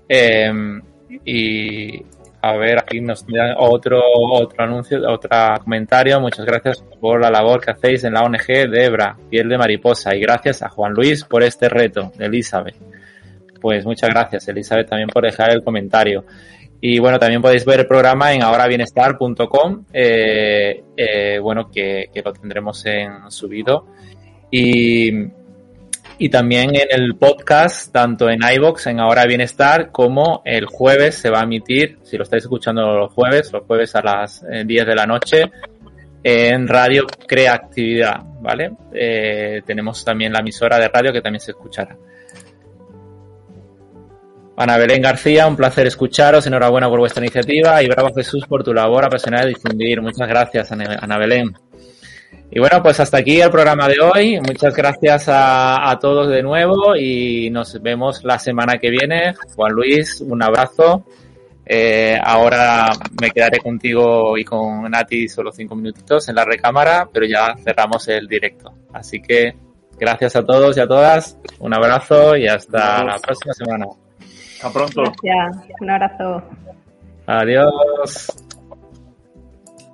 Em, 0.06 0.82
y 1.24 2.02
a 2.42 2.54
ver, 2.58 2.80
aquí 2.80 3.00
nos 3.00 3.26
dan 3.26 3.54
otro, 3.56 4.02
otro 4.14 4.62
anuncio, 4.62 5.10
otro 5.10 5.30
comentario. 5.64 6.20
Muchas 6.20 6.44
gracias 6.44 6.84
por 7.00 7.18
la 7.18 7.30
labor 7.30 7.62
que 7.62 7.70
hacéis 7.70 8.04
en 8.04 8.12
la 8.12 8.24
ONG 8.24 8.68
de 8.68 8.84
Ebra, 8.84 9.16
Piel 9.30 9.48
de 9.48 9.56
Mariposa. 9.56 10.14
Y 10.14 10.20
gracias 10.20 10.60
a 10.60 10.68
Juan 10.68 10.92
Luis 10.92 11.24
por 11.24 11.42
este 11.42 11.70
reto, 11.70 12.12
de 12.14 12.26
Elizabeth. 12.26 12.76
Pues 13.58 13.86
muchas 13.86 14.10
gracias, 14.10 14.46
Elizabeth, 14.48 14.90
también 14.90 15.08
por 15.08 15.24
dejar 15.24 15.50
el 15.50 15.64
comentario. 15.64 16.26
Y 16.84 16.98
bueno, 16.98 17.18
también 17.20 17.40
podéis 17.40 17.64
ver 17.64 17.80
el 17.80 17.86
programa 17.86 18.32
en 18.32 18.42
ahorabienestar.com, 18.42 19.84
eh, 19.92 20.82
eh, 20.96 21.38
bueno, 21.38 21.70
que, 21.70 22.10
lo 22.24 22.32
tendremos 22.32 22.84
en 22.86 23.30
subido. 23.30 23.86
Y, 24.50 25.12
y 26.18 26.28
también 26.28 26.74
en 26.74 26.88
el 26.90 27.14
podcast, 27.14 27.92
tanto 27.92 28.28
en 28.28 28.40
iBox, 28.42 28.88
en 28.88 28.98
Ahora 28.98 29.26
Bienestar, 29.26 29.92
como 29.92 30.42
el 30.44 30.66
jueves 30.66 31.14
se 31.14 31.30
va 31.30 31.40
a 31.40 31.44
emitir, 31.44 31.98
si 32.02 32.16
lo 32.16 32.24
estáis 32.24 32.42
escuchando 32.42 32.82
los 32.98 33.12
jueves, 33.12 33.52
los 33.52 33.62
jueves 33.64 33.94
a 33.94 34.02
las 34.02 34.44
10 34.44 34.82
eh, 34.82 34.84
de 34.84 34.94
la 34.96 35.06
noche, 35.06 35.52
en 36.24 36.66
Radio 36.66 37.06
Creatividad, 37.26 38.24
¿vale? 38.40 38.72
Eh, 38.92 39.62
tenemos 39.64 40.04
también 40.04 40.32
la 40.32 40.40
emisora 40.40 40.78
de 40.78 40.88
radio 40.88 41.12
que 41.12 41.20
también 41.20 41.40
se 41.40 41.52
escuchará. 41.52 41.96
Ana 44.56 44.76
Belén 44.76 45.02
García, 45.02 45.46
un 45.46 45.56
placer 45.56 45.86
escucharos, 45.86 46.46
enhorabuena 46.46 46.88
por 46.88 47.00
vuestra 47.00 47.24
iniciativa 47.24 47.82
y 47.82 47.88
bravo 47.88 48.14
Jesús 48.14 48.46
por 48.46 48.62
tu 48.62 48.74
labor 48.74 49.04
apasionada 49.04 49.44
de 49.44 49.50
difundir. 49.50 50.02
Muchas 50.02 50.28
gracias, 50.28 50.70
Ana 50.72 51.18
Belén. 51.18 51.54
Y 52.54 52.60
bueno, 52.60 52.82
pues 52.82 53.00
hasta 53.00 53.16
aquí 53.16 53.40
el 53.40 53.50
programa 53.50 53.88
de 53.88 53.96
hoy. 53.98 54.38
Muchas 54.40 54.76
gracias 54.76 55.24
a, 55.28 55.98
todos 55.98 56.28
de 56.28 56.42
nuevo 56.42 56.94
y 56.94 57.48
nos 57.48 57.80
vemos 57.80 58.22
la 58.24 58.38
semana 58.38 58.76
que 58.76 58.90
viene. 58.90 59.34
Juan 59.56 59.72
Luis, 59.72 60.20
un 60.20 60.42
abrazo. 60.42 61.06
Eh, 61.64 62.18
ahora 62.22 62.90
me 63.22 63.30
quedaré 63.30 63.58
contigo 63.58 64.36
y 64.36 64.44
con 64.44 64.82
Nati 64.90 65.28
solo 65.28 65.50
cinco 65.50 65.76
minutitos 65.76 66.28
en 66.28 66.34
la 66.34 66.44
recámara, 66.44 67.08
pero 67.10 67.24
ya 67.24 67.54
cerramos 67.56 68.06
el 68.08 68.28
directo. 68.28 68.74
Así 68.92 69.22
que 69.22 69.54
gracias 69.98 70.36
a 70.36 70.44
todos 70.44 70.76
y 70.76 70.80
a 70.80 70.86
todas. 70.86 71.38
Un 71.58 71.72
abrazo 71.72 72.36
y 72.36 72.48
hasta 72.48 73.02
la 73.02 73.18
próxima 73.18 73.54
semana. 73.54 73.86
Hasta 74.62 74.70
pronto. 74.70 75.02
Gracias. 75.22 75.80
Un 75.80 75.90
abrazo. 75.90 76.42
Adiós. 77.26 78.32